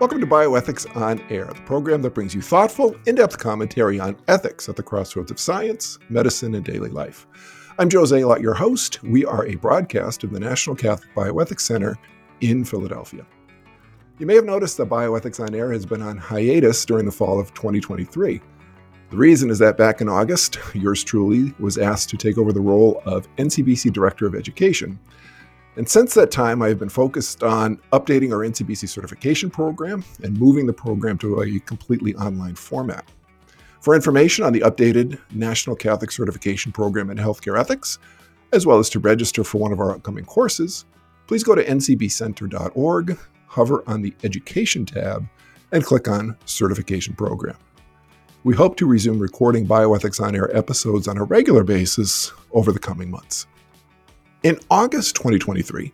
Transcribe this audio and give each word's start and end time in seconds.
Welcome 0.00 0.20
to 0.20 0.28
Bioethics 0.28 0.96
on 0.96 1.20
Air, 1.28 1.46
the 1.46 1.60
program 1.62 2.02
that 2.02 2.14
brings 2.14 2.32
you 2.32 2.40
thoughtful, 2.40 2.94
in 3.06 3.16
depth 3.16 3.36
commentary 3.36 3.98
on 3.98 4.16
ethics 4.28 4.68
at 4.68 4.76
the 4.76 4.82
crossroads 4.82 5.32
of 5.32 5.40
science, 5.40 5.98
medicine, 6.08 6.54
and 6.54 6.64
daily 6.64 6.88
life. 6.88 7.26
I'm 7.80 7.88
Joe 7.88 8.02
Zalot, 8.02 8.40
your 8.40 8.54
host. 8.54 9.02
We 9.02 9.24
are 9.24 9.44
a 9.44 9.56
broadcast 9.56 10.22
of 10.22 10.30
the 10.30 10.38
National 10.38 10.76
Catholic 10.76 11.12
Bioethics 11.16 11.62
Center 11.62 11.98
in 12.40 12.64
Philadelphia. 12.64 13.26
You 14.20 14.26
may 14.26 14.36
have 14.36 14.44
noticed 14.44 14.76
that 14.76 14.88
Bioethics 14.88 15.44
on 15.44 15.52
Air 15.52 15.72
has 15.72 15.84
been 15.84 16.00
on 16.00 16.16
hiatus 16.16 16.84
during 16.84 17.04
the 17.04 17.10
fall 17.10 17.40
of 17.40 17.52
2023. 17.54 18.40
The 19.10 19.16
reason 19.16 19.50
is 19.50 19.58
that 19.58 19.76
back 19.76 20.00
in 20.00 20.08
August, 20.08 20.58
yours 20.74 21.02
truly 21.02 21.52
was 21.58 21.76
asked 21.76 22.08
to 22.10 22.16
take 22.16 22.38
over 22.38 22.52
the 22.52 22.60
role 22.60 23.02
of 23.04 23.26
NCBC 23.34 23.92
Director 23.92 24.28
of 24.28 24.36
Education. 24.36 25.00
And 25.78 25.88
since 25.88 26.12
that 26.14 26.32
time, 26.32 26.60
I 26.60 26.66
have 26.66 26.80
been 26.80 26.88
focused 26.88 27.44
on 27.44 27.76
updating 27.92 28.32
our 28.32 28.40
NCBC 28.40 28.88
certification 28.88 29.48
program 29.48 30.04
and 30.24 30.36
moving 30.36 30.66
the 30.66 30.72
program 30.72 31.16
to 31.18 31.40
a 31.42 31.60
completely 31.60 32.16
online 32.16 32.56
format. 32.56 33.04
For 33.80 33.94
information 33.94 34.44
on 34.44 34.52
the 34.52 34.62
updated 34.62 35.20
National 35.30 35.76
Catholic 35.76 36.10
Certification 36.10 36.72
Program 36.72 37.10
in 37.10 37.16
Healthcare 37.16 37.56
Ethics, 37.56 38.00
as 38.52 38.66
well 38.66 38.80
as 38.80 38.90
to 38.90 38.98
register 38.98 39.44
for 39.44 39.58
one 39.58 39.70
of 39.70 39.78
our 39.78 39.92
upcoming 39.92 40.24
courses, 40.24 40.84
please 41.28 41.44
go 41.44 41.54
to 41.54 41.64
ncbcenter.org, 41.64 43.16
hover 43.46 43.84
on 43.86 44.02
the 44.02 44.12
Education 44.24 44.84
tab, 44.84 45.28
and 45.70 45.84
click 45.84 46.08
on 46.08 46.36
Certification 46.44 47.14
Program. 47.14 47.56
We 48.42 48.56
hope 48.56 48.76
to 48.78 48.86
resume 48.86 49.20
recording 49.20 49.64
Bioethics 49.64 50.20
on 50.20 50.34
Air 50.34 50.54
episodes 50.56 51.06
on 51.06 51.18
a 51.18 51.22
regular 51.22 51.62
basis 51.62 52.32
over 52.50 52.72
the 52.72 52.80
coming 52.80 53.12
months. 53.12 53.46
In 54.44 54.56
August 54.70 55.16
2023, 55.16 55.92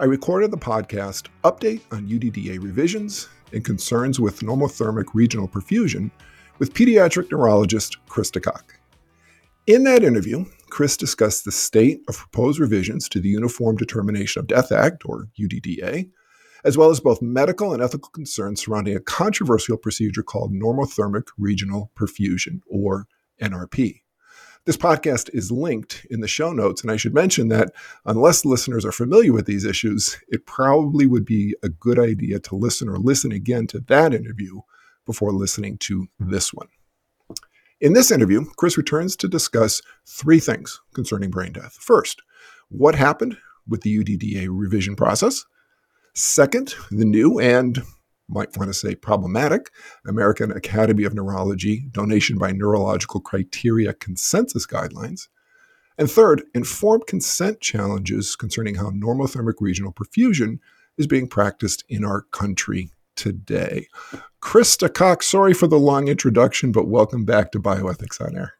I 0.00 0.04
recorded 0.04 0.50
the 0.50 0.58
podcast 0.58 1.28
Update 1.44 1.80
on 1.92 2.08
UDDA 2.08 2.60
Revisions 2.60 3.28
and 3.52 3.64
Concerns 3.64 4.18
with 4.18 4.40
Normothermic 4.40 5.04
Regional 5.14 5.46
Perfusion 5.46 6.10
with 6.58 6.74
pediatric 6.74 7.30
neurologist 7.30 7.96
Chris 8.08 8.32
DeCock. 8.32 8.64
In 9.68 9.84
that 9.84 10.02
interview, 10.02 10.44
Chris 10.70 10.96
discussed 10.96 11.44
the 11.44 11.52
state 11.52 12.00
of 12.08 12.16
proposed 12.16 12.58
revisions 12.58 13.08
to 13.10 13.20
the 13.20 13.28
Uniform 13.28 13.76
Determination 13.76 14.40
of 14.40 14.48
Death 14.48 14.72
Act, 14.72 15.04
or 15.06 15.28
UDDA, 15.38 16.10
as 16.64 16.76
well 16.76 16.90
as 16.90 16.98
both 16.98 17.22
medical 17.22 17.72
and 17.72 17.80
ethical 17.80 18.10
concerns 18.10 18.64
surrounding 18.64 18.96
a 18.96 19.00
controversial 19.00 19.76
procedure 19.76 20.24
called 20.24 20.52
normothermic 20.52 21.28
regional 21.38 21.92
perfusion, 21.94 22.60
or 22.68 23.06
NRP. 23.40 24.00
This 24.64 24.76
podcast 24.76 25.30
is 25.32 25.50
linked 25.50 26.06
in 26.10 26.20
the 26.20 26.28
show 26.28 26.52
notes. 26.52 26.82
And 26.82 26.90
I 26.90 26.96
should 26.96 27.14
mention 27.14 27.48
that 27.48 27.72
unless 28.04 28.44
listeners 28.44 28.84
are 28.84 28.92
familiar 28.92 29.32
with 29.32 29.46
these 29.46 29.64
issues, 29.64 30.18
it 30.28 30.46
probably 30.46 31.06
would 31.06 31.24
be 31.24 31.54
a 31.62 31.68
good 31.68 31.98
idea 31.98 32.38
to 32.40 32.56
listen 32.56 32.88
or 32.88 32.98
listen 32.98 33.32
again 33.32 33.66
to 33.68 33.80
that 33.88 34.12
interview 34.12 34.60
before 35.06 35.32
listening 35.32 35.78
to 35.78 36.06
this 36.18 36.52
one. 36.52 36.68
In 37.80 37.92
this 37.92 38.10
interview, 38.10 38.44
Chris 38.56 38.76
returns 38.76 39.16
to 39.16 39.28
discuss 39.28 39.80
three 40.04 40.40
things 40.40 40.80
concerning 40.94 41.30
brain 41.30 41.52
death. 41.52 41.74
First, 41.80 42.22
what 42.68 42.94
happened 42.94 43.38
with 43.68 43.82
the 43.82 44.02
UDDA 44.02 44.48
revision 44.50 44.96
process. 44.96 45.44
Second, 46.14 46.74
the 46.90 47.04
new 47.04 47.38
and 47.38 47.82
might 48.28 48.56
want 48.56 48.68
to 48.68 48.74
say 48.74 48.94
problematic 48.94 49.70
American 50.06 50.50
Academy 50.52 51.04
of 51.04 51.14
Neurology 51.14 51.86
donation 51.90 52.38
by 52.38 52.52
neurological 52.52 53.20
criteria 53.20 53.94
consensus 53.94 54.66
guidelines. 54.66 55.28
And 55.96 56.10
third, 56.10 56.42
informed 56.54 57.06
consent 57.06 57.60
challenges 57.60 58.36
concerning 58.36 58.76
how 58.76 58.90
normothermic 58.90 59.54
regional 59.60 59.92
perfusion 59.92 60.58
is 60.96 61.06
being 61.06 61.28
practiced 61.28 61.84
in 61.88 62.04
our 62.04 62.22
country 62.22 62.90
today. 63.16 63.88
Krista 64.40 64.88
DeCock, 64.88 65.22
sorry 65.22 65.52
for 65.52 65.66
the 65.66 65.78
long 65.78 66.06
introduction, 66.06 66.70
but 66.70 66.86
welcome 66.86 67.24
back 67.24 67.50
to 67.52 67.60
Bioethics 67.60 68.20
on 68.24 68.36
Air. 68.36 68.57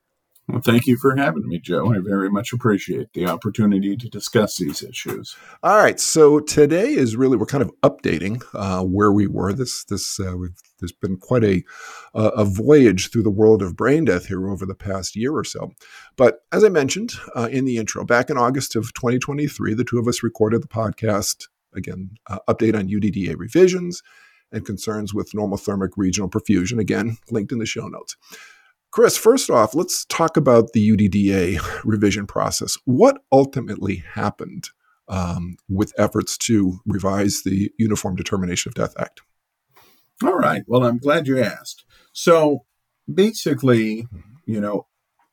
Well, 0.49 0.63
thank 0.63 0.87
you 0.87 0.97
for 0.97 1.15
having 1.15 1.47
me, 1.47 1.59
Joe. 1.59 1.93
I 1.93 1.99
very 1.99 2.31
much 2.31 2.55
appreciate 2.55 3.13
the 3.13 3.27
opportunity 3.27 3.97
to 3.99 4.09
discuss 4.09 4.57
these 4.57 4.83
issues. 4.83 5.37
All 5.63 5.77
right, 5.77 6.01
so 6.01 6.41
today 6.41 6.95
is 6.95 7.17
really 7.17 7.37
we're 7.37 7.45
kind 7.45 7.63
of 7.63 7.71
updating 7.83 8.43
uh, 8.55 8.83
where 8.83 9.13
we 9.13 9.27
were. 9.27 9.53
This 9.53 9.85
this 9.85 10.19
uh, 10.19 10.35
there's 10.81 10.93
been 10.93 11.19
quite 11.19 11.45
a 11.45 11.63
a 12.15 12.47
voyage 12.47 13.11
through 13.11 13.25
the 13.25 13.31
world 13.31 13.61
of 13.61 13.77
brain 13.77 14.07
death 14.07 14.27
here 14.27 14.49
over 14.49 14.65
the 14.65 14.75
past 14.75 15.17
year 15.17 15.37
or 15.37 15.45
so. 15.45 15.73
But 16.17 16.41
as 16.51 16.65
I 16.65 16.71
mentioned 16.71 17.13
uh, 17.37 17.49
in 17.53 17.67
the 17.67 17.77
intro, 17.77 18.05
back 18.05 18.31
in 18.31 18.39
August 18.39 18.75
of 18.75 18.95
2023, 18.95 19.75
the 19.75 19.85
two 19.85 19.99
of 19.99 20.09
us 20.09 20.23
recorded 20.23 20.63
the 20.63 20.69
podcast 20.69 21.45
again, 21.75 22.13
uh, 22.27 22.39
update 22.49 22.75
on 22.75 22.89
UDDA 22.89 23.37
revisions 23.39 24.03
and 24.51 24.65
concerns 24.65 25.13
with 25.13 25.33
normothermic 25.33 25.91
regional 25.97 26.31
perfusion. 26.31 26.79
Again, 26.79 27.19
linked 27.31 27.53
in 27.53 27.59
the 27.59 27.67
show 27.67 27.87
notes. 27.87 28.17
Chris, 28.91 29.17
first 29.17 29.51
off, 29.51 29.75
let's 29.75 30.05
talk 30.07 30.37
about 30.37 30.73
the 30.73 30.91
UDDA 30.91 31.61
revision 31.85 32.27
process. 32.27 32.77
What 32.85 33.23
ultimately 33.31 34.03
happened 34.15 34.71
um, 35.09 35.57
with 35.69 35.93
efforts 35.99 36.37
to 36.39 36.81
revise 36.87 37.43
the 37.43 37.71
Uniform 37.79 38.17
Determination 38.17 38.71
of 38.71 38.75
Death 38.75 38.95
Act? 38.99 39.21
All 40.25 40.37
right. 40.37 40.63
Well, 40.67 40.85
I'm 40.85 40.99
glad 40.99 41.27
you 41.27 41.41
asked. 41.41 41.85
So 42.13 42.65
basically, 43.13 44.07
you 44.47 44.61
know, 44.61 44.87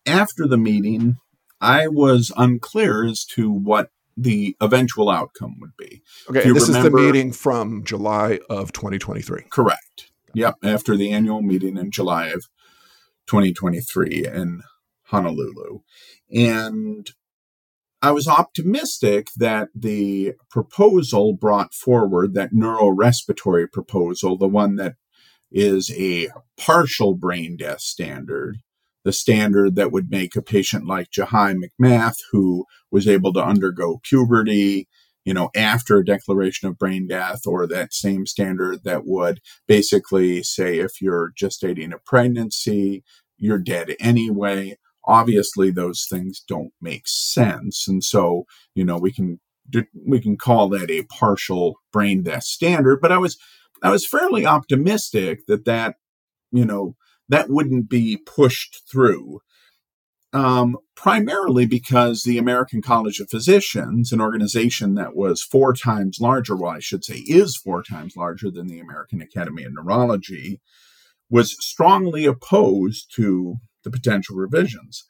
after 0.06 0.48
the 0.48 0.58
meeting, 0.58 1.18
I 1.60 1.88
was 1.88 2.32
unclear 2.38 3.06
as 3.06 3.26
to 3.26 3.52
what 3.52 3.90
the 4.18 4.56
eventual 4.62 5.10
outcome 5.10 5.58
would 5.60 5.76
be. 5.78 6.02
Okay, 6.30 6.50
this 6.52 6.68
remember, 6.68 6.88
is 6.88 6.94
the 6.94 7.12
meeting 7.12 7.32
from 7.32 7.84
July 7.84 8.40
of 8.50 8.72
2023. 8.72 9.46
Correct. 9.50 10.12
Yep, 10.34 10.56
after 10.64 10.96
the 10.96 11.12
annual 11.12 11.42
meeting 11.42 11.78
in 11.78 11.92
July 11.92 12.28
of 12.28 12.46
2023 13.28 14.26
in 14.26 14.62
Honolulu. 15.04 15.80
And 16.32 17.10
I 18.02 18.12
was 18.12 18.28
optimistic 18.28 19.30
that 19.38 19.70
the 19.74 20.34
proposal 20.50 21.34
brought 21.34 21.74
forward, 21.74 22.34
that 22.36 22.54
neurorespiratory 22.54 23.72
proposal, 23.72 24.38
the 24.38 24.48
one 24.48 24.76
that 24.76 24.96
is 25.52 25.92
a 25.98 26.30
partial 26.58 27.16
brain 27.16 27.58
death 27.58 27.82
standard, 27.82 28.58
the 29.04 29.14
standard 29.14 29.76
that 29.76 29.92
would 29.92 30.12
make 30.12 30.36
a 30.36 30.42
patient 30.42 30.86
like 30.86 31.10
Jahi 31.10 31.56
McMath, 31.56 32.18
who 32.32 32.66
was 32.92 33.08
able 33.08 33.34
to 33.34 33.44
undergo 33.44 34.00
puberty, 34.04 34.88
you 35.26 35.34
know, 35.34 35.50
after 35.56 35.98
a 35.98 36.06
declaration 36.06 36.68
of 36.68 36.78
brain 36.78 37.08
death, 37.08 37.42
or 37.46 37.68
that 37.68 37.94
same 37.94 38.26
standard 38.26 38.84
that 38.84 39.06
would 39.06 39.42
basically 39.68 40.44
say 40.44 40.78
if 40.78 41.02
you're 41.02 41.34
gestating 41.40 41.94
a 41.94 41.98
pregnancy, 41.98 43.04
you're 43.38 43.58
dead 43.58 43.96
anyway. 44.00 44.78
Obviously, 45.08 45.72
those 45.72 46.08
things 46.10 46.44
don't 46.48 46.72
make 46.80 47.08
sense. 47.08 47.88
And 47.88 48.04
so, 48.04 48.46
you 48.76 48.86
know, 48.86 48.98
we 48.98 49.12
can 49.12 49.40
we 50.06 50.22
can 50.22 50.38
call 50.38 50.70
that 50.70 50.92
a 50.92 51.04
partial 51.04 51.80
brain 51.92 52.24
death 52.24 52.44
standard, 52.44 53.02
but 53.02 53.12
I 53.12 53.18
was 53.18 53.38
I 53.82 53.90
was 53.90 54.08
fairly 54.08 54.46
optimistic 54.46 55.48
that 55.48 55.66
that, 55.66 55.96
you 56.52 56.66
know, 56.66 56.96
that 57.30 57.50
wouldn't 57.50 57.90
be 57.90 58.18
pushed 58.18 58.84
through 58.90 59.42
um, 60.36 60.78
primarily 60.98 61.66
because 61.66 62.24
the 62.24 62.38
American 62.38 62.82
College 62.82 63.22
of 63.22 63.30
Physicians, 63.30 64.12
an 64.12 64.20
organization 64.20 64.96
that 64.96 65.16
was 65.16 65.42
four 65.42 65.72
times 65.74 66.18
larger, 66.20 66.58
well, 66.58 66.74
I 66.74 66.80
should 66.80 67.06
say 67.06 67.20
is 67.20 67.56
four 67.56 67.82
times 67.82 68.18
larger 68.18 68.52
than 68.52 68.68
the 68.68 68.82
American 68.82 69.22
Academy 69.22 69.64
of 69.64 69.72
Neurology, 69.74 70.60
was 71.30 71.56
strongly 71.66 72.26
opposed 72.26 73.16
to 73.16 73.56
the 73.86 73.90
potential 73.90 74.36
revisions. 74.36 75.06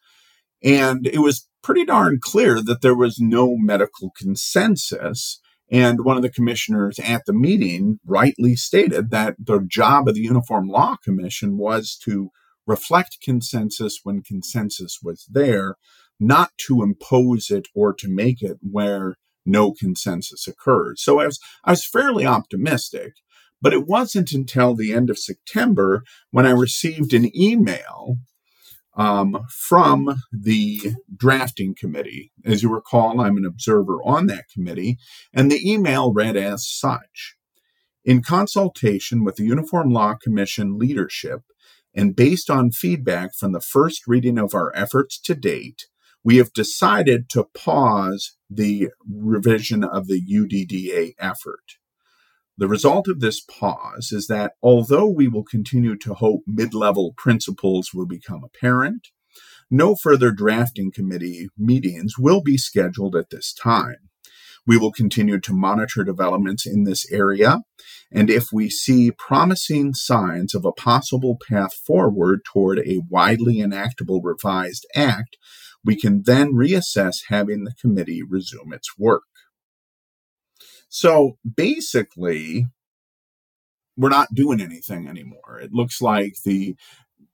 And 0.64 1.08
it 1.08 1.20
was 1.20 1.50
pretty 1.64 1.86
darn 1.86 2.20
clear 2.22 2.62
that 2.62 2.84
there 2.84 2.96
was 2.96 3.20
no 3.20 3.56
medical 3.58 4.12
consensus. 4.16 5.42
And 5.72 6.06
one 6.06 6.18
of 6.18 6.24
the 6.24 6.30
commissioners 6.30 7.00
at 7.00 7.24
the 7.26 7.34
meeting 7.34 7.98
rightly 8.06 8.56
stated 8.56 9.10
that 9.10 9.38
the 9.40 9.66
job 9.68 10.08
of 10.08 10.14
the 10.14 10.22
Uniform 10.22 10.68
Law 10.68 10.98
Commission 11.04 11.58
was 11.58 11.98
to 12.04 12.30
reflect 12.66 13.18
consensus 13.22 14.00
when 14.04 14.22
consensus 14.22 15.00
was 15.04 15.28
there, 15.30 15.76
not 16.20 16.52
to 16.68 16.82
impose 16.82 17.50
it 17.50 17.68
or 17.76 17.94
to 17.94 18.08
make 18.08 18.42
it 18.42 18.58
where 18.62 19.16
no 19.46 19.72
consensus 19.72 20.48
occurred. 20.48 20.98
So 20.98 21.20
I 21.20 21.26
was, 21.28 21.40
I 21.64 21.72
was 21.72 21.86
fairly 21.86 22.26
optimistic, 22.26 23.14
but 23.62 23.74
it 23.74 23.88
wasn't 23.88 24.32
until 24.32 24.76
the 24.76 24.94
end 24.94 25.10
of 25.10 25.20
September 25.20 26.04
when 26.32 26.46
I 26.46 26.52
received 26.52 27.14
an 27.14 27.36
email 27.38 28.18
um, 28.98 29.46
from 29.50 30.22
the 30.32 30.94
drafting 31.16 31.76
committee. 31.78 32.32
As 32.46 32.64
you 32.64 32.74
recall, 32.74 33.20
I'm 33.20 33.38
an 33.38 33.46
observer 33.46 34.02
on 34.04 34.28
that 34.28 34.46
committee, 34.54 34.98
and 35.34 35.52
the 35.52 35.70
email 35.70 36.14
read 36.14 36.38
as 36.38 36.68
such. 36.68 37.36
In 38.04 38.22
consultation 38.22 39.24
with 39.24 39.36
the 39.36 39.46
Uniform 39.46 39.90
Law 39.90 40.14
Commission 40.14 40.78
leadership, 40.78 41.42
and 41.96 42.16
based 42.16 42.50
on 42.50 42.72
feedback 42.72 43.34
from 43.34 43.54
the 43.54 43.62
first 43.62 44.06
reading 44.06 44.38
of 44.38 44.54
our 44.54 44.76
efforts 44.76 45.20
to 45.22 45.34
date, 45.34 45.86
we 46.24 46.38
have 46.38 46.52
decided 46.54 47.30
to 47.30 47.46
pause 47.54 48.36
the 48.50 48.90
revision 49.10 49.84
of 49.84 50.08
the 50.08 50.22
UDDA 50.22 51.14
effort. 51.20 51.78
The 52.58 52.68
result 52.68 53.08
of 53.08 53.20
this 53.20 53.42
pause 53.42 54.12
is 54.12 54.28
that 54.28 54.54
although 54.62 55.08
we 55.08 55.28
will 55.28 55.44
continue 55.44 55.96
to 55.98 56.14
hope 56.14 56.42
mid 56.48 56.74
level 56.74 57.14
principles 57.16 57.94
will 57.94 58.08
become 58.08 58.44
apparent, 58.44 59.10
no 59.70 59.96
further 59.96 60.32
drafting 60.32 60.92
committee 60.92 61.50
meetings 61.58 62.18
will 62.18 62.42
be 62.42 62.58
scheduled 62.58 63.16
at 63.16 63.30
this 63.30 63.54
time. 63.54 64.10
We 64.68 64.78
will 64.78 64.92
continue 64.92 65.40
to 65.40 65.54
monitor 65.54 66.04
developments 66.04 66.66
in 66.66 66.84
this 66.84 67.10
area, 67.12 67.62
and 68.12 68.30
if 68.30 68.48
we 68.52 68.70
see 68.70 69.12
promising 69.12 69.94
signs 69.94 70.56
of 70.56 70.66
a 70.66 70.72
possible 70.72 71.38
path 71.48 71.74
forward 71.74 72.42
toward 72.46 72.80
a 72.80 73.02
widely 73.10 73.60
enactable 73.60 74.22
revised 74.22 74.88
act, 74.96 75.38
we 75.84 75.96
can 75.96 76.24
then 76.24 76.54
reassess 76.54 77.18
having 77.30 77.64
the 77.64 77.74
committee 77.80 78.24
resume 78.28 78.74
its 78.74 78.98
work. 78.98 79.24
So 80.90 81.38
basically, 81.56 82.68
we're 83.98 84.10
not 84.10 84.34
doing 84.34 84.62
anything 84.62 85.08
anymore. 85.08 85.60
It 85.62 85.72
looks 85.74 86.02
like 86.02 86.34
the 86.44 86.76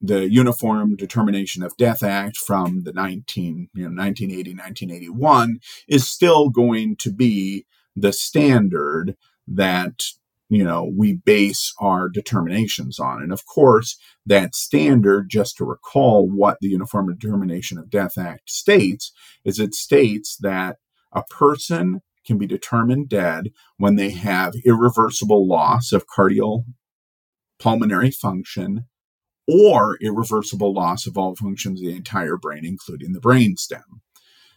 the 0.01 0.29
Uniform 0.29 0.95
Determination 0.95 1.61
of 1.61 1.77
Death 1.77 2.01
Act 2.01 2.37
from 2.37 2.83
the 2.83 2.93
19, 2.93 3.69
you 3.73 3.83
know, 3.83 4.01
1980, 4.01 4.51
1981 4.55 5.59
is 5.87 6.09
still 6.09 6.49
going 6.49 6.95
to 6.97 7.11
be 7.11 7.65
the 7.95 8.11
standard 8.11 9.15
that 9.47 10.03
you 10.49 10.63
know 10.63 10.91
we 10.97 11.13
base 11.13 11.73
our 11.79 12.09
determinations 12.09 12.99
on. 12.99 13.21
And 13.21 13.31
of 13.31 13.45
course 13.45 13.97
that 14.25 14.55
standard 14.55 15.29
just 15.29 15.57
to 15.57 15.65
recall 15.65 16.27
what 16.29 16.57
the 16.61 16.69
uniform 16.69 17.13
determination 17.13 17.77
of 17.77 17.89
death 17.89 18.17
act 18.17 18.49
states 18.49 19.11
is 19.45 19.59
it 19.59 19.73
states 19.73 20.37
that 20.41 20.77
a 21.13 21.23
person 21.23 22.01
can 22.25 22.37
be 22.37 22.47
determined 22.47 23.09
dead 23.09 23.51
when 23.77 23.95
they 23.95 24.11
have 24.11 24.53
irreversible 24.65 25.47
loss 25.47 25.91
of 25.91 26.07
cardiac 26.07 26.61
pulmonary 27.59 28.11
function 28.11 28.85
or 29.51 29.97
irreversible 30.01 30.73
loss 30.73 31.05
of 31.05 31.17
all 31.17 31.35
functions 31.35 31.81
of 31.81 31.87
the 31.87 31.95
entire 31.95 32.37
brain, 32.37 32.65
including 32.65 33.13
the 33.13 33.19
brainstem. 33.19 33.83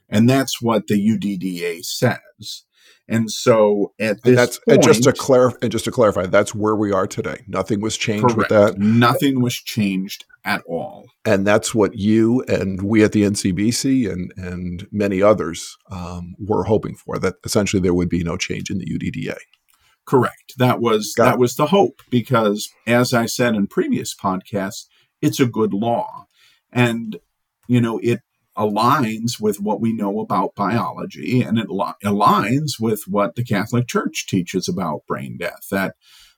And 0.09 0.29
that's 0.29 0.61
what 0.63 0.87
the 0.87 0.95
UDDA 0.95 1.85
says. 1.85 2.65
And 3.09 3.31
so 3.31 3.93
at 4.01 4.23
this 4.23 4.31
and 4.31 4.39
that's 4.39 4.59
point, 4.61 4.77
and 4.77 4.83
just 4.83 5.03
to 5.05 5.13
clarify 5.13 5.59
and 5.63 5.73
just 5.73 5.85
to 5.85 5.91
clarify, 5.91 6.27
that's 6.27 6.55
where 6.55 6.75
we 6.75 6.93
are 6.93 7.07
today. 7.07 7.45
Nothing 7.47 7.81
was 7.81 7.97
changed 7.97 8.35
correct, 8.35 8.37
with 8.37 8.49
that. 8.49 8.79
Nothing 8.79 9.43
was 9.43 9.55
changed 9.55 10.25
at 10.45 10.63
all. 10.67 11.07
And 11.25 11.47
that's 11.47 11.75
what 11.75 11.99
you 11.99 12.43
and 12.49 12.83
we 12.83 13.05
at 13.05 13.13
the 13.13 13.23
NCBC 13.23 14.11
and 14.11 14.33
and 14.37 14.87
many 14.91 15.21
others 15.21 15.77
um, 15.91 16.35
were 16.39 16.65
hoping 16.65 16.95
for. 16.95 17.19
That 17.19 17.35
essentially 17.45 17.83
there 17.83 17.95
would 17.95 18.09
be 18.09 18.25
no 18.25 18.37
change 18.37 18.71
in 18.71 18.79
the 18.79 18.87
UDDA. 18.87 19.37
Correct. 20.07 20.55
That 20.59 20.81
was 20.81 21.15
Got 21.17 21.25
that 21.25 21.35
it. 21.35 21.41
was 21.41 21.57
the 21.57 21.67
hope 21.67 22.03
because 22.11 22.69
as 22.87 23.15
I 23.15 23.27
said 23.27 23.55
in 23.55 23.67
previous 23.67 24.15
podcasts, 24.15 24.87
it's 25.23 25.41
a 25.41 25.47
good 25.47 25.73
law. 25.73 26.27
And 26.73 27.17
you 27.67 27.81
know, 27.81 27.99
it 28.03 28.21
aligns 28.57 29.41
with 29.41 29.61
what 29.61 29.81
we 29.81 29.93
know 29.93 30.21
about 30.21 30.55
biology 30.55 31.43
and 31.43 31.59
it 31.59 31.69
li- 31.71 31.93
aligns 32.05 32.79
with 32.79 33.03
what 33.09 33.35
the 33.35 33.43
Catholic 33.45 33.89
Church 33.89 34.27
teaches 34.29 34.69
about 34.69 35.07
brain 35.07 35.37
death 35.39 35.67
that 35.71 35.95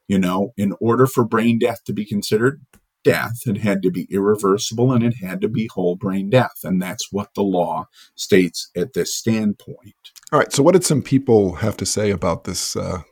you 0.08 0.18
know, 0.18 0.52
in 0.56 0.72
order 0.80 1.06
for 1.06 1.24
brain 1.24 1.58
death 1.58 1.82
to 1.84 1.92
be 1.92 2.04
considered 2.04 2.60
death, 3.02 3.42
it 3.46 3.58
had 3.58 3.82
to 3.82 3.90
be 3.90 4.06
irreversible 4.10 4.92
and 4.92 5.04
it 5.04 5.14
had 5.14 5.40
to 5.40 5.48
be 5.48 5.68
whole 5.72 5.96
brain 5.96 6.30
death. 6.30 6.60
And 6.64 6.80
that's 6.80 7.12
what 7.12 7.34
the 7.34 7.42
law 7.42 7.86
states 8.14 8.70
at 8.76 8.92
this 8.94 9.14
standpoint. 9.14 9.94
All 10.32 10.38
right. 10.38 10.52
So, 10.52 10.62
what 10.62 10.72
did 10.72 10.84
some 10.84 11.02
people 11.02 11.56
have 11.56 11.76
to 11.78 11.86
say 11.86 12.10
about 12.10 12.44
this 12.44 12.76
uh, 12.76 13.02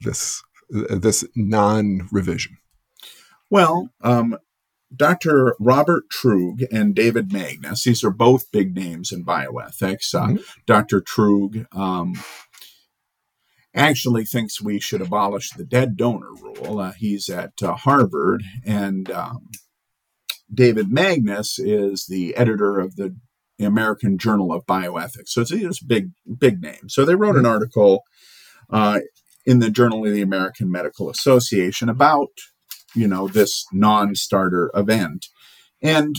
this 0.00 0.42
this 0.70 1.24
non-revision? 1.34 2.58
Well, 3.50 3.90
um, 4.02 4.36
Dr. 4.94 5.54
Robert 5.58 6.04
Truog 6.10 6.66
and 6.70 6.94
David 6.94 7.32
Magnus, 7.32 7.84
these 7.84 8.04
are 8.04 8.10
both 8.10 8.50
big 8.52 8.74
names 8.74 9.10
in 9.12 9.24
bioethics. 9.24 10.14
Uh, 10.14 10.28
Mhm. 10.34 10.44
Dr. 10.66 11.00
Truog 11.00 11.66
um, 11.74 12.14
actually 13.74 14.24
thinks 14.24 14.60
we 14.60 14.80
should 14.80 15.00
abolish 15.00 15.50
the 15.50 15.64
dead 15.64 15.96
donor 15.96 16.32
rule. 16.32 16.78
Uh, 16.78 16.92
he's 16.92 17.28
at 17.28 17.52
uh, 17.62 17.74
Harvard, 17.74 18.42
and 18.64 19.10
um, 19.10 19.48
David 20.52 20.90
Magnus 20.90 21.58
is 21.58 22.06
the 22.06 22.34
editor 22.36 22.78
of 22.78 22.96
the 22.96 23.14
American 23.60 24.18
Journal 24.18 24.52
of 24.52 24.66
Bioethics. 24.66 25.28
So 25.28 25.42
it's 25.42 25.50
these 25.50 25.80
big, 25.80 26.10
big 26.38 26.62
names. 26.62 26.94
So 26.94 27.04
they 27.04 27.14
wrote 27.14 27.36
an 27.36 27.46
article 27.46 28.04
uh, 28.70 29.00
in 29.48 29.60
the 29.60 29.70
Journal 29.70 30.06
of 30.06 30.12
the 30.12 30.20
American 30.20 30.70
Medical 30.70 31.08
Association 31.08 31.88
about, 31.88 32.28
you 32.94 33.08
know, 33.08 33.28
this 33.28 33.64
non-starter 33.72 34.70
event, 34.74 35.26
and 35.82 36.16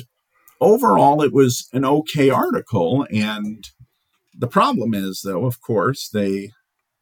overall 0.60 1.22
it 1.22 1.32
was 1.32 1.70
an 1.72 1.86
okay 1.86 2.32
article. 2.32 3.06
And 3.12 3.64
the 4.36 4.48
problem 4.48 4.96
is, 4.96 5.22
though, 5.24 5.46
of 5.46 5.62
course, 5.62 6.10
they 6.12 6.50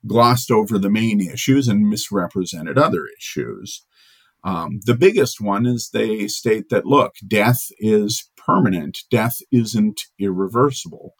glossed 0.05 0.51
over 0.51 0.77
the 0.77 0.89
main 0.89 1.21
issues 1.21 1.69
and 1.69 1.89
misrepresented 1.89 2.77
other 2.77 3.05
issues. 3.17 3.85
Um, 4.43 4.81
the 4.85 4.97
biggest 4.97 5.39
one 5.39 5.65
is 5.65 5.89
they 5.93 6.27
state 6.27 6.67
that, 6.69 6.85
look, 6.85 7.13
death 7.25 7.61
is 7.79 8.29
permanent, 8.35 8.99
death 9.09 9.37
isn't 9.49 10.01
irreversible. 10.19 11.13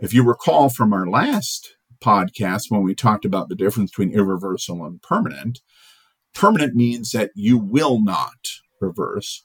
If 0.00 0.12
you 0.12 0.24
recall 0.24 0.68
from 0.68 0.92
our 0.92 1.08
last 1.08 1.76
podcast 2.02 2.64
when 2.68 2.82
we 2.82 2.94
talked 2.94 3.24
about 3.24 3.48
the 3.48 3.54
difference 3.54 3.90
between 3.90 4.12
irreversible 4.12 4.84
and 4.84 5.00
permanent, 5.02 5.60
permanent 6.34 6.74
means 6.74 7.12
that 7.12 7.30
you 7.34 7.58
will 7.58 8.02
not 8.02 8.48
reverse, 8.80 9.44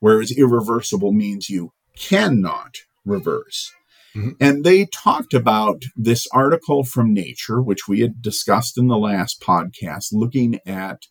whereas 0.00 0.36
irreversible 0.36 1.12
means 1.12 1.50
you 1.50 1.72
cannot 1.96 2.78
reverse. 3.04 3.72
Mhm. 4.14 4.36
And 4.40 4.64
they 4.64 4.86
talked 4.86 5.34
about 5.34 5.82
this 5.96 6.26
article 6.32 6.84
from 6.84 7.14
Nature, 7.14 7.62
which 7.62 7.88
we 7.88 8.00
had 8.00 8.20
discussed 8.20 8.76
in 8.76 8.88
the 8.88 8.98
last 8.98 9.40
podcast, 9.40 10.12
looking 10.12 10.60
at 10.66 11.02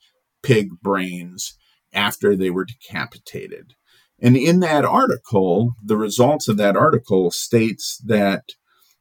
pig 0.43 0.69
brains 0.81 1.57
after 1.93 2.35
they 2.35 2.49
were 2.49 2.65
decapitated. 2.65 3.73
And 4.19 4.37
in 4.37 4.59
that 4.59 4.85
article, 4.85 5.75
the 5.83 5.97
results 5.97 6.47
of 6.47 6.57
that 6.57 6.77
article 6.77 7.31
states 7.31 7.97
that 8.05 8.43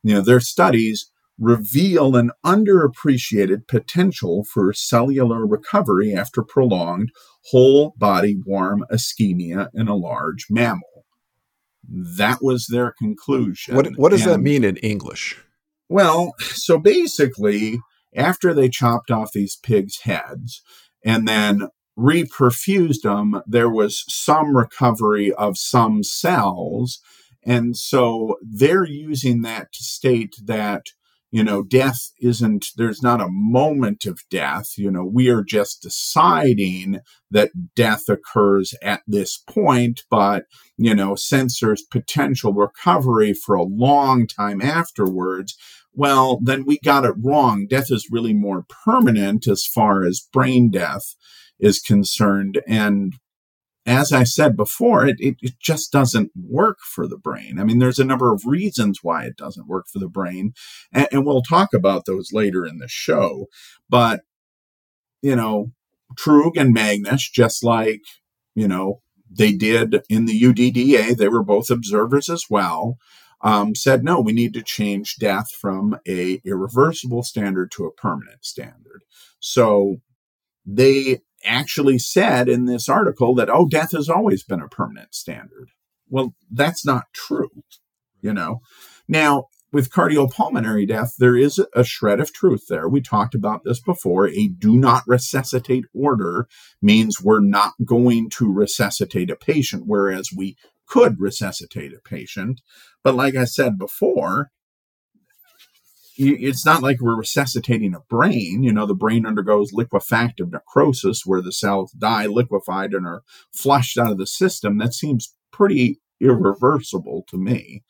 you 0.02 0.14
know 0.14 0.22
their 0.22 0.40
studies 0.40 1.10
reveal 1.40 2.14
an 2.14 2.30
underappreciated 2.44 3.66
potential 3.66 4.44
for 4.44 4.72
cellular 4.72 5.46
recovery 5.46 6.14
after 6.14 6.42
prolonged 6.42 7.10
whole 7.46 7.94
body 7.96 8.36
warm 8.46 8.84
ischemia 8.92 9.68
in 9.74 9.88
a 9.88 9.96
large 9.96 10.46
mammal. 10.50 11.06
That 11.88 12.38
was 12.42 12.66
their 12.66 12.92
conclusion. 12.96 13.74
What 13.74 13.96
what 13.96 14.10
does 14.10 14.24
that 14.24 14.40
mean 14.40 14.62
in 14.62 14.76
English? 14.76 15.36
well, 15.90 16.34
so 16.38 16.78
basically, 16.78 17.80
after 18.14 18.54
they 18.54 18.68
chopped 18.68 19.10
off 19.10 19.32
these 19.32 19.56
pigs' 19.56 20.00
heads 20.02 20.62
and 21.04 21.26
then 21.26 21.68
reperfused 21.98 23.02
them, 23.02 23.42
there 23.46 23.68
was 23.68 24.04
some 24.08 24.56
recovery 24.56 25.32
of 25.32 25.58
some 25.58 26.02
cells. 26.04 27.00
And 27.44 27.76
so 27.76 28.36
they're 28.40 28.86
using 28.86 29.42
that 29.42 29.72
to 29.72 29.82
state 29.82 30.36
that, 30.44 30.86
you 31.30 31.44
know, 31.44 31.62
death 31.62 32.10
isn't, 32.20 32.66
there's 32.76 33.02
not 33.02 33.20
a 33.20 33.28
moment 33.30 34.04
of 34.04 34.20
death. 34.30 34.76
You 34.76 34.90
know, 34.90 35.04
we 35.04 35.28
are 35.28 35.44
just 35.44 35.82
deciding 35.82 37.00
that 37.30 37.50
death 37.76 38.08
occurs 38.08 38.74
at 38.82 39.02
this 39.06 39.38
point, 39.38 40.02
but, 40.10 40.44
you 40.76 40.94
know, 40.94 41.14
since 41.14 41.60
there's 41.60 41.82
potential 41.82 42.52
recovery 42.52 43.32
for 43.32 43.54
a 43.54 43.62
long 43.62 44.26
time 44.26 44.60
afterwards, 44.60 45.56
well, 45.92 46.40
then 46.42 46.64
we 46.66 46.78
got 46.84 47.04
it 47.04 47.14
wrong. 47.22 47.66
Death 47.68 47.90
is 47.90 48.08
really 48.10 48.34
more 48.34 48.64
permanent 48.84 49.46
as 49.46 49.66
far 49.66 50.04
as 50.04 50.26
brain 50.32 50.70
death 50.70 51.14
is 51.58 51.80
concerned. 51.80 52.60
And 52.66 53.14
as 53.86 54.12
I 54.12 54.24
said 54.24 54.56
before, 54.56 55.06
it, 55.06 55.16
it, 55.18 55.36
it 55.40 55.54
just 55.58 55.90
doesn't 55.90 56.30
work 56.36 56.78
for 56.80 57.06
the 57.06 57.16
brain. 57.16 57.58
I 57.58 57.64
mean, 57.64 57.78
there's 57.78 57.98
a 57.98 58.04
number 58.04 58.32
of 58.32 58.44
reasons 58.44 59.00
why 59.02 59.24
it 59.24 59.36
doesn't 59.36 59.68
work 59.68 59.86
for 59.88 59.98
the 59.98 60.08
brain. 60.08 60.52
And, 60.92 61.08
and 61.10 61.26
we'll 61.26 61.42
talk 61.42 61.72
about 61.72 62.04
those 62.04 62.32
later 62.32 62.66
in 62.66 62.78
the 62.78 62.88
show. 62.88 63.46
But, 63.88 64.20
you 65.22 65.34
know, 65.34 65.72
Truog 66.14 66.52
and 66.56 66.74
Magnus, 66.74 67.28
just 67.28 67.64
like, 67.64 68.02
you 68.54 68.68
know, 68.68 69.00
they 69.30 69.52
did 69.52 70.02
in 70.08 70.26
the 70.26 70.40
UDDA, 70.40 71.16
they 71.16 71.28
were 71.28 71.42
both 71.42 71.70
observers 71.70 72.28
as 72.28 72.44
well 72.50 72.98
um, 73.42 73.74
said 73.74 74.04
no 74.04 74.20
we 74.20 74.32
need 74.32 74.54
to 74.54 74.62
change 74.62 75.16
death 75.16 75.50
from 75.50 75.98
a 76.06 76.40
irreversible 76.44 77.22
standard 77.22 77.70
to 77.72 77.84
a 77.84 77.92
permanent 77.92 78.44
standard 78.44 79.02
so 79.38 79.96
they 80.66 81.20
actually 81.44 81.98
said 81.98 82.48
in 82.48 82.66
this 82.66 82.88
article 82.88 83.34
that 83.34 83.50
oh 83.50 83.66
death 83.66 83.92
has 83.92 84.08
always 84.08 84.42
been 84.42 84.60
a 84.60 84.68
permanent 84.68 85.14
standard 85.14 85.70
well 86.08 86.34
that's 86.50 86.84
not 86.84 87.04
true 87.12 87.50
you 88.20 88.32
know 88.32 88.60
now 89.08 89.46
with 89.72 89.90
cardiopulmonary 89.90 90.86
death, 90.86 91.14
there 91.18 91.36
is 91.36 91.60
a 91.74 91.84
shred 91.84 92.20
of 92.20 92.32
truth 92.32 92.66
there. 92.68 92.88
We 92.88 93.00
talked 93.00 93.34
about 93.34 93.62
this 93.64 93.80
before. 93.80 94.28
A 94.28 94.48
do 94.48 94.76
not 94.76 95.04
resuscitate 95.06 95.84
order 95.94 96.48
means 96.82 97.20
we're 97.20 97.40
not 97.40 97.74
going 97.84 98.30
to 98.30 98.52
resuscitate 98.52 99.30
a 99.30 99.36
patient, 99.36 99.84
whereas 99.86 100.30
we 100.36 100.56
could 100.86 101.20
resuscitate 101.20 101.92
a 101.92 102.00
patient. 102.00 102.60
But 103.04 103.14
like 103.14 103.36
I 103.36 103.44
said 103.44 103.78
before, 103.78 104.50
it's 106.20 106.66
not 106.66 106.82
like 106.82 107.00
we're 107.00 107.16
resuscitating 107.16 107.94
a 107.94 108.00
brain. 108.00 108.62
You 108.62 108.72
know, 108.72 108.86
the 108.86 108.94
brain 108.94 109.24
undergoes 109.24 109.72
liquefactive 109.72 110.52
necrosis 110.52 111.22
where 111.24 111.40
the 111.40 111.52
cells 111.52 111.92
die 111.92 112.26
liquefied 112.26 112.92
and 112.92 113.06
are 113.06 113.22
flushed 113.52 113.96
out 113.96 114.12
of 114.12 114.18
the 114.18 114.26
system. 114.26 114.78
That 114.78 114.94
seems 114.94 115.34
pretty 115.52 116.00
irreversible 116.20 117.24
to 117.28 117.38
me. 117.38 117.82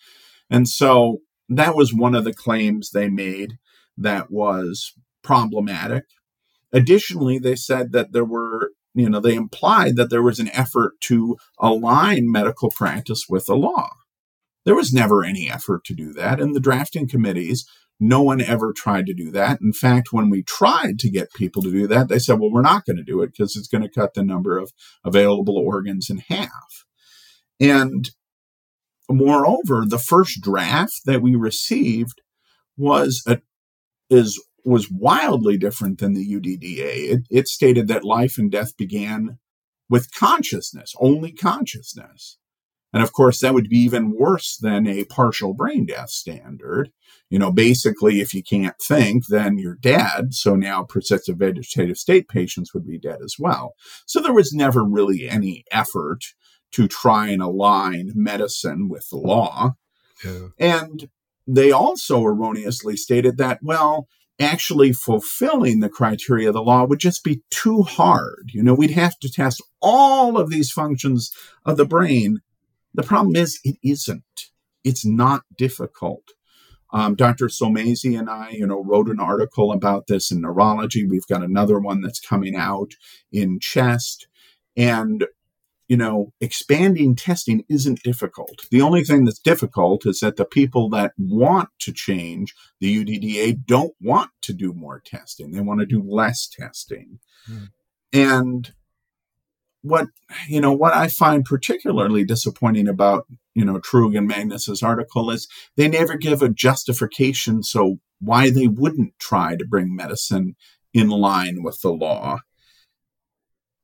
And 0.48 0.68
so 0.68 1.18
that 1.48 1.74
was 1.74 1.92
one 1.92 2.14
of 2.14 2.24
the 2.24 2.32
claims 2.32 2.90
they 2.90 3.08
made 3.08 3.58
that 3.96 4.30
was 4.30 4.92
problematic. 5.22 6.04
Additionally, 6.72 7.38
they 7.38 7.56
said 7.56 7.92
that 7.92 8.12
there 8.12 8.24
were, 8.24 8.70
you 8.94 9.10
know, 9.10 9.20
they 9.20 9.34
implied 9.34 9.96
that 9.96 10.10
there 10.10 10.22
was 10.22 10.38
an 10.38 10.50
effort 10.52 11.00
to 11.02 11.36
align 11.58 12.30
medical 12.30 12.70
practice 12.70 13.26
with 13.28 13.46
the 13.46 13.56
law. 13.56 13.90
There 14.64 14.76
was 14.76 14.92
never 14.92 15.24
any 15.24 15.50
effort 15.50 15.84
to 15.86 15.94
do 15.94 16.12
that. 16.12 16.38
In 16.38 16.52
the 16.52 16.60
drafting 16.60 17.08
committees, 17.08 17.66
no 18.00 18.22
one 18.22 18.40
ever 18.40 18.72
tried 18.72 19.06
to 19.06 19.14
do 19.14 19.30
that. 19.30 19.60
In 19.60 19.72
fact, 19.72 20.08
when 20.10 20.30
we 20.30 20.42
tried 20.42 20.98
to 21.00 21.10
get 21.10 21.34
people 21.34 21.62
to 21.62 21.70
do 21.70 21.86
that, 21.86 22.08
they 22.08 22.18
said, 22.18 22.40
well, 22.40 22.50
we're 22.50 22.62
not 22.62 22.86
going 22.86 22.96
to 22.96 23.04
do 23.04 23.20
it 23.22 23.32
because 23.32 23.56
it's 23.56 23.68
going 23.68 23.82
to 23.82 23.90
cut 23.90 24.14
the 24.14 24.24
number 24.24 24.58
of 24.58 24.72
available 25.04 25.58
organs 25.58 26.08
in 26.08 26.18
half. 26.28 26.86
And 27.60 28.10
moreover, 29.10 29.84
the 29.86 29.98
first 29.98 30.40
draft 30.40 31.02
that 31.04 31.20
we 31.20 31.34
received 31.34 32.22
was 32.76 33.22
a, 33.26 33.40
is 34.08 34.42
was 34.64 34.90
wildly 34.90 35.56
different 35.56 35.98
than 36.00 36.14
the 36.14 36.26
UDDA. 36.26 37.12
It, 37.12 37.20
it 37.30 37.48
stated 37.48 37.88
that 37.88 38.04
life 38.04 38.36
and 38.36 38.50
death 38.50 38.76
began 38.76 39.38
with 39.88 40.14
consciousness, 40.14 40.94
only 41.00 41.32
consciousness. 41.32 42.38
And 42.92 43.02
of 43.02 43.12
course, 43.12 43.40
that 43.40 43.54
would 43.54 43.68
be 43.68 43.78
even 43.78 44.16
worse 44.18 44.56
than 44.56 44.86
a 44.86 45.04
partial 45.04 45.54
brain 45.54 45.86
death 45.86 46.10
standard. 46.10 46.90
You 47.28 47.38
know, 47.38 47.52
basically, 47.52 48.20
if 48.20 48.34
you 48.34 48.42
can't 48.42 48.74
think, 48.82 49.26
then 49.28 49.58
you're 49.58 49.78
dead. 49.80 50.34
So 50.34 50.56
now 50.56 50.82
persistent 50.82 51.38
vegetative 51.38 51.96
state 51.96 52.28
patients 52.28 52.74
would 52.74 52.86
be 52.86 52.98
dead 52.98 53.18
as 53.24 53.36
well. 53.38 53.74
So 54.06 54.20
there 54.20 54.32
was 54.32 54.52
never 54.52 54.84
really 54.84 55.28
any 55.28 55.64
effort 55.70 56.24
to 56.72 56.88
try 56.88 57.28
and 57.28 57.42
align 57.42 58.12
medicine 58.14 58.88
with 58.88 59.08
the 59.10 59.18
law. 59.18 59.74
Yeah. 60.24 60.48
And 60.58 61.08
they 61.46 61.70
also 61.70 62.24
erroneously 62.24 62.96
stated 62.96 63.38
that, 63.38 63.60
well, 63.62 64.08
actually 64.40 64.92
fulfilling 64.92 65.80
the 65.80 65.88
criteria 65.88 66.48
of 66.48 66.54
the 66.54 66.62
law 66.62 66.84
would 66.84 66.98
just 66.98 67.22
be 67.22 67.42
too 67.50 67.82
hard. 67.82 68.50
You 68.52 68.62
know, 68.62 68.74
we'd 68.74 68.92
have 68.92 69.18
to 69.20 69.30
test 69.30 69.62
all 69.80 70.38
of 70.38 70.50
these 70.50 70.70
functions 70.70 71.30
of 71.64 71.76
the 71.76 71.84
brain. 71.84 72.40
The 72.94 73.02
problem 73.02 73.36
is, 73.36 73.60
it 73.64 73.76
isn't. 73.82 74.50
It's 74.84 75.04
not 75.04 75.42
difficult. 75.56 76.24
Um, 76.92 77.14
Dr. 77.14 77.46
Somesi 77.46 78.18
and 78.18 78.28
I, 78.28 78.50
you 78.50 78.66
know, 78.66 78.82
wrote 78.82 79.08
an 79.08 79.20
article 79.20 79.70
about 79.70 80.08
this 80.08 80.30
in 80.30 80.40
neurology. 80.40 81.06
We've 81.06 81.26
got 81.26 81.44
another 81.44 81.78
one 81.78 82.00
that's 82.00 82.20
coming 82.20 82.56
out 82.56 82.92
in 83.30 83.60
chest. 83.60 84.26
And 84.76 85.24
you 85.90 85.96
know, 85.96 86.32
expanding 86.40 87.16
testing 87.16 87.64
isn't 87.68 88.04
difficult. 88.04 88.68
The 88.70 88.80
only 88.80 89.02
thing 89.02 89.24
that's 89.24 89.40
difficult 89.40 90.06
is 90.06 90.20
that 90.20 90.36
the 90.36 90.44
people 90.44 90.88
that 90.90 91.14
want 91.18 91.70
to 91.80 91.92
change 91.92 92.54
the 92.78 93.04
UDDA 93.04 93.66
don't 93.66 93.94
want 94.00 94.30
to 94.42 94.52
do 94.52 94.72
more 94.72 95.02
testing. 95.04 95.50
They 95.50 95.60
want 95.60 95.80
to 95.80 95.86
do 95.86 96.00
less 96.00 96.46
testing. 96.46 97.18
Hmm. 97.44 97.64
And 98.12 98.72
what 99.82 100.08
you 100.48 100.60
know 100.60 100.72
what 100.72 100.92
I 100.92 101.08
find 101.08 101.44
particularly 101.44 102.24
disappointing 102.24 102.88
about 102.88 103.26
you 103.54 103.64
know 103.64 103.78
Truog 103.78 104.16
and 104.16 104.26
Magnus's 104.26 104.82
article 104.82 105.30
is 105.30 105.48
they 105.76 105.88
never 105.88 106.16
give 106.16 106.42
a 106.42 106.48
justification 106.48 107.62
so 107.62 107.96
why 108.20 108.50
they 108.50 108.66
wouldn't 108.66 109.14
try 109.18 109.56
to 109.56 109.66
bring 109.66 109.94
medicine 109.94 110.54
in 110.92 111.08
line 111.08 111.62
with 111.62 111.80
the 111.80 111.92
law. 111.92 112.40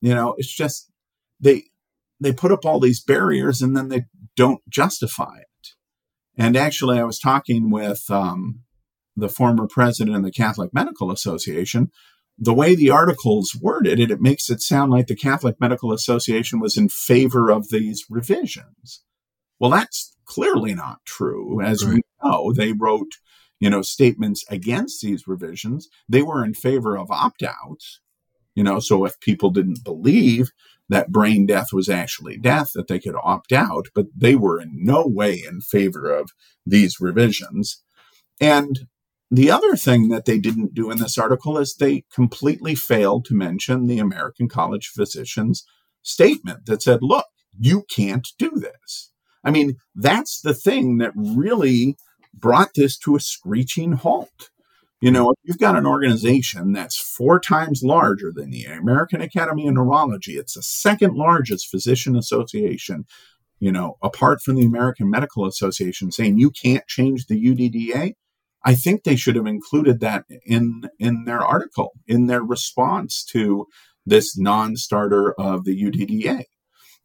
You 0.00 0.15
know, 0.15 0.35
it's 0.38 0.55
just 0.55 0.91
they 1.41 1.65
they 2.21 2.33
put 2.33 2.53
up 2.53 2.65
all 2.65 2.81
these 2.81 3.03
barriers 3.03 3.62
and 3.62 3.76
then 3.76 3.88
they 3.88 4.05
don't 4.37 4.61
justify 4.69 5.38
it. 5.38 5.69
And 6.38 6.57
actually, 6.57 6.99
I 6.99 7.05
was 7.05 7.19
talking 7.19 7.71
with 7.71 8.05
um, 8.11 8.61
the 9.17 9.29
former 9.29 9.67
president 9.67 10.17
of 10.17 10.23
the 10.23 10.31
Catholic 10.31 10.73
Medical 10.73 11.11
Association. 11.11 11.91
The 12.38 12.55
way 12.55 12.75
the 12.75 12.90
article's 12.90 13.59
worded 13.61 13.99
it, 13.99 14.11
it 14.11 14.21
makes 14.21 14.50
it 14.50 14.61
sound 14.61 14.93
like 14.93 15.07
the 15.07 15.16
Catholic 15.16 15.61
Medical 15.61 15.93
Association 15.93 16.61
was 16.61 16.76
in 16.76 16.88
favor 16.88 17.50
of 17.50 17.71
these 17.71 18.05
revisions. 18.11 19.02
Well, 19.59 19.71
that's 19.71 20.14
clearly 20.26 20.75
not 20.75 20.99
true. 21.07 21.62
As 21.62 21.85
right. 21.85 21.95
we 21.95 22.02
know, 22.23 22.52
they 22.52 22.73
wrote, 22.73 23.12
you 23.59 23.71
know, 23.71 23.81
statements 23.81 24.45
against 24.50 25.00
these 25.00 25.26
revisions. 25.26 25.88
They 26.09 26.23
were 26.23 26.45
in 26.45 26.52
favor 26.52 26.99
of 26.99 27.11
opt-outs. 27.11 28.00
You 28.55 28.64
know, 28.64 28.81
so 28.81 29.05
if 29.05 29.21
people 29.21 29.50
didn't 29.50 29.85
believe 29.85 30.50
that 30.88 31.12
brain 31.12 31.47
death 31.47 31.69
was 31.73 31.88
actually 31.88 32.38
death, 32.38 32.71
that 32.75 32.88
they 32.88 32.99
could 32.99 33.16
opt 33.23 33.52
out, 33.52 33.87
but 33.95 34.07
they 34.16 34.35
were 34.35 34.61
in 34.61 34.73
no 34.73 35.07
way 35.07 35.43
in 35.47 35.61
favor 35.61 36.11
of 36.11 36.31
these 36.64 37.00
revisions. 37.00 37.83
And 38.40 38.87
the 39.30 39.50
other 39.50 39.76
thing 39.76 40.09
that 40.09 40.25
they 40.25 40.38
didn't 40.38 40.75
do 40.75 40.90
in 40.90 40.99
this 40.99 41.18
article 41.18 41.59
is 41.59 41.75
they 41.75 42.04
completely 42.12 42.75
failed 42.75 43.25
to 43.26 43.35
mention 43.35 43.87
the 43.87 43.99
American 43.99 44.49
College 44.49 44.88
of 44.88 45.02
Physicians 45.02 45.64
statement 46.02 46.66
that 46.66 46.83
said, 46.83 47.00
look, 47.02 47.26
you 47.59 47.85
can't 47.90 48.28
do 48.38 48.50
this. 48.50 49.11
I 49.42 49.50
mean, 49.50 49.76
that's 49.95 50.40
the 50.40 50.54
thing 50.54 50.99
that 50.99 51.12
really 51.14 51.97
brought 52.35 52.71
this 52.75 52.99
to 52.99 53.16
a 53.16 53.21
screeching 53.21 53.92
halt. 53.92 54.50
You 55.00 55.11
know, 55.11 55.30
if 55.30 55.37
you've 55.45 55.59
got 55.59 55.76
an 55.76 55.87
organization 55.87 56.73
that's 56.73 56.97
four 56.97 57.38
times 57.38 57.83
larger 57.83 58.33
than 58.35 58.50
the 58.50 58.64
American 58.64 59.21
Academy 59.21 59.68
of 59.68 59.75
Neurology, 59.75 60.37
it's 60.37 60.54
the 60.54 60.62
second 60.62 61.14
largest 61.14 61.68
physician 61.68 62.16
association, 62.16 63.04
you 63.61 63.71
know, 63.71 63.99
apart 64.02 64.40
from 64.40 64.56
the 64.56 64.64
American 64.64 65.11
Medical 65.11 65.47
Association 65.47 66.11
saying 66.11 66.38
you 66.38 66.50
can't 66.50 66.87
change 66.87 67.26
the 67.26 67.40
UDDA. 67.40 68.14
I 68.67 68.75
think 68.75 69.05
they 69.05 69.15
should 69.15 69.37
have 69.37 69.47
included 69.47 70.01
that 70.01 70.25
in 70.45 70.91
in 70.99 71.25
their 71.25 71.41
article, 71.41 71.93
in 72.07 72.27
their 72.27 72.43
response 72.43 73.25
to 73.27 73.67
this 74.05 74.37
non-starter 74.37 75.33
of 75.35 75.65
the 75.65 75.81
UDDA. 75.81 76.45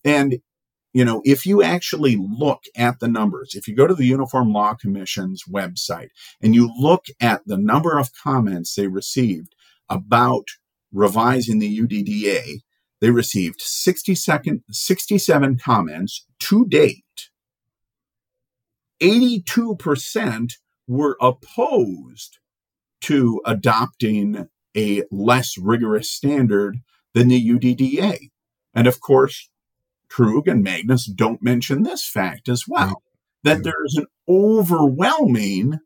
And 0.03 0.39
you 0.91 1.05
know, 1.05 1.21
if 1.23 1.45
you 1.45 1.61
actually 1.63 2.17
look 2.17 2.63
at 2.75 2.99
the 2.99 3.07
numbers, 3.07 3.53
if 3.53 3.67
you 3.67 3.75
go 3.75 3.87
to 3.87 3.93
the 3.93 4.05
Uniform 4.05 4.51
Law 4.51 4.73
Commission's 4.73 5.43
website 5.49 6.09
and 6.41 6.53
you 6.55 6.69
look 6.77 7.05
at 7.21 7.41
the 7.45 7.57
number 7.57 7.97
of 7.97 8.09
comments 8.11 8.73
they 8.73 8.87
received 8.87 9.55
about 9.87 10.45
revising 10.91 11.59
the 11.59 11.79
UDDA, 11.79 12.61
they 12.99 13.09
received 13.11 13.61
60 13.61 14.15
second, 14.15 14.63
67 14.71 15.59
comments 15.59 16.25
to 16.39 16.65
date. 16.65 17.29
82% 19.01 20.51
were 20.87 21.17
opposed 21.21 22.39
to 23.01 23.41
adopting 23.45 24.47
a 24.75 25.03
less 25.11 25.57
rigorous 25.57 26.11
standard 26.11 26.77
than 27.13 27.27
the 27.27 27.49
UDDA. 27.49 28.31
And 28.73 28.87
of 28.87 29.01
course, 29.01 29.49
Truog 30.09 30.47
and 30.47 30.63
Magnus 30.63 31.05
don't 31.05 31.41
mention 31.41 31.83
this 31.83 32.07
fact 32.07 32.49
as 32.49 32.65
well 32.67 33.01
that 33.43 33.63
there 33.63 33.85
is 33.85 33.95
an 33.97 34.05
overwhelming, 34.29 35.79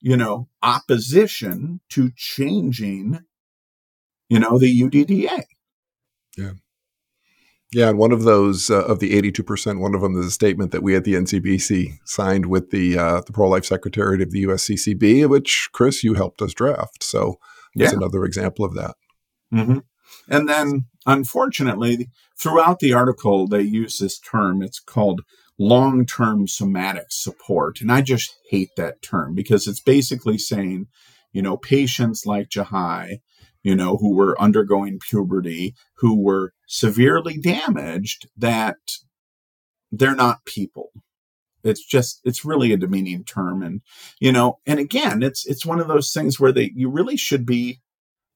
you 0.00 0.16
know, 0.16 0.48
opposition 0.62 1.80
to 1.90 2.10
changing, 2.16 3.20
you 4.28 4.38
know, 4.38 4.58
the 4.58 4.80
UDDA. 4.80 5.44
Yeah. 6.36 6.52
Yeah, 7.74 7.88
and 7.88 7.98
one 7.98 8.12
of 8.12 8.24
those 8.24 8.70
uh, 8.70 8.84
of 8.84 8.98
the 9.00 9.14
eighty-two 9.16 9.42
percent, 9.42 9.80
one 9.80 9.94
of 9.94 10.02
them 10.02 10.18
is 10.18 10.26
a 10.26 10.30
statement 10.30 10.72
that 10.72 10.82
we 10.82 10.94
at 10.94 11.04
the 11.04 11.14
NCBC 11.14 11.98
signed 12.04 12.46
with 12.46 12.70
the 12.70 12.98
uh, 12.98 13.20
the 13.22 13.32
pro-life 13.32 13.64
secretariat 13.64 14.20
of 14.20 14.30
the 14.30 14.44
USCCB, 14.44 15.28
which 15.28 15.70
Chris 15.72 16.04
you 16.04 16.14
helped 16.14 16.42
us 16.42 16.52
draft. 16.52 17.02
So 17.02 17.38
that's 17.74 17.92
yeah. 17.92 17.96
another 17.96 18.24
example 18.24 18.64
of 18.64 18.74
that. 18.74 18.94
Mm-hmm. 19.52 19.78
And 20.28 20.48
then, 20.48 20.86
unfortunately, 21.06 22.10
throughout 22.38 22.78
the 22.78 22.92
article, 22.92 23.46
they 23.46 23.62
use 23.62 23.98
this 23.98 24.18
term. 24.18 24.62
It's 24.62 24.80
called 24.80 25.22
long 25.58 26.06
term 26.06 26.46
somatic 26.46 27.06
support. 27.10 27.80
And 27.80 27.90
I 27.90 28.02
just 28.02 28.36
hate 28.50 28.70
that 28.76 29.02
term 29.02 29.34
because 29.34 29.66
it's 29.66 29.80
basically 29.80 30.38
saying, 30.38 30.86
you 31.32 31.42
know, 31.42 31.56
patients 31.56 32.26
like 32.26 32.48
Jahi, 32.48 33.20
you 33.62 33.74
know, 33.76 33.96
who 33.96 34.14
were 34.14 34.40
undergoing 34.40 34.98
puberty, 34.98 35.74
who 35.98 36.20
were 36.20 36.52
severely 36.66 37.38
damaged, 37.38 38.28
that 38.36 38.76
they're 39.90 40.14
not 40.14 40.44
people. 40.44 40.90
it's 41.64 41.84
just 41.84 42.20
it's 42.24 42.44
really 42.44 42.72
a 42.72 42.76
demeaning 42.76 43.24
term 43.24 43.62
and 43.62 43.82
you 44.20 44.32
know 44.32 44.58
and 44.66 44.80
again 44.80 45.22
it's 45.22 45.46
it's 45.46 45.64
one 45.66 45.80
of 45.80 45.88
those 45.88 46.12
things 46.12 46.40
where 46.40 46.52
they 46.52 46.72
you 46.74 46.88
really 46.90 47.16
should 47.16 47.46
be 47.46 47.80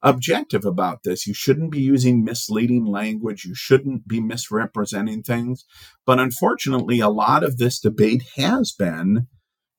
objective 0.02 0.64
about 0.64 1.02
this. 1.02 1.26
You 1.26 1.35
shouldn't 1.35 1.73
be 1.73 1.80
using 1.80 2.25
misleading 2.25 2.85
language. 2.85 3.45
You 3.45 3.54
shouldn't 3.54 4.06
be 4.06 4.21
misrepresenting 4.21 5.23
things. 5.23 5.64
But 6.04 6.21
unfortunately 6.21 7.00
a 7.00 7.09
lot 7.09 7.42
of 7.42 7.56
this 7.59 7.80
debate 7.80 8.23
has 8.37 8.73
been 8.73 9.26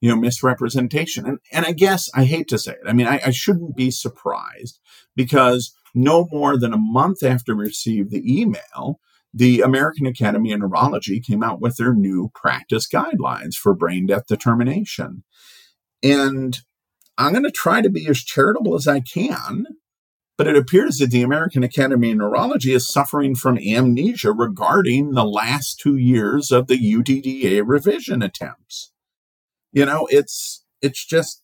you 0.00 0.08
know 0.08 0.16
misrepresentation 0.16 1.26
and 1.26 1.38
and 1.52 1.66
i 1.66 1.72
guess 1.72 2.08
i 2.14 2.24
hate 2.24 2.48
to 2.48 2.58
say 2.58 2.72
it 2.72 2.78
i 2.86 2.92
mean 2.92 3.06
i, 3.06 3.20
I 3.26 3.30
shouldn't 3.30 3.76
be 3.76 3.90
surprised 3.90 4.78
because 5.16 5.72
no 5.94 6.28
more 6.30 6.58
than 6.58 6.72
a 6.72 6.78
month 6.78 7.22
after 7.22 7.56
we 7.56 7.64
received 7.64 8.10
the 8.10 8.22
email 8.40 9.00
the 9.32 9.60
American 9.60 10.06
Academy 10.06 10.52
of 10.52 10.60
Neurology 10.60 11.20
came 11.20 11.42
out 11.42 11.60
with 11.60 11.76
their 11.76 11.94
new 11.94 12.30
practice 12.34 12.88
guidelines 12.88 13.54
for 13.54 13.74
brain 13.74 14.06
death 14.06 14.26
determination. 14.26 15.22
And 16.02 16.58
I'm 17.16 17.32
going 17.32 17.44
to 17.44 17.50
try 17.50 17.82
to 17.82 17.90
be 17.90 18.06
as 18.08 18.22
charitable 18.22 18.74
as 18.74 18.88
I 18.88 19.00
can, 19.00 19.66
but 20.36 20.46
it 20.46 20.56
appears 20.56 20.98
that 20.98 21.10
the 21.10 21.22
American 21.22 21.62
Academy 21.62 22.12
of 22.12 22.18
Neurology 22.18 22.72
is 22.72 22.88
suffering 22.88 23.34
from 23.34 23.58
amnesia 23.58 24.32
regarding 24.32 25.12
the 25.12 25.24
last 25.24 25.78
two 25.80 25.96
years 25.96 26.50
of 26.50 26.68
the 26.68 26.78
UDDA 26.78 27.62
revision 27.66 28.22
attempts. 28.22 28.92
You 29.72 29.84
know, 29.84 30.06
it's 30.10 30.64
it's 30.82 31.04
just 31.04 31.42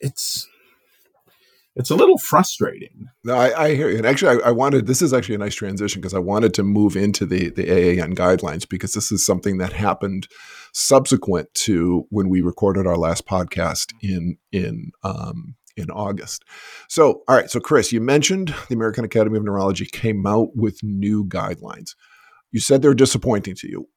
it's 0.00 0.48
it's 1.76 1.90
a 1.90 1.96
little 1.96 2.18
frustrating. 2.18 3.08
No, 3.24 3.34
I, 3.34 3.64
I 3.64 3.74
hear 3.74 3.88
you. 3.88 3.96
And 3.96 4.06
actually, 4.06 4.40
I, 4.40 4.48
I, 4.48 4.50
wanted 4.52 4.86
this 4.86 5.02
is 5.02 5.12
actually 5.12 5.34
a 5.34 5.38
nice 5.38 5.56
transition 5.56 6.00
because 6.00 6.14
I 6.14 6.20
wanted 6.20 6.54
to 6.54 6.62
move 6.62 6.96
into 6.96 7.26
the 7.26 7.50
the 7.50 7.64
AAN 7.64 8.14
guidelines 8.14 8.68
because 8.68 8.94
this 8.94 9.10
is 9.10 9.26
something 9.26 9.58
that 9.58 9.72
happened 9.72 10.28
subsequent 10.72 11.52
to 11.54 12.06
when 12.10 12.28
we 12.28 12.42
recorded 12.42 12.86
our 12.86 12.96
last 12.96 13.26
podcast 13.26 13.92
in 14.00 14.38
in 14.52 14.92
um, 15.02 15.56
in 15.76 15.90
August. 15.90 16.44
So, 16.88 17.22
all 17.26 17.36
right. 17.36 17.50
So, 17.50 17.58
Chris, 17.58 17.92
you 17.92 18.00
mentioned 18.00 18.54
the 18.68 18.74
American 18.74 19.04
Academy 19.04 19.36
of 19.36 19.44
Neurology 19.44 19.86
came 19.86 20.26
out 20.26 20.54
with 20.54 20.82
new 20.82 21.24
guidelines. 21.24 21.94
You 22.52 22.60
said 22.60 22.82
they're 22.82 22.94
disappointing 22.94 23.56
to 23.56 23.68
you. 23.68 23.88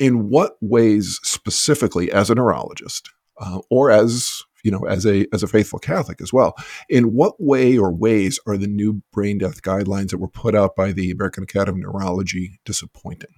In 0.00 0.30
what 0.30 0.56
ways, 0.60 1.20
specifically, 1.22 2.10
as 2.10 2.30
a 2.30 2.34
neurologist, 2.34 3.10
uh, 3.40 3.60
or 3.70 3.92
as 3.92 4.42
you 4.64 4.70
know, 4.70 4.84
as 4.86 5.06
a 5.06 5.26
as 5.32 5.42
a 5.42 5.48
faithful 5.48 5.78
Catholic 5.78 6.20
as 6.20 6.32
well. 6.32 6.56
In 6.88 7.14
what 7.14 7.34
way 7.38 7.78
or 7.78 7.92
ways 7.92 8.40
are 8.46 8.56
the 8.56 8.66
new 8.66 9.02
brain 9.12 9.38
death 9.38 9.62
guidelines 9.62 10.10
that 10.10 10.18
were 10.18 10.28
put 10.28 10.54
out 10.54 10.76
by 10.76 10.92
the 10.92 11.10
American 11.10 11.44
Academy 11.44 11.80
of 11.80 11.92
Neurology 11.92 12.60
disappointing? 12.64 13.34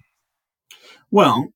Well, 1.11 1.49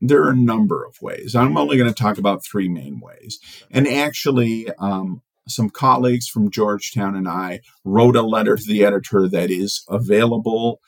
there 0.00 0.22
are 0.24 0.30
a 0.30 0.36
number 0.36 0.84
of 0.84 1.00
ways. 1.00 1.34
I'm 1.36 1.56
only 1.56 1.76
going 1.76 1.92
to 1.92 2.02
talk 2.02 2.18
about 2.18 2.44
three 2.44 2.68
main 2.68 3.00
ways. 3.00 3.38
And 3.70 3.86
actually, 3.86 4.68
um, 4.78 5.22
some 5.46 5.70
colleagues 5.70 6.28
from 6.28 6.50
Georgetown 6.50 7.14
and 7.14 7.28
I 7.28 7.60
wrote 7.84 8.16
a 8.16 8.22
letter 8.22 8.56
to 8.56 8.64
the 8.64 8.84
editor 8.84 9.28
that 9.28 9.50
is 9.50 9.84
available 9.88 10.80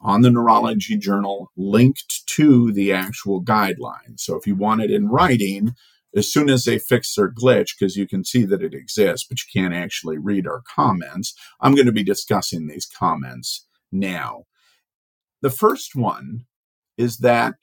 on 0.00 0.22
the 0.22 0.30
Neurology 0.30 0.96
Journal, 0.96 1.50
linked 1.56 2.26
to 2.26 2.72
the 2.72 2.92
actual 2.92 3.42
guidelines. 3.42 4.20
So 4.20 4.36
if 4.36 4.46
you 4.46 4.54
want 4.54 4.82
it 4.82 4.90
in 4.90 5.08
writing, 5.08 5.74
as 6.14 6.32
soon 6.32 6.48
as 6.48 6.64
they 6.64 6.78
fix 6.78 7.14
their 7.14 7.30
glitch, 7.30 7.78
because 7.78 7.96
you 7.96 8.06
can 8.06 8.24
see 8.24 8.44
that 8.44 8.62
it 8.62 8.74
exists, 8.74 9.26
but 9.28 9.38
you 9.42 9.60
can't 9.60 9.74
actually 9.74 10.18
read 10.18 10.46
our 10.46 10.62
comments, 10.62 11.34
I'm 11.60 11.74
going 11.74 11.86
to 11.86 11.92
be 11.92 12.04
discussing 12.04 12.66
these 12.66 12.86
comments 12.86 13.66
now. 13.92 14.44
The 15.42 15.50
first 15.50 15.94
one 15.94 16.46
is 16.96 17.18
that 17.18 17.56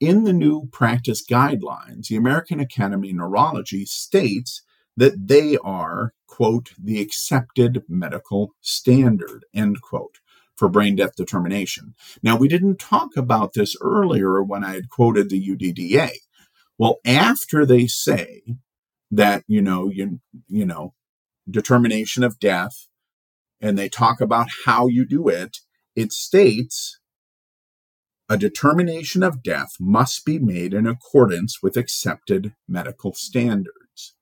in 0.00 0.24
the 0.24 0.32
new 0.32 0.68
practice 0.72 1.24
guidelines, 1.24 2.08
the 2.08 2.16
American 2.16 2.58
Academy 2.58 3.10
of 3.10 3.16
Neurology 3.16 3.84
states 3.84 4.62
that 4.96 5.28
they 5.28 5.56
are, 5.58 6.12
quote, 6.26 6.72
the 6.78 7.00
accepted 7.00 7.82
medical 7.88 8.50
standard, 8.60 9.44
end 9.54 9.80
quote, 9.80 10.18
for 10.62 10.68
brain 10.68 10.94
death 10.94 11.16
determination. 11.16 11.92
Now, 12.22 12.36
we 12.36 12.46
didn't 12.46 12.78
talk 12.78 13.16
about 13.16 13.54
this 13.54 13.74
earlier 13.80 14.40
when 14.44 14.62
I 14.62 14.74
had 14.74 14.88
quoted 14.88 15.28
the 15.28 15.44
UDDA. 15.44 16.10
Well, 16.78 17.00
after 17.04 17.66
they 17.66 17.88
say 17.88 18.42
that, 19.10 19.42
you 19.48 19.60
know, 19.60 19.88
you, 19.88 20.20
you 20.46 20.64
know, 20.64 20.94
determination 21.50 22.22
of 22.22 22.38
death, 22.38 22.86
and 23.60 23.76
they 23.76 23.88
talk 23.88 24.20
about 24.20 24.46
how 24.64 24.86
you 24.86 25.04
do 25.04 25.26
it, 25.26 25.58
it 25.96 26.12
states 26.12 27.00
a 28.28 28.36
determination 28.36 29.24
of 29.24 29.42
death 29.42 29.72
must 29.80 30.24
be 30.24 30.38
made 30.38 30.74
in 30.74 30.86
accordance 30.86 31.60
with 31.60 31.76
accepted 31.76 32.54
medical 32.68 33.14
standards. 33.14 34.14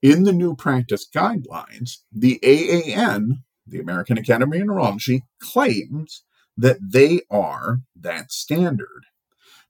In 0.00 0.22
the 0.22 0.32
new 0.32 0.54
practice 0.54 1.08
guidelines, 1.12 2.02
the 2.12 2.38
AAN, 2.44 3.42
the 3.66 3.80
American 3.80 4.18
Academy 4.18 4.60
of 4.60 4.66
Neurology, 4.66 5.22
claims 5.40 6.22
that 6.56 6.78
they 6.80 7.20
are 7.30 7.80
that 7.94 8.32
standard. 8.32 9.06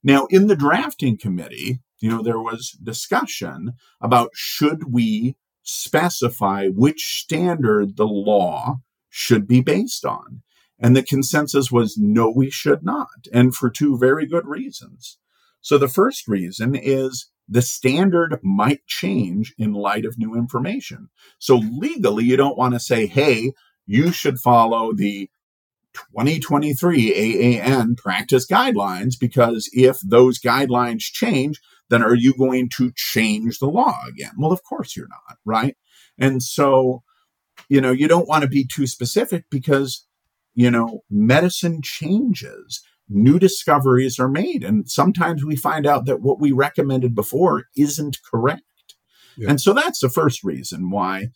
Now, 0.02 0.26
in 0.26 0.46
the 0.46 0.56
drafting 0.56 1.18
committee, 1.18 1.80
you 1.98 2.10
know, 2.10 2.22
there 2.22 2.38
was 2.38 2.78
discussion 2.82 3.72
about 4.00 4.30
should 4.34 4.92
we 4.92 5.36
specify 5.62 6.68
which 6.68 7.20
standard 7.20 7.96
the 7.96 8.06
law 8.06 8.80
should 9.08 9.48
be 9.48 9.60
based 9.60 10.04
on. 10.04 10.42
And 10.78 10.94
the 10.94 11.02
consensus 11.02 11.72
was 11.72 11.96
no, 11.96 12.30
we 12.30 12.50
should 12.50 12.84
not. 12.84 13.26
And 13.32 13.54
for 13.54 13.70
two 13.70 13.96
very 13.96 14.26
good 14.26 14.46
reasons. 14.46 15.18
So 15.60 15.78
the 15.78 15.88
first 15.88 16.28
reason 16.28 16.74
is 16.74 17.30
the 17.48 17.62
standard 17.62 18.38
might 18.42 18.86
change 18.86 19.54
in 19.56 19.72
light 19.72 20.04
of 20.04 20.18
new 20.18 20.34
information. 20.34 21.08
So 21.38 21.56
legally, 21.56 22.24
you 22.24 22.36
don't 22.36 22.58
want 22.58 22.74
to 22.74 22.80
say, 22.80 23.06
hey, 23.06 23.52
you 23.86 24.12
should 24.12 24.38
follow 24.38 24.92
the 24.92 25.30
2023 26.14 27.60
AAN 27.60 27.96
practice 27.96 28.46
guidelines 28.46 29.18
because 29.18 29.70
if 29.72 29.98
those 30.00 30.38
guidelines 30.38 31.00
change, 31.00 31.60
then 31.88 32.02
are 32.02 32.14
you 32.14 32.34
going 32.34 32.68
to 32.76 32.92
change 32.94 33.58
the 33.58 33.66
law 33.66 33.98
again? 34.08 34.32
Well, 34.38 34.52
of 34.52 34.62
course 34.62 34.96
you're 34.96 35.08
not, 35.08 35.38
right? 35.44 35.76
And 36.18 36.42
so, 36.42 37.02
you 37.68 37.80
know, 37.80 37.92
you 37.92 38.08
don't 38.08 38.28
want 38.28 38.42
to 38.42 38.48
be 38.48 38.66
too 38.66 38.86
specific 38.86 39.44
because, 39.50 40.06
you 40.54 40.70
know, 40.70 41.02
medicine 41.10 41.80
changes, 41.82 42.82
new 43.08 43.38
discoveries 43.38 44.18
are 44.18 44.28
made, 44.28 44.64
and 44.64 44.90
sometimes 44.90 45.44
we 45.44 45.56
find 45.56 45.86
out 45.86 46.06
that 46.06 46.20
what 46.20 46.40
we 46.40 46.52
recommended 46.52 47.14
before 47.14 47.64
isn't 47.76 48.18
correct. 48.28 48.62
Yeah. 49.36 49.50
And 49.50 49.60
so 49.60 49.72
that's 49.72 50.00
the 50.00 50.08
first 50.08 50.42
reason 50.42 50.90
why 50.90 51.28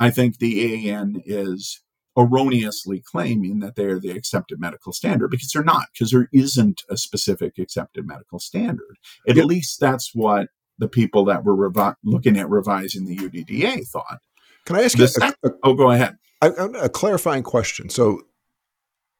I 0.00 0.10
think 0.10 0.38
the 0.38 0.88
AAN 0.90 1.22
is 1.24 1.82
erroneously 2.18 3.00
claiming 3.00 3.60
that 3.60 3.76
they're 3.76 4.00
the 4.00 4.10
accepted 4.10 4.60
medical 4.60 4.92
standard 4.92 5.30
because 5.30 5.50
they're 5.52 5.62
not, 5.62 5.86
because 5.92 6.10
there 6.10 6.28
isn't 6.32 6.82
a 6.90 6.96
specific 6.96 7.58
accepted 7.58 8.06
medical 8.06 8.40
standard. 8.40 8.98
At 9.28 9.36
yep. 9.36 9.46
least 9.46 9.78
that's 9.78 10.14
what 10.14 10.48
the 10.78 10.88
people 10.88 11.24
that 11.26 11.44
were 11.44 11.56
revi- 11.56 11.94
looking 12.02 12.36
at 12.36 12.50
revising 12.50 13.06
the 13.06 13.16
UDDA 13.16 13.86
thought. 13.88 14.18
Can 14.66 14.76
I 14.76 14.82
ask 14.82 14.98
you? 14.98 15.06
A, 15.22 15.32
a, 15.44 15.50
oh, 15.62 15.74
go 15.74 15.92
ahead. 15.92 16.16
A, 16.42 16.48
a 16.48 16.88
clarifying 16.88 17.44
question. 17.44 17.88
So, 17.88 18.22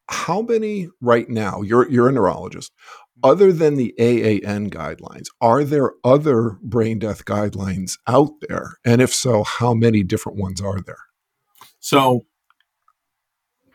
how 0.09 0.43
many 0.43 0.89
right 1.01 1.29
now? 1.29 1.63
You're 1.63 1.89
you're 1.89 2.09
a 2.09 2.13
neurologist. 2.13 2.73
Other 3.23 3.53
than 3.53 3.75
the 3.75 3.95
AAN 3.99 4.71
guidelines, 4.71 5.27
are 5.41 5.65
there 5.65 5.93
other 6.05 6.57
brain 6.63 7.01
death 7.01 7.25
guidelines 7.25 7.99
out 8.07 8.31
there? 8.49 8.75
And 8.85 9.03
if 9.03 9.13
so, 9.13 9.43
how 9.43 9.75
many 9.75 10.05
different 10.05 10.39
ones 10.39 10.61
are 10.61 10.81
there? 10.81 11.01
So 11.81 12.27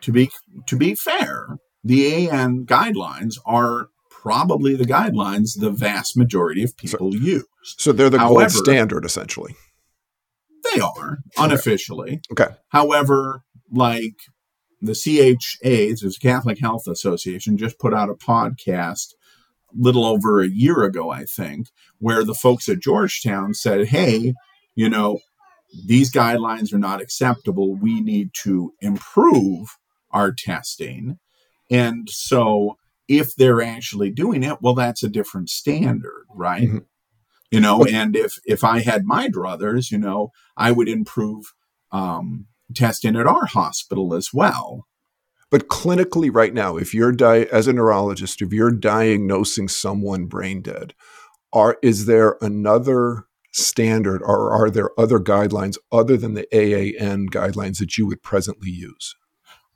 to 0.04 0.12
be 0.12 0.30
to 0.66 0.76
be 0.76 0.94
fair, 0.94 1.58
the 1.82 2.28
AAN 2.28 2.66
guidelines 2.66 3.38
are 3.46 3.88
probably 4.10 4.74
the 4.74 4.84
guidelines 4.84 5.58
the 5.58 5.70
vast 5.70 6.16
majority 6.16 6.62
of 6.62 6.76
people 6.76 7.12
so, 7.12 7.18
use. 7.18 7.44
So 7.62 7.92
they're 7.92 8.10
the 8.10 8.18
However, 8.18 8.50
gold 8.50 8.52
standard, 8.52 9.04
essentially. 9.04 9.54
They 10.72 10.80
are 10.80 11.18
unofficially. 11.38 12.20
Okay. 12.30 12.44
okay. 12.44 12.54
However, 12.68 13.44
like 13.70 14.14
the 14.80 14.94
CHA, 14.94 16.04
the 16.06 16.16
Catholic 16.20 16.58
Health 16.58 16.86
Association, 16.86 17.56
just 17.56 17.78
put 17.78 17.94
out 17.94 18.10
a 18.10 18.14
podcast 18.14 19.14
little 19.74 20.04
over 20.04 20.40
a 20.40 20.48
year 20.48 20.84
ago, 20.84 21.10
I 21.10 21.24
think, 21.24 21.68
where 21.98 22.24
the 22.24 22.34
folks 22.34 22.68
at 22.68 22.80
Georgetown 22.80 23.54
said, 23.54 23.88
"Hey, 23.88 24.34
you 24.74 24.88
know, 24.88 25.20
these 25.86 26.12
guidelines 26.12 26.72
are 26.72 26.78
not 26.78 27.00
acceptable. 27.00 27.74
We 27.74 28.00
need 28.00 28.30
to 28.42 28.72
improve 28.80 29.76
our 30.14 30.32
testing. 30.32 31.18
And 31.70 32.08
so 32.08 32.78
if 33.08 33.34
they're 33.34 33.60
actually 33.60 34.10
doing 34.10 34.42
it, 34.42 34.62
well, 34.62 34.74
that's 34.74 35.02
a 35.02 35.08
different 35.10 35.50
standard, 35.50 36.24
right? 36.34 36.68
Mm-hmm. 36.68 36.78
You 37.50 37.60
know, 37.60 37.84
and 37.84 38.16
if 38.16 38.38
if 38.46 38.64
I 38.64 38.80
had 38.80 39.04
my 39.04 39.28
druthers, 39.28 39.90
you 39.90 39.98
know, 39.98 40.32
I 40.56 40.72
would 40.72 40.88
improve 40.88 41.52
um, 41.92 42.46
testing 42.74 43.16
at 43.16 43.26
our 43.26 43.46
hospital 43.46 44.14
as 44.14 44.30
well. 44.32 44.86
But 45.50 45.68
clinically, 45.68 46.34
right 46.34 46.52
now, 46.52 46.76
if 46.76 46.92
you're 46.94 47.12
di- 47.12 47.46
as 47.52 47.68
a 47.68 47.72
neurologist, 47.72 48.42
if 48.42 48.52
you're 48.52 48.72
diagnosing 48.72 49.68
someone 49.68 50.26
brain 50.26 50.62
dead, 50.62 50.94
are 51.52 51.78
is 51.80 52.06
there 52.06 52.36
another 52.40 53.26
standard 53.52 54.20
or 54.22 54.50
are 54.50 54.68
there 54.68 54.90
other 54.98 55.20
guidelines 55.20 55.76
other 55.92 56.16
than 56.16 56.34
the 56.34 56.48
AAN 56.52 57.28
guidelines 57.28 57.78
that 57.78 57.96
you 57.96 58.06
would 58.06 58.22
presently 58.22 58.70
use? 58.70 59.14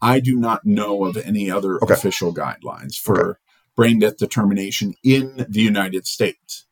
I 0.01 0.21
do 0.21 0.37
not 0.37 0.65
know 0.65 1.05
of 1.05 1.17
any 1.17 1.51
other 1.51 1.83
Okay. 1.83 1.95
official 1.95 2.35
guidelines 2.35 2.97
for 2.97 3.41
brain 3.77 3.99
death 4.01 4.17
determination 4.17 4.95
in 5.03 5.47
the 5.49 5.61
United 5.61 6.07
States. 6.07 6.67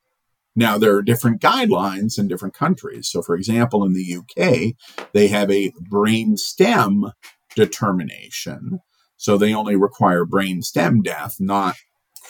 Now, 0.57 0.79
there 0.79 0.95
are 0.97 1.03
different 1.03 1.41
guidelines 1.41 2.19
in 2.19 2.29
different 2.29 2.55
countries. 2.55 3.09
So, 3.09 3.21
for 3.23 3.35
example, 3.37 3.85
in 3.85 3.93
the 3.93 4.17
UK, 4.17 4.75
they 5.13 5.29
have 5.29 5.51
a 5.51 5.73
brain 5.81 6.37
stem 6.39 7.13
determination. 7.55 8.81
So, 9.17 9.37
they 9.37 9.55
only 9.55 9.77
require 9.77 10.25
brain 10.25 10.63
stem 10.63 11.03
death, 11.03 11.37
not 11.39 11.77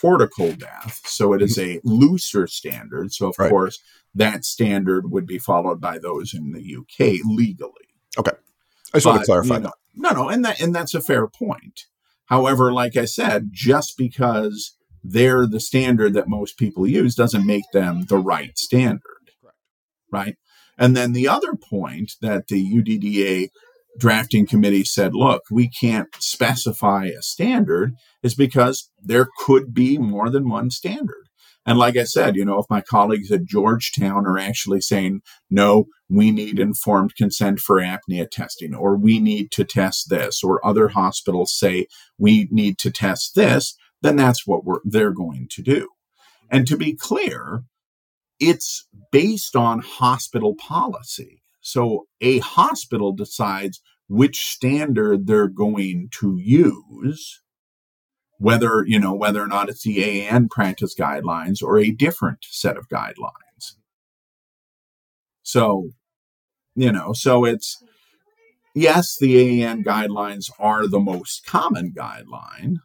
cortical 0.01 0.53
death. 0.53 1.03
So, 1.07 1.33
it 1.35 1.43
is 1.43 1.57
mm-hmm. 1.57 1.87
a 1.89 1.91
looser 1.91 2.47
standard. 2.49 3.13
So, 3.13 3.29
of 3.29 3.37
Right. 3.39 3.49
course, 3.49 3.79
that 4.15 4.45
standard 4.45 5.11
would 5.11 5.27
be 5.27 5.39
followed 5.39 5.81
by 5.81 5.99
those 5.99 6.35
in 6.35 6.53
the 6.53 6.77
UK 6.77 7.21
legally. 7.25 7.73
Okay. 8.19 8.33
I 8.93 8.99
just 8.99 9.07
want 9.07 9.21
to 9.21 9.27
clarify 9.27 9.55
you 9.55 9.61
know, 9.61 9.67
that. 9.69 9.75
No, 9.97 10.11
no, 10.11 10.29
and 10.29 10.45
that 10.45 10.61
and 10.61 10.75
that's 10.75 10.95
a 10.95 11.01
fair 11.01 11.27
point. 11.27 11.83
However, 12.27 12.73
like 12.73 12.97
I 12.97 13.05
said, 13.05 13.49
just 13.53 13.97
because 13.97 14.77
they're 15.03 15.47
the 15.47 15.61
standard 15.61 16.15
that 16.15 16.29
most 16.29 16.59
people 16.59 16.87
use 16.87 17.15
doesn't 17.15 17.47
make 17.47 17.65
them 17.73 18.05
the 18.09 18.19
right 18.19 18.59
standard. 18.59 19.01
Right? 20.13 20.37
And 20.79 20.97
then 20.97 21.13
the 21.13 21.29
other 21.29 21.55
point 21.55 22.13
that 22.21 22.49
the 22.49 22.63
UDDA 22.63 23.49
drafting 23.99 24.47
committee 24.47 24.85
said, 24.85 25.15
look, 25.15 25.43
we 25.51 25.69
can't 25.69 26.09
specify 26.19 27.07
a 27.07 27.23
standard 27.23 27.95
is 28.23 28.35
because 28.35 28.91
there 29.03 29.29
could 29.39 29.73
be 29.73 29.99
more 29.99 30.29
than 30.29 30.49
one 30.49 30.71
standard. 30.71 31.26
And 31.67 31.79
like 31.79 31.97
I 31.97 32.05
said, 32.05 32.37
you 32.37 32.45
know, 32.45 32.59
if 32.59 32.67
my 32.71 32.81
colleagues 32.81 33.33
at 33.33 33.45
Georgetown 33.45 34.25
are 34.25 34.39
actually 34.39 34.81
saying, 34.81 35.23
no, 35.51 35.87
we 36.09 36.31
need 36.31 36.61
informed 36.61 37.17
consent 37.17 37.59
for 37.59 37.81
apnea 37.81 38.31
testing, 38.31 38.73
or 38.73 38.97
we 38.97 39.19
need 39.19 39.51
to 39.51 39.65
test 39.65 40.09
this, 40.09 40.45
or 40.45 40.65
other 40.65 40.89
hospitals 40.89 41.53
say 41.53 41.89
we 42.19 42.49
need 42.53 42.79
to 42.79 42.91
test 42.93 43.35
this, 43.35 43.77
then 44.01 44.15
that's 44.15 44.47
what 44.47 44.65
we're, 44.65 44.79
they're 44.85 45.13
going 45.13 45.49
to 45.51 45.63
do. 45.63 45.89
And 46.49 46.67
to 46.69 46.77
be 46.77 46.95
clear, 46.95 47.65
it's 48.39 48.87
based 49.11 49.57
on 49.57 49.81
hospital 49.81 50.55
policy. 50.55 51.43
So 51.61 52.07
a 52.21 52.39
hospital 52.39 53.13
decides 53.13 53.81
which 54.09 54.39
standard 54.39 55.27
they're 55.27 55.49
going 55.49 56.11
to 56.21 56.39
use, 56.41 57.43
whether, 58.39 58.85
you 58.87 58.99
know, 58.99 59.15
whether 59.15 59.43
or 59.43 59.47
not 59.47 59.69
it's 59.69 59.83
the 59.83 60.03
AAN 60.03 60.49
practice 60.49 60.95
guidelines 60.95 61.63
or 61.63 61.79
a 61.79 61.91
different 61.91 62.39
set 62.43 62.77
of 62.77 62.89
guidelines. 62.89 63.77
So, 65.43 65.91
you 66.75 66.93
know, 66.93 67.13
so 67.13 67.45
it's, 67.45 67.83
yes, 68.75 69.17
the 69.19 69.63
AAN 69.63 69.85
guidelines 69.85 70.51
are 70.59 70.87
the 70.87 71.01
most 71.01 71.47
common 71.47 71.93
guideline, 71.97 72.77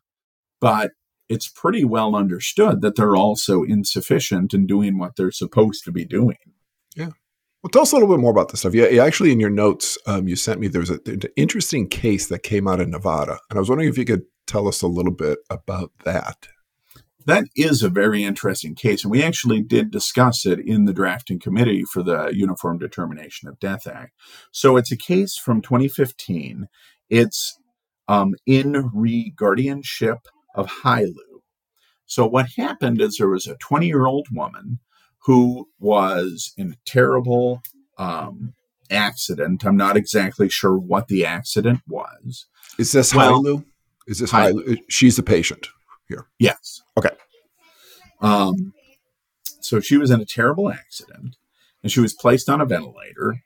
but 0.59 0.91
it's 1.27 1.47
pretty 1.47 1.83
well 1.83 2.15
understood 2.15 2.81
that 2.81 2.95
they're 2.95 3.15
also 3.15 3.63
insufficient 3.63 4.53
in 4.53 4.67
doing 4.67 4.97
what 4.97 5.15
they're 5.15 5.31
supposed 5.31 5.83
to 5.85 5.91
be 5.91 6.05
doing. 6.05 6.37
Yeah. 6.95 7.11
Well, 7.63 7.69
tell 7.69 7.83
us 7.83 7.91
a 7.91 7.95
little 7.95 8.09
bit 8.09 8.19
more 8.19 8.31
about 8.31 8.49
this 8.49 8.61
stuff. 8.61 8.73
Yeah, 8.73 8.87
yeah, 8.87 9.05
actually, 9.05 9.31
in 9.31 9.39
your 9.39 9.51
notes, 9.51 9.97
um, 10.07 10.27
you 10.27 10.35
sent 10.35 10.59
me 10.59 10.67
there 10.67 10.81
was 10.81 10.89
a, 10.89 10.99
an 11.05 11.21
interesting 11.35 11.87
case 11.87 12.27
that 12.27 12.43
came 12.43 12.67
out 12.67 12.81
of 12.81 12.89
Nevada, 12.89 13.39
and 13.49 13.57
I 13.57 13.59
was 13.59 13.69
wondering 13.69 13.89
if 13.89 13.97
you 13.97 14.05
could 14.05 14.23
tell 14.51 14.67
us 14.67 14.81
a 14.81 14.87
little 14.87 15.13
bit 15.13 15.39
about 15.49 15.91
that. 16.03 16.47
That 17.25 17.45
is 17.55 17.83
a 17.83 17.89
very 17.89 18.23
interesting 18.23 18.75
case, 18.75 19.03
and 19.03 19.11
we 19.11 19.23
actually 19.23 19.61
did 19.61 19.91
discuss 19.91 20.45
it 20.45 20.59
in 20.59 20.85
the 20.85 20.93
drafting 20.93 21.39
committee 21.39 21.83
for 21.83 22.03
the 22.03 22.31
Uniform 22.33 22.79
Determination 22.79 23.47
of 23.47 23.59
Death 23.59 23.87
Act. 23.87 24.11
So 24.51 24.75
it's 24.75 24.91
a 24.91 24.97
case 24.97 25.37
from 25.37 25.61
2015. 25.61 26.67
It's 27.09 27.57
um, 28.07 28.33
in 28.45 28.89
re 28.93 29.31
guardianship 29.35 30.27
of 30.55 30.67
Hailu. 30.83 31.13
So 32.05 32.25
what 32.25 32.47
happened 32.57 33.01
is 33.01 33.17
there 33.17 33.29
was 33.29 33.47
a 33.47 33.55
20 33.55 33.87
year 33.87 34.05
old 34.05 34.27
woman 34.31 34.79
who 35.25 35.69
was 35.79 36.51
in 36.57 36.71
a 36.71 36.77
terrible 36.85 37.61
um, 37.99 38.53
accident. 38.89 39.63
I'm 39.63 39.77
not 39.77 39.95
exactly 39.95 40.49
sure 40.49 40.77
what 40.77 41.07
the 41.07 41.23
accident 41.25 41.81
was. 41.87 42.47
Is 42.77 42.91
this 42.91 43.13
Well- 43.13 43.43
Hailu? 43.43 43.65
Is 44.11 44.19
this 44.19 44.31
Hailu. 44.31 44.63
Hailu? 44.67 44.77
She's 44.89 45.15
the 45.15 45.23
patient. 45.23 45.69
Here? 46.09 46.27
Yes. 46.37 46.81
Okay. 46.97 47.11
Um, 48.21 48.73
so 49.61 49.79
she 49.79 49.97
was 49.97 50.11
in 50.11 50.19
a 50.19 50.25
terrible 50.25 50.69
accident 50.69 51.37
and 51.81 51.91
she 51.91 52.01
was 52.01 52.13
placed 52.13 52.49
on 52.49 52.59
a 52.59 52.65
ventilator 52.65 53.41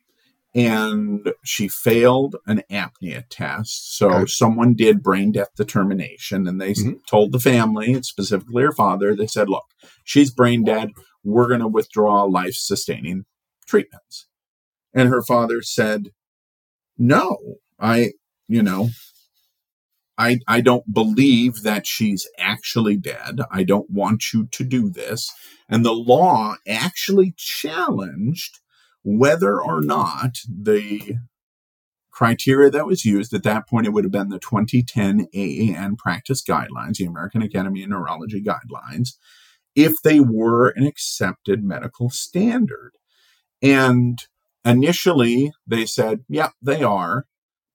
and 0.55 1.31
she 1.43 1.67
failed 1.67 2.37
an 2.47 2.63
apnea 2.71 3.23
test. 3.29 3.95
So 3.97 4.09
Okay. 4.11 4.25
someone 4.25 4.73
did 4.73 5.03
brain 5.03 5.31
death 5.31 5.53
determination 5.55 6.47
and 6.47 6.59
they 6.59 6.73
Mhm. 6.73 7.05
told 7.05 7.31
the 7.31 7.39
family, 7.39 7.93
and 7.93 8.05
specifically 8.05 8.63
her 8.63 8.71
father, 8.71 9.15
they 9.15 9.27
said, 9.27 9.49
look, 9.49 9.65
she's 10.03 10.31
brain 10.31 10.63
dead. 10.63 10.91
We're 11.23 11.47
going 11.47 11.59
to 11.59 11.67
withdraw 11.67 12.23
life 12.23 12.55
sustaining 12.55 13.25
treatments. 13.67 14.27
And 14.93 15.09
her 15.09 15.21
father 15.21 15.61
said, 15.61 16.11
no, 16.97 17.37
I, 17.77 18.13
you 18.47 18.63
know, 18.63 18.89
I, 20.17 20.39
I 20.47 20.61
don't 20.61 20.93
believe 20.93 21.63
that 21.63 21.85
she's 21.85 22.27
actually 22.37 22.97
dead. 22.97 23.39
I 23.51 23.63
don't 23.63 23.89
want 23.89 24.33
you 24.33 24.47
to 24.51 24.63
do 24.63 24.89
this. 24.89 25.31
And 25.67 25.83
the 25.83 25.93
law 25.93 26.55
actually 26.67 27.33
challenged 27.37 28.59
whether 29.03 29.61
or 29.61 29.81
not 29.81 30.37
the 30.47 31.15
criteria 32.11 32.69
that 32.69 32.85
was 32.85 33.03
used 33.03 33.33
at 33.33 33.43
that 33.43 33.67
point, 33.67 33.85
it 33.85 33.89
would 33.89 34.05
have 34.05 34.11
been 34.11 34.29
the 34.29 34.39
2010 34.39 35.27
AAN 35.35 35.97
practice 35.97 36.41
guidelines, 36.41 36.95
the 36.95 37.05
American 37.05 37.41
Academy 37.41 37.83
of 37.83 37.89
Neurology 37.89 38.41
guidelines, 38.41 39.09
if 39.75 40.01
they 40.01 40.21
were 40.21 40.69
an 40.69 40.87
accepted 40.87 41.61
medical 41.61 42.09
standard. 42.09 42.93
And 43.61 44.19
initially 44.63 45.51
they 45.67 45.85
said, 45.85 46.23
yeah, 46.29 46.49
they 46.61 46.83
are. 46.83 47.25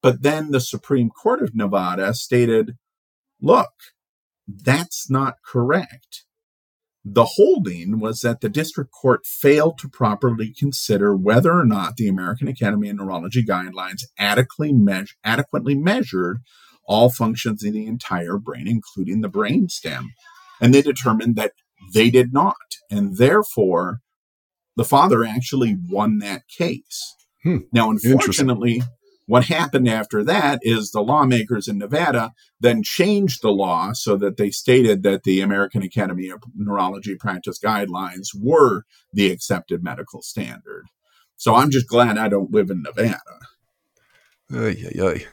But 0.02 0.22
then 0.22 0.50
the 0.50 0.60
Supreme 0.60 1.10
Court 1.10 1.42
of 1.42 1.54
Nevada 1.54 2.14
stated, 2.14 2.76
look, 3.40 3.72
that's 4.46 5.10
not 5.10 5.36
correct. 5.44 6.24
The 7.04 7.24
holding 7.36 7.98
was 7.98 8.20
that 8.20 8.40
the 8.40 8.50
district 8.50 8.92
court 8.92 9.24
failed 9.24 9.78
to 9.78 9.88
properly 9.88 10.54
consider 10.56 11.16
whether 11.16 11.52
or 11.52 11.64
not 11.64 11.96
the 11.96 12.08
American 12.08 12.46
Academy 12.46 12.90
of 12.90 12.96
Neurology 12.96 13.44
guidelines 13.44 14.02
adequately, 14.18 15.06
adequately 15.24 15.74
measured 15.74 16.40
all 16.84 17.08
functions 17.08 17.62
in 17.62 17.72
the 17.72 17.86
entire 17.86 18.36
brain, 18.36 18.68
including 18.68 19.20
the 19.22 19.28
brain 19.28 19.68
stem. 19.68 20.12
And 20.60 20.74
they 20.74 20.82
determined 20.82 21.36
that 21.36 21.52
they 21.94 22.10
did 22.10 22.32
not. 22.34 22.56
And 22.90 23.16
therefore, 23.16 24.00
the 24.76 24.84
father 24.84 25.24
actually 25.24 25.76
won 25.88 26.18
that 26.18 26.42
case. 26.48 27.14
Hmm. 27.42 27.58
Now, 27.72 27.90
unfortunately, 27.90 28.82
what 29.30 29.44
happened 29.44 29.88
after 29.88 30.24
that 30.24 30.58
is 30.62 30.90
the 30.90 31.00
lawmakers 31.00 31.68
in 31.68 31.78
Nevada 31.78 32.32
then 32.58 32.82
changed 32.82 33.42
the 33.42 33.52
law 33.52 33.92
so 33.92 34.16
that 34.16 34.38
they 34.38 34.50
stated 34.50 35.04
that 35.04 35.22
the 35.22 35.40
American 35.40 35.84
Academy 35.84 36.28
of 36.28 36.42
Neurology 36.56 37.14
practice 37.14 37.56
guidelines 37.56 38.30
were 38.36 38.82
the 39.12 39.30
accepted 39.30 39.84
medical 39.84 40.20
standard. 40.20 40.86
So 41.36 41.54
I'm 41.54 41.70
just 41.70 41.86
glad 41.86 42.18
I 42.18 42.26
don't 42.26 42.50
live 42.50 42.70
in 42.70 42.82
Nevada. 42.82 43.20
Ay, 44.52 44.74
ay, 44.84 45.00
ay. 45.00 45.26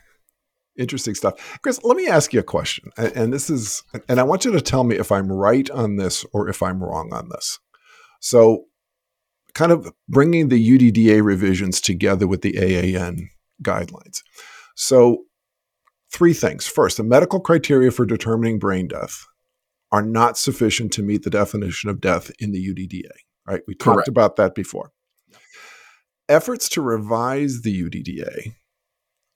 Interesting 0.78 1.16
stuff. 1.16 1.58
Chris, 1.64 1.84
let 1.84 1.98
me 1.98 2.08
ask 2.08 2.32
you 2.34 2.42
a 2.42 2.44
question. 2.44 2.92
And, 2.98 3.34
this 3.34 3.50
is, 3.50 3.82
and 4.08 4.20
I 4.20 4.24
want 4.24 4.46
you 4.46 4.52
to 4.52 4.62
tell 4.62 4.84
me 4.84 4.98
if 4.98 5.12
I'm 5.12 5.32
right 5.32 5.68
on 5.72 5.96
this 5.96 6.24
or 6.34 6.48
if 6.48 6.62
I'm 6.62 6.84
wrong 6.84 7.12
on 7.14 7.30
this. 7.30 7.58
So, 8.22 8.66
kind 9.56 9.72
of 9.72 9.92
bringing 10.08 10.50
the 10.50 10.78
UDDA 10.78 11.24
revisions 11.24 11.82
together 11.82 12.28
with 12.28 12.44
the 12.44 12.60
AAN 12.60 13.30
guidelines. 13.64 14.22
So, 14.76 15.24
three 16.12 16.34
things. 16.34 16.68
First, 16.68 16.98
the 16.98 17.04
medical 17.04 17.40
criteria 17.40 17.92
for 17.92 18.06
determining 18.06 18.60
brain 18.60 18.88
death 18.88 19.26
are 19.92 20.04
not 20.04 20.38
sufficient 20.38 20.92
to 20.94 21.04
meet 21.04 21.24
the 21.24 21.30
definition 21.30 21.90
of 21.90 22.02
death 22.02 22.32
in 22.40 22.52
the 22.52 22.66
UDDA, 22.66 23.12
right? 23.48 23.62
We 23.68 23.74
talked 23.74 23.96
Correct. 23.96 24.08
about 24.08 24.36
that 24.36 24.54
before. 24.54 24.92
Efforts 26.30 26.68
to 26.70 26.82
revise 26.82 27.62
the 27.62 27.84
UDDA 27.84 28.54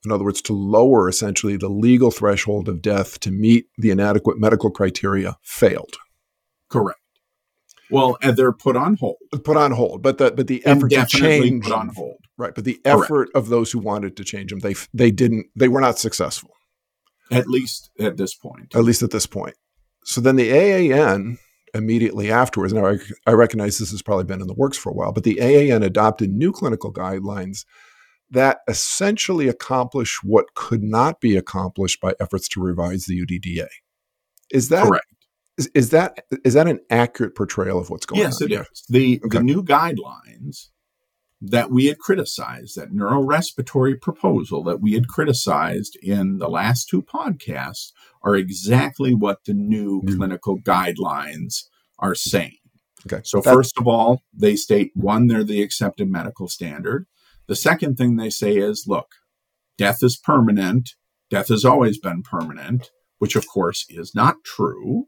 in 0.05 0.11
other 0.11 0.23
words, 0.23 0.41
to 0.43 0.53
lower 0.53 1.07
essentially 1.07 1.57
the 1.57 1.69
legal 1.69 2.11
threshold 2.11 2.67
of 2.67 2.81
death 2.81 3.19
to 3.19 3.31
meet 3.31 3.67
the 3.77 3.91
inadequate 3.91 4.39
medical 4.39 4.71
criteria, 4.71 5.37
failed. 5.43 5.95
Correct. 6.69 6.99
Well, 7.91 8.17
and 8.21 8.35
they're 8.37 8.51
put 8.53 8.75
on 8.75 8.95
hold. 8.97 9.17
Put 9.43 9.57
on 9.57 9.71
hold, 9.71 10.01
but 10.01 10.17
the 10.17 10.31
but 10.31 10.47
the 10.47 10.65
effort 10.65 10.89
to 10.91 11.05
change 11.05 11.63
put 11.65 11.73
on 11.73 11.89
hold. 11.89 12.17
right, 12.37 12.53
but 12.55 12.63
the 12.65 12.79
Correct. 12.85 13.03
effort 13.03 13.29
of 13.35 13.49
those 13.49 13.71
who 13.71 13.79
wanted 13.79 14.15
to 14.17 14.23
change 14.23 14.51
them, 14.51 14.59
they 14.59 14.75
they 14.93 15.11
didn't, 15.11 15.47
they 15.55 15.67
were 15.67 15.81
not 15.81 15.99
successful, 15.99 16.51
At 17.31 17.47
least 17.47 17.91
at 17.99 18.17
this 18.17 18.33
point. 18.35 18.75
at 18.75 18.83
least 18.83 19.03
at 19.03 19.11
this 19.11 19.25
point. 19.25 19.55
So 20.03 20.19
then 20.21 20.35
the 20.35 20.49
AAN 20.51 21.37
immediately 21.73 22.31
afterwards. 22.31 22.73
Now, 22.73 22.85
I, 22.87 22.97
I 23.27 23.31
recognize 23.31 23.77
this 23.77 23.91
has 23.91 24.01
probably 24.01 24.25
been 24.25 24.41
in 24.41 24.47
the 24.47 24.53
works 24.53 24.77
for 24.77 24.89
a 24.89 24.93
while, 24.93 25.11
but 25.13 25.23
the 25.23 25.37
AAN 25.39 25.83
adopted 25.83 26.31
new 26.31 26.51
clinical 26.51 26.91
guidelines 26.91 27.65
that 28.29 28.59
essentially 28.67 29.47
accomplish 29.47 30.19
what 30.23 30.53
could 30.55 30.83
not 30.83 31.19
be 31.21 31.35
accomplished 31.35 31.99
by 32.01 32.13
efforts 32.19 32.47
to 32.49 32.61
revise 32.61 33.05
the 33.05 33.19
UDDA. 33.25 33.67
Is 34.51 34.69
that 34.69 34.87
Correct. 34.87 35.05
Is, 35.57 35.67
is 35.75 35.89
that 35.89 36.25
is 36.45 36.53
that 36.53 36.67
an 36.67 36.79
accurate 36.89 37.35
portrayal 37.35 37.79
of 37.79 37.89
what's 37.89 38.05
going 38.05 38.21
yes, 38.21 38.41
on? 38.41 38.49
Yes, 38.49 38.59
it 38.61 38.71
is. 38.71 38.83
The 38.89 39.21
Okay. 39.25 39.37
the 39.39 39.43
new 39.43 39.63
guidelines 39.63 40.67
that 41.41 41.71
we 41.71 41.85
had 41.87 41.97
criticized, 41.97 42.77
that 42.77 42.91
neurorespiratory 42.91 43.99
proposal 43.99 44.63
that 44.63 44.79
we 44.79 44.93
had 44.93 45.07
criticized 45.07 45.97
in 46.01 46.37
the 46.37 46.47
last 46.47 46.87
two 46.87 47.01
podcasts, 47.01 47.91
are 48.21 48.35
exactly 48.35 49.13
what 49.15 49.39
the 49.45 49.53
new 49.53 50.01
New. 50.03 50.15
clinical 50.17 50.59
guidelines 50.59 51.63
are 51.97 52.13
saying. 52.15 52.57
Okay. 53.07 53.21
So, 53.23 53.41
That- 53.41 53.53
first 53.55 53.73
of 53.79 53.87
all, 53.87 54.21
they 54.33 54.55
state 54.55 54.91
one, 54.93 55.27
they're 55.27 55.43
the 55.43 55.63
accepted 55.63 56.09
medical 56.09 56.47
standard. 56.47 57.07
The 57.47 57.55
second 57.55 57.97
thing 57.97 58.15
they 58.15 58.29
say 58.29 58.57
is 58.57 58.85
look, 58.87 59.07
death 59.77 60.03
is 60.03 60.17
permanent. 60.17 60.91
Death 61.31 61.47
has 61.47 61.65
always 61.65 61.97
been 61.97 62.21
permanent, 62.21 62.91
which 63.17 63.35
of 63.35 63.47
course 63.47 63.85
is 63.89 64.13
not 64.13 64.43
true. 64.45 65.07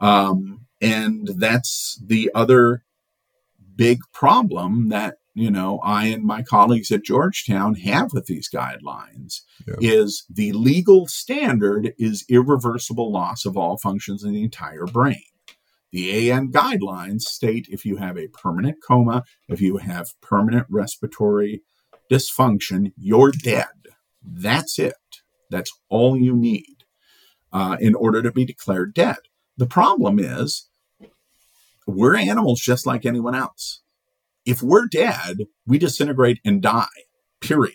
Um, 0.00 0.66
and 0.80 1.28
that's 1.36 2.00
the 2.04 2.30
other 2.34 2.84
big 3.76 4.00
problem 4.12 4.88
that, 4.90 5.16
you 5.34 5.50
know, 5.50 5.80
I 5.82 6.06
and 6.06 6.24
my 6.24 6.42
colleagues 6.42 6.90
at 6.92 7.04
Georgetown 7.04 7.74
have 7.76 8.12
with 8.12 8.26
these 8.26 8.48
guidelines 8.48 9.40
Yeah. 9.66 9.74
is 9.80 10.24
the 10.28 10.52
legal 10.52 11.06
standard 11.06 11.94
is 11.98 12.24
irreversible 12.28 13.10
loss 13.10 13.44
of 13.44 13.56
all 13.56 13.76
functions 13.78 14.22
in 14.24 14.32
the 14.32 14.42
entire 14.42 14.86
brain. 14.86 15.22
The 15.92 16.10
AAN 16.30 16.50
guidelines 16.52 17.22
state 17.22 17.68
if 17.70 17.84
you 17.84 17.96
have 17.96 18.18
a 18.18 18.28
permanent 18.28 18.78
coma, 18.86 19.22
if 19.48 19.60
you 19.60 19.76
have 19.78 20.12
permanent 20.20 20.66
respiratory 20.68 21.62
dysfunction, 22.10 22.92
you're 22.96 23.30
dead. 23.30 23.68
That's 24.22 24.78
it. 24.78 24.94
That's 25.50 25.72
all 25.88 26.16
you 26.16 26.34
need 26.34 26.84
uh, 27.52 27.76
in 27.80 27.94
order 27.94 28.22
to 28.22 28.32
be 28.32 28.44
declared 28.44 28.92
dead. 28.94 29.18
The 29.56 29.66
problem 29.66 30.18
is 30.18 30.68
we're 31.86 32.16
animals 32.16 32.60
just 32.60 32.86
like 32.86 33.06
anyone 33.06 33.34
else. 33.34 33.82
If 34.44 34.62
we're 34.62 34.86
dead, 34.86 35.46
we 35.66 35.78
disintegrate 35.78 36.40
and 36.44 36.60
die, 36.60 36.86
period. 37.40 37.74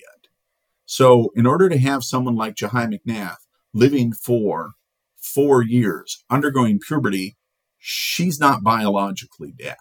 So, 0.85 1.29
in 1.35 1.45
order 1.45 1.69
to 1.69 1.77
have 1.77 2.03
someone 2.03 2.35
like 2.35 2.55
Jahi 2.55 2.99
McMath 2.99 3.37
living 3.73 4.11
for 4.11 4.71
four 5.17 5.61
years, 5.61 6.23
undergoing 6.29 6.79
puberty, 6.79 7.37
she's 7.77 8.39
not 8.39 8.63
biologically 8.63 9.53
dead. 9.57 9.75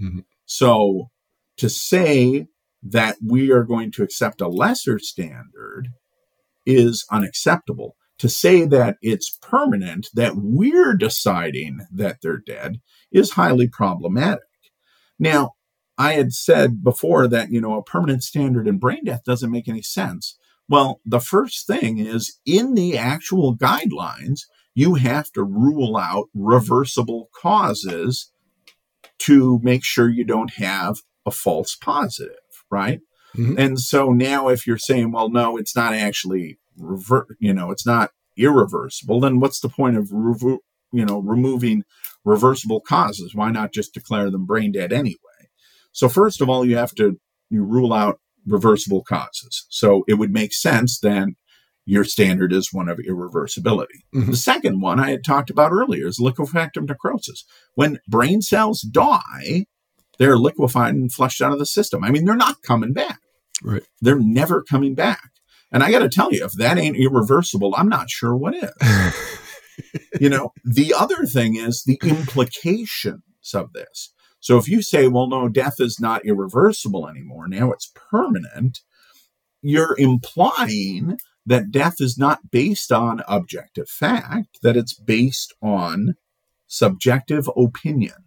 Mhm. 0.00 0.24
So, 0.46 1.10
to 1.56 1.68
say 1.68 2.46
that 2.82 3.16
we 3.24 3.50
are 3.50 3.64
going 3.64 3.90
to 3.92 4.02
accept 4.02 4.40
a 4.40 4.48
lesser 4.48 4.98
standard 4.98 5.88
is 6.66 7.06
unacceptable. 7.10 7.96
To 8.18 8.28
say 8.28 8.64
that 8.64 8.96
it's 9.02 9.36
permanent, 9.42 10.08
that 10.14 10.34
we're 10.36 10.94
deciding 10.94 11.80
that 11.92 12.18
they're 12.22 12.38
dead, 12.38 12.80
is 13.10 13.32
highly 13.32 13.68
problematic. 13.68 14.44
Now, 15.18 15.52
I 15.98 16.12
had 16.14 16.32
said 16.32 16.82
before 16.82 17.28
that, 17.28 17.50
you 17.50 17.60
know, 17.60 17.76
a 17.76 17.82
permanent 17.82 18.22
standard 18.22 18.66
in 18.68 18.78
brain 18.78 19.04
death 19.04 19.22
doesn't 19.24 19.50
make 19.50 19.68
any 19.68 19.82
sense. 19.82 20.38
Well, 20.68 21.00
the 21.04 21.20
first 21.20 21.66
thing 21.66 21.98
is 21.98 22.38
in 22.46 22.74
the 22.74 22.96
actual 22.96 23.56
guidelines, 23.56 24.42
you 24.74 24.94
have 24.94 25.30
to 25.32 25.42
rule 25.42 25.96
out 25.96 26.28
reversible 26.34 27.30
causes 27.34 28.32
to 29.18 29.60
make 29.62 29.84
sure 29.84 30.08
you 30.08 30.24
don't 30.24 30.54
have 30.54 30.98
a 31.26 31.30
false 31.30 31.76
positive, 31.76 32.36
right? 32.70 33.00
Mhm. 33.36 33.58
And 33.58 33.80
so 33.80 34.10
now 34.10 34.48
if 34.48 34.66
you're 34.66 34.78
saying, 34.78 35.12
well, 35.12 35.28
no, 35.28 35.56
it's 35.56 35.76
not 35.76 35.94
actually 35.94 36.58
rever- 36.78 37.36
you 37.38 37.52
know, 37.52 37.70
it's 37.70 37.86
not 37.86 38.10
irreversible, 38.36 39.20
then 39.20 39.40
what's 39.40 39.60
the 39.60 39.68
point 39.68 39.96
of 39.96 40.08
revo- 40.08 40.58
you 40.92 41.04
know, 41.04 41.20
removing 41.20 41.82
reversible 42.24 42.80
causes? 42.80 43.34
Why 43.34 43.50
not 43.50 43.72
just 43.72 43.94
declare 43.94 44.30
them 44.30 44.46
brain 44.46 44.72
dead 44.72 44.92
anyway? 44.92 45.18
So 45.92 46.08
first 46.08 46.40
of 46.40 46.48
all, 46.48 46.64
you 46.64 46.76
have 46.76 46.94
to 46.96 47.18
you 47.50 47.62
rule 47.62 47.92
out 47.92 48.18
reversible 48.46 49.02
causes. 49.02 49.66
So 49.68 50.04
it 50.08 50.14
would 50.14 50.32
make 50.32 50.52
sense 50.52 50.98
then 50.98 51.36
your 51.86 52.04
standard 52.04 52.52
is 52.52 52.72
one 52.72 52.88
of 52.88 52.98
irreversibility. 52.98 54.02
Mhm. 54.14 54.30
The 54.30 54.36
second 54.36 54.80
one 54.80 54.98
I 54.98 55.10
had 55.10 55.22
talked 55.24 55.50
about 55.50 55.70
earlier 55.72 56.06
is 56.06 56.18
liquefactive 56.18 56.88
necrosis. 56.88 57.44
When 57.74 57.98
brain 58.08 58.40
cells 58.42 58.80
die, 58.80 59.66
they're 60.18 60.38
liquefied 60.38 60.94
and 60.94 61.12
flushed 61.12 61.42
out 61.42 61.52
of 61.52 61.58
the 61.58 61.66
system. 61.66 62.02
I 62.02 62.10
mean, 62.10 62.24
they're 62.24 62.36
not 62.36 62.62
coming 62.62 62.92
back. 62.92 63.20
Right. 63.62 63.82
They're 64.00 64.18
never 64.18 64.62
coming 64.62 64.94
back. 64.94 65.30
And 65.74 65.82
I 65.82 65.90
got 65.90 65.98
to 65.98 66.08
tell 66.08 66.32
you, 66.32 66.44
if 66.44 66.52
that 66.52 66.78
ain't 66.78 66.96
irreversible, 66.96 67.74
I'm 67.76 67.88
not 67.88 68.08
sure 68.08 68.36
what 68.36 68.54
is 68.54 68.70
you 70.20 70.28
know, 70.28 70.52
the 70.64 70.94
other 70.96 71.26
thing 71.26 71.56
is 71.56 71.82
the 71.82 71.98
implications 72.04 73.22
of 73.52 73.72
this. 73.72 74.12
So 74.38 74.56
if 74.56 74.68
you 74.68 74.82
say, 74.82 75.08
well, 75.08 75.26
no, 75.26 75.48
death 75.48 75.80
is 75.80 75.98
not 75.98 76.24
irreversible 76.24 77.08
anymore, 77.08 77.48
now 77.48 77.72
it's 77.72 77.92
permanent, 77.94 78.82
you're 79.62 79.96
implying 79.98 81.18
that 81.44 81.72
death 81.72 81.96
is 81.98 82.16
not 82.16 82.52
based 82.52 82.92
on 82.92 83.22
objective 83.26 83.88
fact, 83.88 84.60
that 84.62 84.76
it's 84.76 84.94
based 84.94 85.54
on 85.60 86.14
subjective 86.68 87.50
opinion. 87.56 88.24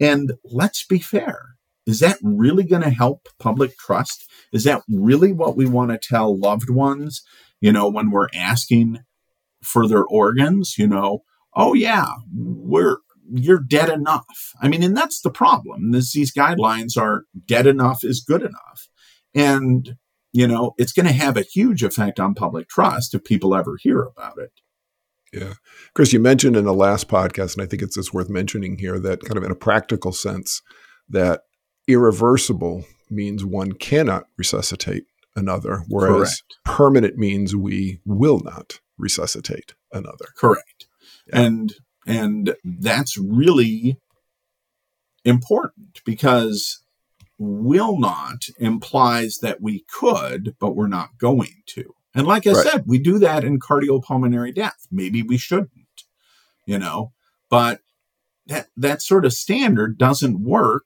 And 0.00 0.32
let's 0.42 0.84
be 0.84 0.98
fair. 0.98 1.53
Is 1.86 2.00
that 2.00 2.18
really 2.22 2.64
going 2.64 2.82
to 2.82 2.90
help 2.90 3.28
public 3.38 3.76
trust? 3.78 4.28
Is 4.52 4.64
that 4.64 4.82
really 4.88 5.32
what 5.32 5.56
we 5.56 5.66
want 5.66 5.90
to 5.90 5.98
tell 5.98 6.38
loved 6.38 6.70
ones? 6.70 7.22
You 7.60 7.72
know, 7.72 7.88
when 7.88 8.10
we're 8.10 8.28
asking 8.34 9.00
for 9.62 9.86
their 9.88 10.04
organs, 10.04 10.76
you 10.78 10.86
know, 10.86 11.20
oh 11.54 11.74
yeah, 11.74 12.06
we're 12.32 12.98
you're 13.32 13.60
dead 13.60 13.88
enough. 13.88 14.52
I 14.60 14.68
mean, 14.68 14.82
and 14.82 14.96
that's 14.96 15.20
the 15.20 15.30
problem. 15.30 15.92
This, 15.92 16.12
these 16.12 16.32
guidelines 16.32 16.96
are 16.98 17.24
dead 17.46 17.66
enough 17.66 18.04
is 18.04 18.24
good 18.26 18.42
enough. 18.42 18.88
And, 19.34 19.96
you 20.32 20.46
know, 20.46 20.74
it's 20.78 20.92
going 20.92 21.06
to 21.06 21.12
have 21.12 21.36
a 21.36 21.42
huge 21.42 21.82
effect 21.82 22.20
on 22.20 22.34
public 22.34 22.68
trust 22.68 23.14
if 23.14 23.24
people 23.24 23.54
ever 23.54 23.76
hear 23.80 24.02
about 24.02 24.38
it. 24.38 24.52
Yeah. 25.32 25.54
Chris, 25.94 26.12
you 26.12 26.20
mentioned 26.20 26.56
in 26.56 26.64
the 26.64 26.74
last 26.74 27.08
podcast, 27.08 27.54
and 27.54 27.62
I 27.62 27.66
think 27.66 27.82
it's 27.82 27.96
just 27.96 28.14
worth 28.14 28.28
mentioning 28.28 28.78
here 28.78 29.00
that 29.00 29.22
kind 29.22 29.36
of 29.36 29.42
in 29.42 29.50
a 29.50 29.56
practical 29.56 30.12
sense, 30.12 30.62
that 31.08 31.40
irreversible 31.86 32.84
means 33.10 33.44
one 33.44 33.72
cannot 33.72 34.24
resuscitate 34.36 35.04
another, 35.36 35.82
whereas 35.88 36.42
Correct. 36.42 36.42
permanent 36.64 37.16
means 37.16 37.54
we 37.56 38.00
will 38.04 38.40
not 38.40 38.80
resuscitate 38.98 39.74
another. 39.92 40.26
Correct. 40.36 40.86
Yeah. 41.28 41.40
And 41.42 41.74
and 42.06 42.54
that's 42.64 43.16
really 43.16 43.98
important 45.24 46.00
because 46.04 46.82
will 47.38 47.98
not 47.98 48.46
implies 48.58 49.38
that 49.38 49.60
we 49.60 49.84
could, 49.90 50.54
but 50.60 50.76
we're 50.76 50.86
not 50.86 51.18
going 51.18 51.62
to. 51.66 51.94
And 52.14 52.26
like 52.26 52.46
I 52.46 52.52
Right. 52.52 52.64
said, 52.66 52.84
we 52.86 52.98
do 52.98 53.18
that 53.18 53.42
in 53.42 53.58
cardiopulmonary 53.58 54.54
death. 54.54 54.86
Maybe 54.90 55.22
we 55.22 55.36
shouldn't, 55.36 55.70
you 56.66 56.78
know, 56.78 57.12
but 57.50 57.80
that 58.46 58.68
that 58.76 59.02
sort 59.02 59.24
of 59.24 59.32
standard 59.32 59.98
doesn't 59.98 60.40
work 60.40 60.84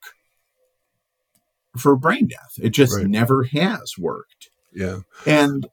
for 1.76 1.96
brain 1.96 2.28
death. 2.28 2.54
It 2.60 2.70
just 2.70 2.96
Right. 2.96 3.06
never 3.06 3.44
has 3.44 3.94
worked. 3.98 4.50
Yeah. 4.72 5.00
And 5.26 5.66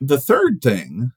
the 0.00 0.20
third 0.20 0.60
thing 0.62 1.12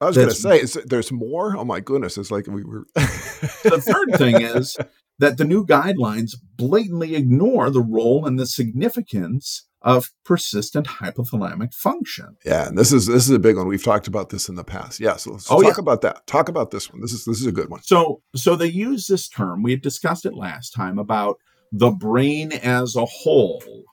I 0.00 0.06
was 0.06 0.16
going 0.16 0.28
to 0.28 0.34
say, 0.34 0.60
is, 0.60 0.74
there's 0.86 1.10
more. 1.10 1.56
Oh 1.56 1.64
my 1.64 1.80
goodness. 1.80 2.16
It's 2.18 2.30
like 2.30 2.46
we 2.46 2.62
were. 2.64 2.84
the 2.94 3.82
third 3.84 4.16
thing 4.18 4.40
is 4.40 4.76
that 5.18 5.38
the 5.38 5.44
new 5.44 5.66
guidelines 5.66 6.36
blatantly 6.56 7.16
ignore 7.16 7.68
the 7.70 7.82
role 7.82 8.24
and 8.24 8.38
the 8.38 8.46
significance 8.46 9.64
of 9.82 10.10
persistent 10.24 10.86
hypothalamic 10.86 11.72
function. 11.74 12.36
Yeah, 12.44 12.68
and 12.68 12.76
this 12.78 12.92
is 12.92 13.06
this 13.06 13.24
is 13.24 13.30
a 13.30 13.38
big 13.38 13.56
one. 13.56 13.66
We've 13.68 13.82
talked 13.82 14.06
about 14.08 14.30
this 14.30 14.48
in 14.48 14.54
the 14.56 14.64
past. 14.64 15.00
Yeah, 15.00 15.16
so 15.16 15.32
let's 15.32 15.50
Oh, 15.50 15.60
talk 15.62 15.76
yeah. 15.76 15.80
about 15.80 16.00
that. 16.02 16.26
Talk 16.26 16.48
about 16.48 16.70
this 16.70 16.90
one. 16.92 17.00
This 17.00 17.12
is 17.12 17.24
this 17.24 17.40
is 17.40 17.46
a 17.46 17.52
good 17.52 17.68
one. 17.70 17.82
So, 17.82 18.22
so 18.34 18.54
they 18.56 18.66
use 18.66 19.06
this 19.06 19.28
term. 19.28 19.62
We 19.62 19.70
had 19.72 19.82
discussed 19.82 20.26
it 20.26 20.34
last 20.34 20.70
time 20.74 20.98
about 20.98 21.38
the 21.72 21.90
brain 21.90 22.52
as 22.52 22.96
a 22.96 23.04
whole 23.04 23.84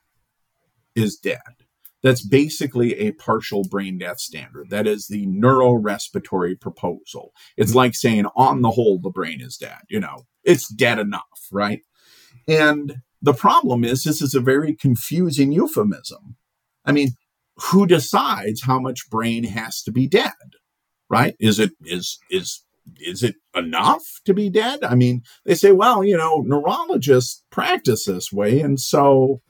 is 0.96 1.18
dead. 1.18 1.40
That's 2.04 2.26
basically 2.26 2.94
a 3.00 3.12
partial 3.14 3.64
brain 3.64 3.98
death 3.98 4.20
standard. 4.20 4.70
That 4.70 4.86
is 4.86 5.08
the 5.08 5.26
neurorespiratory 5.26 6.62
proposal. 6.62 7.34
It's 7.58 7.74
like 7.74 7.96
saying, 7.96 8.26
on 8.36 8.62
the 8.62 8.72
whole, 8.72 9.00
the 9.00 9.10
brain 9.10 9.42
is 9.42 9.58
dead. 9.58 9.80
You 9.90 10.00
know, 10.00 10.28
it's 10.44 10.70
dead 10.70 11.00
enough, 11.00 11.48
right? 11.52 11.82
And 12.48 12.98
the 13.22 13.34
problem 13.34 13.84
is, 13.84 14.04
this 14.04 14.22
is 14.22 14.36
a 14.36 14.40
very 14.40 14.76
confusing 14.76 15.52
euphemism. 15.52 16.36
I 16.86 16.92
mean, 16.92 17.10
who 17.58 17.88
decides 17.88 18.62
how 18.62 18.80
much 18.80 19.10
brain 19.10 19.44
has 19.46 19.82
to 19.84 19.92
be 19.92 20.08
dead? 20.08 20.32
Right? 21.10 21.36
Is 21.40 21.60
it 21.60 21.72
is 21.86 22.20
is 22.30 22.65
is 23.00 23.24
it 23.24 23.36
enough 23.56 24.04
to 24.26 24.34
be 24.34 24.50
dead? 24.50 24.84
I 24.84 24.96
mean, 24.96 25.24
they 25.46 25.56
say, 25.56 25.72
well, 25.72 26.04
you 26.04 26.18
know, 26.18 26.44
neurologists 26.46 27.44
practice 27.50 28.06
this 28.06 28.32
way, 28.32 28.60
and 28.60 28.80
so 28.80 29.42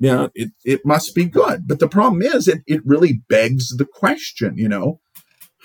you 0.00 0.10
know, 0.10 0.30
it, 0.34 0.50
it 0.64 0.86
must 0.86 1.14
be 1.14 1.26
good. 1.26 1.68
But 1.68 1.78
the 1.78 1.88
problem 1.88 2.22
is 2.22 2.48
it, 2.48 2.62
it 2.66 2.80
really 2.86 3.20
begs 3.28 3.76
the 3.76 3.84
question, 3.84 4.56
you 4.56 4.68
know, 4.68 5.00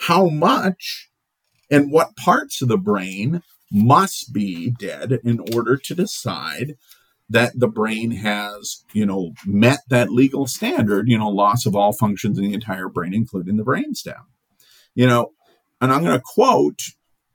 how 0.08 0.28
much 0.28 1.10
and 1.72 1.92
what 1.92 2.18
parts 2.18 2.62
of 2.62 2.68
the 2.68 2.78
brain 2.78 3.42
must 3.72 4.34
be 4.34 4.72
dead 4.72 5.20
in 5.24 5.40
order 5.56 5.78
to 5.78 5.96
decide 5.96 6.76
that 7.30 7.58
the 7.58 7.68
brain 7.68 8.12
has, 8.12 8.84
you 8.94 9.06
know, 9.06 9.32
met 9.46 9.80
that 9.90 10.12
legal 10.12 10.46
standard, 10.46 11.08
you 11.08 11.18
know, 11.18 11.30
loss 11.30 11.66
of 11.66 11.76
all 11.76 11.94
functions 11.94 12.38
in 12.38 12.44
the 12.44 12.54
entire 12.54 12.90
brain, 12.90 13.14
including 13.14 13.56
the 13.56 13.64
brainstem. 13.64 14.22
You 14.94 15.08
know, 15.08 15.32
and 15.82 15.92
I'm 15.92 16.04
going 16.04 16.18
to 16.18 16.24
quote, 16.24 16.82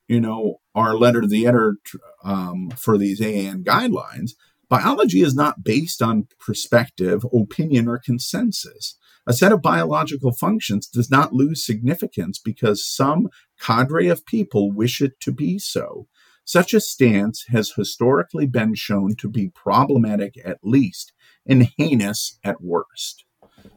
you 0.09 0.21
know, 0.21 0.61
our 0.75 0.95
letter 0.95 1.21
to 1.21 1.27
the 1.27 1.47
editor 1.47 1.77
um, 2.25 2.71
for 2.77 2.99
these 2.99 3.21
AAN 3.21 3.65
guidelines. 3.65 4.33
Biology 4.69 5.23
is 5.23 5.35
not 5.35 5.65
based 5.65 6.01
on 6.01 6.29
perspective, 6.39 7.25
opinion, 7.33 7.89
or 7.89 7.99
consensus. 7.99 8.97
A 9.27 9.33
set 9.33 9.53
of 9.53 9.63
biological 9.63 10.33
functions 10.33 10.87
does 10.87 11.11
not 11.11 11.33
lose 11.33 11.65
significance 11.65 12.39
because 12.39 12.87
some 12.87 13.29
cadre 13.61 14.09
of 14.09 14.25
people 14.25 14.73
wish 14.73 15.01
it 15.01 15.21
to 15.21 15.33
be 15.33 15.59
so. 15.59 16.07
Such 16.45 16.73
a 16.73 16.81
stance 16.81 17.45
has 17.49 17.73
historically 17.77 18.47
been 18.47 18.75
shown 18.75 19.15
to 19.17 19.29
be 19.29 19.49
problematic 19.49 20.35
at 20.45 20.59
least 20.63 21.13
and 21.47 21.69
heinous 21.77 22.39
at 22.43 22.63
worst. 22.63 23.25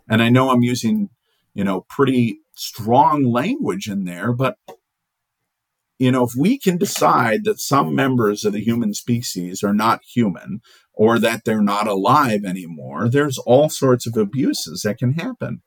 And 0.09 0.21
I 0.21 0.29
know 0.29 0.49
I'm 0.49 0.63
using, 0.63 1.09
you 1.53 1.63
know, 1.63 1.81
pretty 1.89 2.39
strong 2.55 3.23
language 3.23 3.87
in 3.87 4.05
there, 4.05 4.33
but 4.33 4.57
you 5.99 6.11
know, 6.11 6.25
if 6.25 6.31
we 6.35 6.57
can 6.57 6.77
decide 6.77 7.45
that 7.45 7.59
some 7.59 7.95
members 7.95 8.43
of 8.43 8.53
the 8.53 8.63
human 8.63 8.93
species 8.93 9.63
are 9.63 9.73
not 9.73 10.01
human 10.03 10.61
or 10.91 11.19
that 11.19 11.45
they're 11.45 11.61
not 11.61 11.87
alive 11.87 12.43
anymore, 12.43 13.07
there's 13.07 13.37
all 13.37 13.69
sorts 13.69 14.05
of 14.05 14.17
abuses 14.17 14.81
that 14.81 14.97
can 14.97 15.13
happen. 15.13 15.61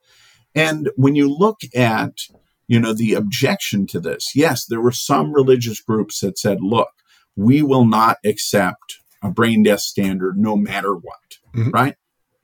And 0.54 0.90
when 0.96 1.14
you 1.14 1.32
look 1.32 1.60
at, 1.74 2.18
you 2.66 2.80
know, 2.80 2.92
the 2.92 3.14
objection 3.14 3.86
to 3.88 4.00
this, 4.00 4.32
yes, 4.34 4.66
there 4.66 4.80
were 4.80 4.92
some 4.92 5.32
religious 5.32 5.80
groups 5.80 6.20
that 6.20 6.38
said, 6.38 6.58
look, 6.60 6.90
we 7.36 7.62
will 7.62 7.84
not 7.84 8.18
accept 8.24 8.98
a 9.22 9.30
brain 9.30 9.62
death 9.62 9.80
standard 9.80 10.36
no 10.36 10.56
matter 10.56 10.94
what, 10.94 11.38
mm-hmm. 11.54 11.70
right? 11.70 11.96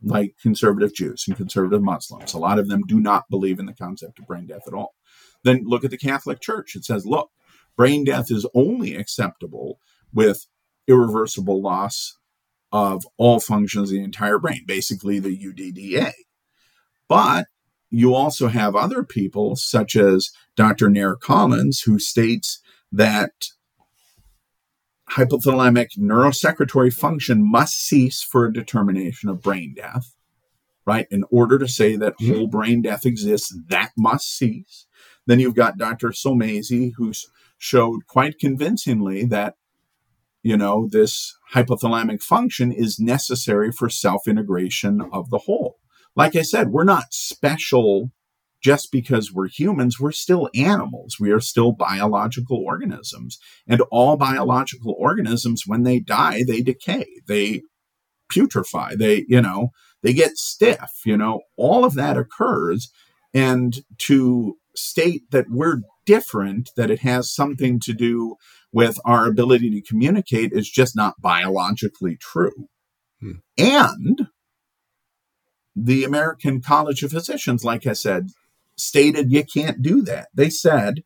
Like 0.03 0.35
conservative 0.41 0.95
Jews 0.95 1.25
and 1.29 1.37
conservative 1.37 1.83
Muslims. 1.83 2.35
A 2.35 2.38
lot 2.38 2.59
of 2.59 2.69
them 2.69 2.83
do 2.87 3.01
not 3.01 3.31
believe 3.31 3.59
in 3.59 3.67
the 3.67 3.75
concept 3.75 4.19
of 4.19 4.27
brain 4.27 4.47
death 4.47 4.67
at 4.67 4.75
all. 4.75 4.95
Then 5.45 5.62
look 5.65 5.85
at 5.85 5.91
the 5.91 5.99
Catholic 5.99 6.41
Church. 6.41 6.75
It 6.75 6.85
says, 6.85 7.07
look, 7.07 7.31
brain 7.77 8.05
death 8.05 8.31
is 8.31 8.47
only 8.55 8.97
acceptable 8.97 9.79
with 10.12 10.47
irreversible 10.88 11.62
loss 11.62 12.19
of 12.73 13.07
all 13.17 13.38
functions 13.38 13.91
of 13.91 13.97
the 13.97 14.03
entire 14.03 14.38
brain, 14.38 14.65
basically 14.67 15.19
the 15.19 15.37
UDDA. 15.37 16.12
But 17.09 17.47
you 17.91 18.15
also 18.15 18.49
have 18.49 18.75
other 18.75 19.05
people, 19.05 19.55
such 19.55 19.95
as 19.97 20.31
Dr. 20.57 20.88
Nair 20.88 21.15
Collins, 21.15 21.83
who 21.83 21.99
states 21.99 22.61
that 22.91 23.33
hypothalamic 25.16 25.98
neurosecretory 25.98 26.92
function 26.92 27.48
must 27.51 27.75
cease 27.75 28.22
for 28.22 28.46
a 28.46 28.53
determination 28.53 29.29
of 29.29 29.42
brain 29.42 29.75
death, 29.77 30.16
right? 30.87 31.07
In 31.11 31.25
order 31.31 31.59
to 31.59 31.68
say 31.68 31.96
that 31.96 32.14
mm-hmm. 32.18 32.35
whole 32.35 32.46
brain 32.46 32.83
death 32.83 33.05
exists, 33.05 33.57
that 33.68 33.90
must 33.96 34.37
cease. 34.37 34.87
Then 35.27 35.40
you've 35.40 35.55
got 35.55 35.79
Dr. 35.79 36.09
Somesi, 36.09 36.92
who 36.96 37.12
showed 37.59 38.07
quite 38.07 38.38
convincingly 38.38 39.25
that 39.27 39.55
you 40.42 40.57
know, 40.57 40.88
this 40.90 41.38
hypothalamic 41.55 42.20
function 42.20 42.72
is 42.72 42.98
necessary 42.98 43.70
for 43.70 43.88
self 43.88 44.27
integration 44.27 45.01
of 45.12 45.31
the 45.31 45.38
whole. 45.38 45.79
Like 46.16 46.37
I 46.37 46.42
said, 46.42 46.70
we're 46.70 46.85
not 46.85 47.14
special 47.14 48.11
just 48.62 48.92
because 48.92 49.33
we're 49.33 49.48
humans. 49.48 49.98
We're 49.98 50.12
still 50.12 50.48
animals. 50.55 51.16
We 51.18 51.33
are 51.33 51.40
still 51.40 51.72
biological 51.72 52.62
organisms. 52.64 53.38
And 53.66 53.83
all 53.90 54.16
biological 54.16 54.94
organisms, 54.98 55.64
when 55.66 55.83
they 55.83 55.98
die, 55.98 56.44
they 56.46 56.61
decay, 56.61 57.07
they 57.27 57.62
putrefy, 58.31 58.96
they, 58.96 59.25
you 59.29 59.40
know, 59.40 59.70
they 60.03 60.12
get 60.12 60.37
stiff, 60.37 60.90
you 61.05 61.16
know, 61.16 61.42
all 61.57 61.85
of 61.85 61.94
that 61.94 62.16
occurs. 62.16 62.90
And 63.35 63.79
to 63.98 64.57
state 64.77 65.31
that 65.31 65.46
we're 65.48 65.83
different, 66.07 66.70
that 66.77 66.90
it 66.90 67.01
has 67.01 67.35
something 67.35 67.81
to 67.81 67.92
do 67.92 68.37
with 68.72 68.98
our 69.05 69.27
ability 69.27 69.70
to 69.70 69.83
communicate 69.83 70.53
is 70.53 70.70
just 70.70 70.96
not 70.96 71.20
biologically 71.20 72.16
true. 72.16 72.68
Hmm. 73.20 73.33
And 73.59 74.29
the 75.75 76.05
American 76.05 76.61
College 76.61 77.03
of 77.03 77.12
Physicians, 77.12 77.64
like 77.64 77.87
I 77.87 77.92
said, 77.92 78.29
stated 78.83 79.33
you 79.33 79.45
can't 79.45 79.83
do 79.83 80.03
that. 80.03 80.29
They 80.35 80.51
said 80.51 81.03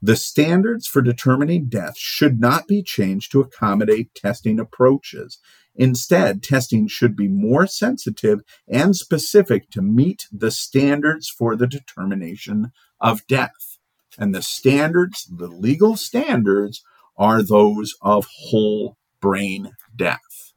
the 0.00 0.16
standards 0.16 0.86
for 0.88 1.00
determining 1.00 1.66
death 1.66 1.96
should 1.96 2.40
not 2.40 2.66
be 2.66 2.82
changed 2.82 3.30
to 3.32 3.40
accommodate 3.40 4.14
testing 4.14 4.58
approaches. 4.58 5.38
Instead, 5.76 6.42
testing 6.42 6.88
should 6.88 7.16
be 7.16 7.28
more 7.28 7.66
sensitive 7.66 8.40
and 8.68 8.96
specific 8.96 9.70
to 9.70 9.80
meet 9.80 10.26
the 10.32 10.50
standards 10.50 11.28
for 11.28 11.54
the 11.54 11.68
determination 11.68 12.72
of 13.00 13.26
death. 13.26 13.78
And 14.18 14.34
the 14.34 14.42
standards, 14.42 15.26
the 15.30 15.46
legal 15.46 15.96
standards, 15.96 16.82
are 17.16 17.42
those 17.42 17.94
of 18.02 18.26
whole 18.48 18.96
brain 19.20 19.70
death. 19.94 20.52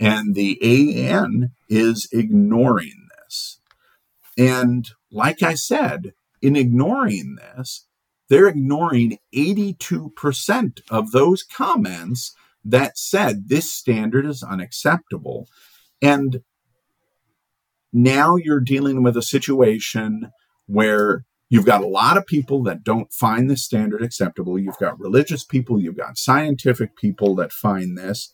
And 0.00 0.34
the 0.34 0.58
AAN 0.62 1.50
is 1.68 2.08
ignoring 2.12 3.08
this. 3.18 3.60
And 4.36 4.90
like 5.10 5.42
I 5.42 5.54
said, 5.54 6.12
in 6.40 6.56
ignoring 6.56 7.36
this, 7.36 7.86
they're 8.28 8.48
ignoring 8.48 9.18
82% 9.34 10.80
of 10.90 11.12
those 11.12 11.42
comments 11.42 12.34
that 12.64 12.98
said 12.98 13.48
this 13.48 13.72
standard 13.72 14.26
is 14.26 14.42
unacceptable. 14.42 15.48
And 16.02 16.42
now 17.92 18.36
you're 18.36 18.60
dealing 18.60 19.02
with 19.02 19.16
a 19.16 19.22
situation 19.22 20.30
where 20.66 21.24
You've 21.50 21.66
got 21.66 21.82
a 21.82 21.86
lot 21.86 22.18
of 22.18 22.26
people 22.26 22.62
that 22.64 22.84
don't 22.84 23.12
find 23.12 23.50
this 23.50 23.64
standard 23.64 24.02
acceptable. 24.02 24.58
You've 24.58 24.78
got 24.78 25.00
religious 25.00 25.44
people, 25.44 25.80
you've 25.80 25.96
got 25.96 26.18
scientific 26.18 26.96
people 26.96 27.34
that 27.36 27.52
find 27.52 27.96
this. 27.96 28.30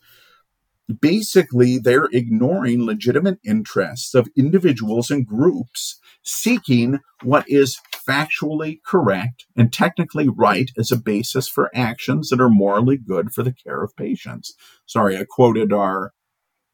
Basically, 1.01 1.77
they're 1.79 2.09
ignoring 2.11 2.85
legitimate 2.85 3.39
interests 3.43 4.13
of 4.13 4.29
individuals 4.35 5.09
and 5.09 5.25
groups 5.25 5.99
seeking 6.23 6.99
what 7.23 7.49
is 7.49 7.79
factually 8.07 8.79
correct 8.85 9.45
and 9.55 9.73
technically 9.73 10.27
right 10.27 10.69
as 10.77 10.91
a 10.91 10.97
basis 10.97 11.47
for 11.47 11.71
actions 11.75 12.29
that 12.29 12.39
are 12.39 12.49
morally 12.49 12.97
good 12.97 13.33
for 13.33 13.41
the 13.41 13.53
care 13.53 13.83
of 13.83 13.95
patients. 13.95 14.53
Sorry, 14.85 15.17
I 15.17 15.25
quoted 15.27 15.73
our 15.73 16.13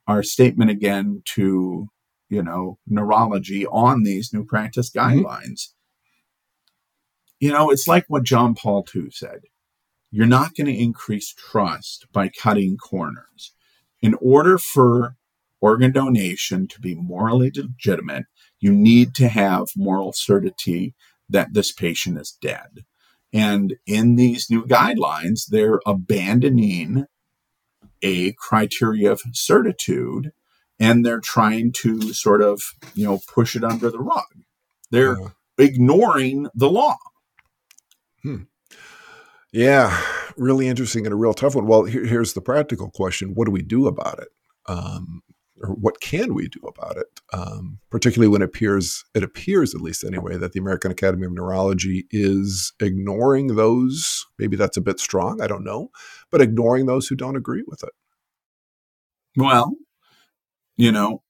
our 0.08 0.24
statement 0.24 0.72
again 0.72 1.22
to 1.26 1.88
you 2.30 2.44
know 2.44 2.80
neurology 2.86 3.66
on 3.68 4.04
these 4.04 4.34
new 4.34 4.44
practice 4.44 4.90
mm-hmm. 4.90 5.20
guidelines. 5.20 5.42
Mm-hmm 5.42 5.78
you 7.42 7.52
know, 7.52 7.72
it's 7.72 7.88
like 7.88 8.06
what 8.08 8.24
John 8.24 8.54
Paul 8.54 8.86
II 8.96 9.10
said. 9.10 9.42
You're 10.12 10.28
not 10.28 10.56
going 10.56 10.68
to 10.68 10.80
increase 10.80 11.34
trust 11.34 12.06
by 12.14 12.30
cutting 12.30 12.78
corners. 12.78 13.54
In 14.02 14.16
order 14.22 14.58
for 14.58 15.16
organ 15.60 15.92
donation 15.92 16.68
to 16.68 16.82
be 16.82 16.96
morally 16.96 17.52
legitimate, 17.56 18.26
you 18.60 18.72
need 18.72 19.14
to 19.16 19.28
have 19.28 19.68
moral 19.76 20.14
certitude 20.14 20.94
that 21.30 21.54
this 21.54 21.72
patient 21.72 22.20
is 22.20 22.38
dead. 22.42 22.86
And 23.34 23.76
in 23.86 24.16
these 24.16 24.50
new 24.50 24.66
guidelines, 24.66 25.48
they're 25.48 25.80
abandoning 25.86 27.06
a 28.02 28.34
criteria 28.34 29.12
of 29.12 29.22
certitude 29.32 30.32
and 30.80 31.06
they're 31.06 31.22
trying 31.22 31.72
to 31.72 32.12
sort 32.14 32.42
of, 32.42 32.62
you 32.96 33.06
know, 33.06 33.22
push 33.28 33.56
it 33.56 33.64
under 33.64 33.90
the 33.90 34.00
rug. 34.00 34.26
They're 34.90 35.20
yeah. 35.20 35.28
ignoring 35.58 36.48
the 36.56 36.70
law. 36.70 36.98
Hmm. 38.24 38.44
Yeah, 39.52 40.02
really 40.42 40.68
interesting 40.68 41.06
and 41.06 41.14
a 41.14 41.18
real 41.18 41.34
tough 41.34 41.56
one. 41.56 41.68
Well, 41.68 41.84
here, 41.84 42.06
here's 42.06 42.34
the 42.34 42.42
practical 42.42 42.90
question: 42.90 43.34
What 43.34 43.46
do 43.46 43.52
we 43.52 43.62
do 43.62 43.88
about 43.88 44.20
it? 44.20 44.30
Um, 44.68 45.22
or 45.64 45.70
what 45.76 46.02
can 46.02 46.34
we 46.34 46.48
do 46.48 46.60
about 46.68 46.98
it? 46.98 47.22
Um, 47.34 47.80
particularly 47.90 48.28
when 48.28 48.42
it 48.42 48.46
appears, 48.46 49.04
it 49.14 49.24
appears 49.24 49.76
at 49.76 49.82
least 49.82 50.04
anyway, 50.04 50.38
that 50.38 50.54
the 50.54 50.60
American 50.60 50.92
Academy 50.92 51.26
of 51.26 51.34
Neurology 51.34 52.06
is 52.10 52.74
ignoring 52.80 53.56
those. 53.56 54.26
Maybe 54.40 54.58
that's 54.58 54.78
a 54.78 54.82
bit 54.82 55.00
strong. 55.00 55.42
I 55.42 55.48
don't 55.48 55.64
know, 55.64 55.92
but 56.32 56.42
ignoring 56.42 56.88
those 56.88 57.08
who 57.08 57.16
don't 57.16 57.36
agree 57.36 57.64
with 57.68 57.84
it. 57.84 57.92
Well, 59.38 59.76
you 60.78 60.92
know, 60.92 61.22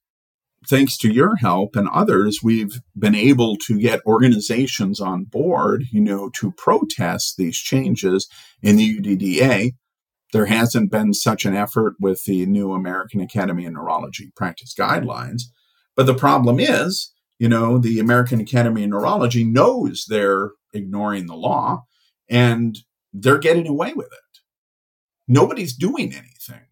thanks 0.67 0.97
to 0.99 1.11
your 1.11 1.35
help 1.35 1.75
and 1.75 1.87
others, 1.89 2.39
we've 2.43 2.81
been 2.97 3.15
able 3.15 3.55
to 3.67 3.79
get 3.79 4.05
organizations 4.05 4.99
on 4.99 5.23
board, 5.23 5.85
you 5.91 6.01
know, 6.01 6.29
to 6.35 6.51
protest 6.51 7.37
these 7.37 7.57
changes 7.57 8.27
in 8.61 8.75
the 8.75 8.99
UDDA. 8.99 9.71
There 10.33 10.45
hasn't 10.45 10.91
been 10.91 11.13
such 11.13 11.45
an 11.45 11.55
effort 11.55 11.95
with 11.99 12.23
the 12.25 12.45
new 12.45 12.73
American 12.73 13.19
Academy 13.19 13.65
of 13.65 13.73
Neurology 13.73 14.31
practice 14.35 14.73
guidelines. 14.77 15.43
But 15.95 16.05
the 16.05 16.13
problem 16.13 16.59
is, 16.59 17.11
you 17.37 17.49
know, 17.49 17.77
the 17.77 17.99
American 17.99 18.39
Academy 18.39 18.83
of 18.83 18.91
Neurology 18.91 19.43
knows 19.43 20.05
they're 20.05 20.51
ignoring 20.73 21.25
the 21.25 21.35
law 21.35 21.85
and 22.29 22.77
they're 23.11 23.39
getting 23.39 23.67
away 23.67 23.93
with 23.93 24.07
it. 24.07 24.39
Nobody's 25.27 25.75
doing 25.75 26.13
anything 26.13 26.65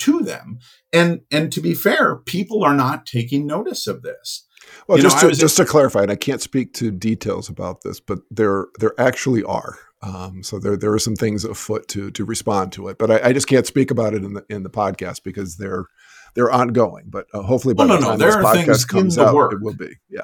to 0.00 0.20
them. 0.20 0.58
And 0.92 1.20
and 1.30 1.52
to 1.52 1.60
be 1.60 1.74
fair, 1.74 2.16
people 2.16 2.64
are 2.64 2.74
not 2.74 3.06
taking 3.06 3.46
notice 3.46 3.86
of 3.86 4.02
this. 4.02 4.46
Well, 4.86 4.98
you 4.98 5.02
just 5.02 5.22
know, 5.22 5.30
to, 5.30 5.36
just 5.36 5.56
to 5.56 5.64
clarify, 5.64 6.02
and 6.02 6.10
I 6.10 6.16
can't 6.16 6.42
speak 6.42 6.74
to 6.74 6.90
details 6.90 7.48
about 7.48 7.82
this, 7.82 8.00
but 8.00 8.20
there 8.30 8.66
there 8.78 8.94
actually 8.98 9.42
are. 9.44 9.78
Um, 10.02 10.42
so 10.42 10.58
there 10.58 10.76
there 10.76 10.92
are 10.92 10.98
some 10.98 11.16
things 11.16 11.44
afoot 11.44 11.86
to 11.88 12.10
to 12.12 12.24
respond 12.24 12.72
to 12.72 12.88
it, 12.88 12.98
but 12.98 13.10
I, 13.10 13.28
I, 13.28 13.32
just 13.32 13.46
can't 13.46 13.66
speak 13.66 13.90
about 13.90 14.14
it 14.14 14.24
in 14.24 14.32
the 14.32 14.44
in 14.48 14.62
the 14.62 14.70
podcast 14.70 15.22
because 15.22 15.56
they're 15.56 15.86
they're 16.34 16.50
ongoing. 16.50 17.04
But 17.08 17.26
uh, 17.34 17.42
hopefully, 17.42 17.74
by 17.74 17.84
well, 17.84 17.98
the 17.98 18.00
no, 18.00 18.10
time 18.10 18.18
no, 18.18 18.26
this 18.26 18.36
podcast 18.36 18.88
comes 18.88 19.18
out, 19.18 19.34
work. 19.34 19.52
it 19.52 19.60
will 19.60 19.74
be. 19.74 19.92
Yeah, 20.08 20.22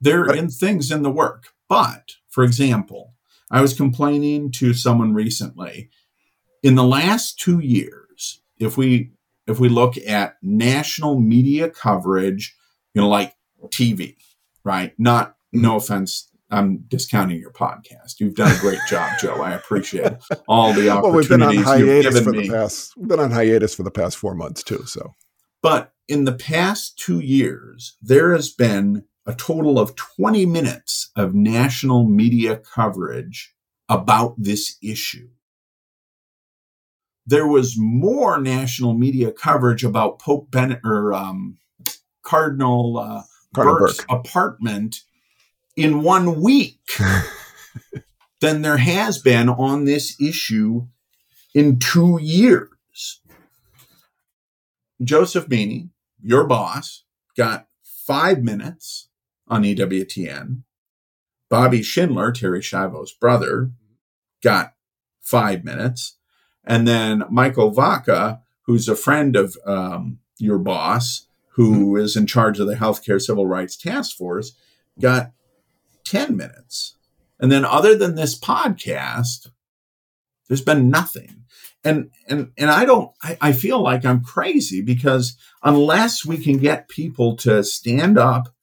there 0.00 0.20
are 0.22 0.34
in 0.34 0.48
things 0.48 0.92
in 0.92 1.02
the 1.02 1.10
work. 1.10 1.48
But 1.68 2.12
for 2.28 2.44
example, 2.44 3.14
I 3.50 3.60
was 3.60 3.74
complaining 3.74 4.52
to 4.52 4.74
someone 4.74 5.12
recently. 5.12 5.90
In 6.62 6.74
the 6.74 6.84
last 6.84 7.38
two 7.38 7.58
years, 7.58 8.09
if 8.60 8.76
we 8.76 9.10
if 9.46 9.58
we 9.58 9.68
look 9.68 9.96
at 10.06 10.36
national 10.42 11.18
media 11.18 11.68
coverage, 11.68 12.54
you 12.94 13.02
know, 13.02 13.08
like 13.08 13.34
TV, 13.68 14.16
right? 14.62 14.92
Not 14.98 15.34
no 15.52 15.70
mm-hmm. 15.70 15.76
offense 15.78 16.30
I'm 16.50 16.78
discounting 16.88 17.38
your 17.38 17.52
podcast. 17.52 18.18
You've 18.18 18.34
done 18.34 18.54
a 18.54 18.58
great 18.58 18.80
job, 18.88 19.12
Joe. 19.20 19.40
I 19.40 19.52
appreciate 19.52 20.12
all 20.48 20.72
the 20.72 20.90
opportunities 20.90 21.02
well, 21.02 21.12
we've 21.12 21.28
been 21.28 21.42
on 21.42 21.56
hiatus 21.56 22.20
for 22.20 22.30
me. 22.32 22.48
The 22.48 22.52
past, 22.52 22.92
we've 22.96 23.08
been 23.08 23.20
on 23.20 23.30
hiatus 23.30 23.74
for 23.74 23.84
the 23.84 23.90
past 23.90 24.16
four 24.16 24.34
months 24.34 24.62
too. 24.62 24.84
So, 24.86 25.14
but 25.62 25.92
in 26.08 26.24
the 26.24 26.32
past 26.32 26.98
two 26.98 27.20
years, 27.20 27.96
there 28.02 28.32
has 28.32 28.50
been 28.50 29.04
a 29.26 29.34
total 29.34 29.78
of 29.78 29.94
20 29.94 30.44
minutes 30.46 31.10
of 31.14 31.34
national 31.34 32.08
media 32.08 32.56
coverage 32.56 33.54
about 33.88 34.34
this 34.36 34.76
issue. 34.82 35.28
There 37.30 37.46
was 37.46 37.78
more 37.78 38.40
national 38.40 38.94
media 38.94 39.30
coverage 39.30 39.84
about 39.84 40.18
Pope 40.18 40.50
Bennett 40.50 40.80
or 40.82 41.14
um, 41.14 41.58
Cardinal, 42.22 42.98
uh, 42.98 43.22
Cardinal 43.54 43.78
Burke's 43.78 43.98
Burke. 43.98 44.06
apartment 44.10 44.96
in 45.76 46.02
one 46.02 46.40
week 46.40 46.80
than 48.40 48.62
there 48.62 48.78
has 48.78 49.18
been 49.18 49.48
on 49.48 49.84
this 49.84 50.20
issue 50.20 50.88
in 51.54 51.78
two 51.78 52.18
years. 52.20 53.20
Joseph 55.00 55.46
Meaney, 55.46 55.90
your 56.20 56.44
boss, 56.48 57.04
got 57.36 57.68
five 57.84 58.42
minutes 58.42 59.08
on 59.46 59.62
EWTN. 59.62 60.62
Bobby 61.48 61.82
Schindler, 61.82 62.32
Terri 62.32 62.60
Schiavo's 62.60 63.12
brother, 63.12 63.70
got 64.42 64.74
five 65.20 65.64
minutes. 65.64 66.16
And 66.64 66.86
then 66.86 67.24
Michael 67.30 67.70
Vaca, 67.70 68.42
who's 68.62 68.88
a 68.88 68.96
friend 68.96 69.36
of 69.36 69.56
um, 69.64 70.18
your 70.38 70.58
boss, 70.58 71.26
who 71.52 71.94
mm-hmm. 71.94 72.04
is 72.04 72.16
in 72.16 72.26
charge 72.26 72.60
of 72.60 72.66
the 72.66 72.74
Healthcare 72.74 73.20
Civil 73.20 73.46
Rights 73.46 73.76
Task 73.76 74.16
Force, 74.16 74.52
got 74.98 75.32
10 76.04 76.36
minutes. 76.36 76.96
And 77.38 77.50
then 77.50 77.64
other 77.64 77.96
than 77.96 78.14
this 78.14 78.38
podcast, 78.38 79.48
there's 80.48 80.62
been 80.62 80.90
nothing. 80.90 81.44
And 81.82 82.10
and 82.28 82.52
and 82.58 82.70
I 82.70 82.84
don't 82.84 83.10
I, 83.22 83.38
I 83.40 83.52
feel 83.52 83.80
like 83.82 84.04
I'm 84.04 84.22
crazy 84.22 84.82
because 84.82 85.34
unless 85.62 86.26
we 86.26 86.36
can 86.36 86.58
get 86.58 86.90
people 86.90 87.36
to 87.36 87.64
stand 87.64 88.18
up 88.18 88.54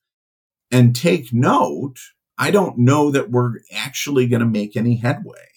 and 0.70 0.96
take 0.96 1.34
note, 1.34 1.96
I 2.38 2.52
don't 2.52 2.78
know 2.78 3.10
that 3.10 3.32
we're 3.32 3.56
actually 3.74 4.28
going 4.28 4.42
to 4.42 4.46
make 4.46 4.78
any 4.78 4.98
headway. 4.98 5.48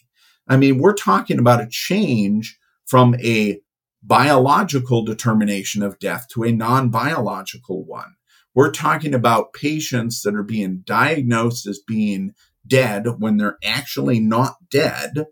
I 0.51 0.57
mean, 0.57 0.79
we're 0.79 0.95
talking 0.95 1.39
about 1.39 1.63
a 1.63 1.69
change 1.69 2.59
from 2.85 3.15
a 3.21 3.61
biological 4.03 5.05
determination 5.05 5.81
of 5.83 5.99
death 6.01 6.27
to 6.35 6.43
a 6.43 6.51
non 6.51 6.91
biological 6.91 7.85
one. 7.85 8.17
We're 8.53 8.73
talking 8.73 9.15
about 9.15 9.53
patients 9.53 10.23
that 10.23 10.35
are 10.35 10.43
being 10.43 10.83
diagnosed 10.85 11.69
as 11.69 11.79
being 11.79 12.33
dead 12.67 13.07
when 13.19 13.37
they're 13.37 13.59
actually 13.65 14.19
not 14.19 14.57
dead. 14.69 15.27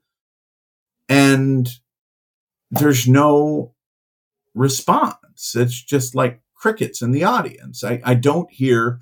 And 1.09 1.69
there's 2.71 3.09
no 3.09 3.75
response. 4.55 5.57
It's 5.57 5.83
just 5.83 6.15
like 6.15 6.41
crickets 6.55 7.03
in 7.03 7.11
the 7.11 7.25
audience. 7.25 7.83
I, 7.83 8.01
I 8.05 8.15
don't 8.15 8.51
hear 8.53 9.01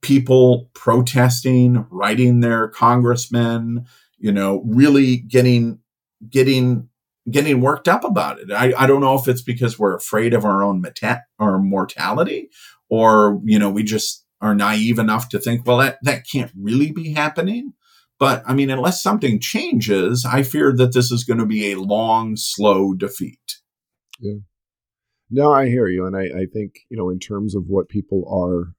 people 0.00 0.70
protesting, 0.72 1.86
writing 1.90 2.40
their 2.40 2.68
congressmen, 2.68 3.86
you 4.18 4.32
know, 4.32 4.62
really 4.66 5.18
getting 5.18 5.80
getting 6.28 6.88
getting 7.30 7.60
worked 7.60 7.88
up 7.88 8.04
about 8.04 8.38
it. 8.38 8.50
I, 8.52 8.72
I 8.76 8.86
don't 8.86 9.00
know 9.00 9.14
if 9.14 9.26
it's 9.28 9.42
because 9.42 9.78
we're 9.78 9.96
afraid 9.96 10.32
of 10.32 10.44
our 10.44 10.62
own 10.62 10.80
meta- 10.80 11.24
our 11.38 11.58
mortality 11.58 12.50
or 12.88 13.40
you 13.44 13.58
know 13.58 13.70
we 13.70 13.82
just 13.82 14.24
are 14.40 14.54
naive 14.54 14.98
enough 14.98 15.28
to 15.30 15.38
think 15.38 15.66
well 15.66 15.78
that 15.78 15.98
that 16.02 16.26
can't 16.30 16.52
really 16.56 16.92
be 16.92 17.12
happening. 17.12 17.72
But 18.18 18.42
i 18.46 18.54
mean 18.54 18.70
unless 18.70 19.02
something 19.02 19.40
changes 19.40 20.24
i 20.24 20.42
fear 20.42 20.72
that 20.74 20.94
this 20.94 21.10
is 21.10 21.24
going 21.24 21.38
to 21.38 21.46
be 21.46 21.72
a 21.72 21.80
long 21.80 22.36
slow 22.36 22.94
defeat. 22.94 23.58
Yeah. 24.20 24.38
No 25.28 25.52
i 25.52 25.66
hear 25.66 25.88
you 25.88 26.06
and 26.06 26.16
I, 26.16 26.42
I 26.42 26.46
think 26.52 26.80
you 26.88 26.96
know 26.96 27.10
in 27.10 27.18
terms 27.18 27.54
of 27.54 27.64
what 27.66 27.88
people 27.88 28.24
are 28.30 28.72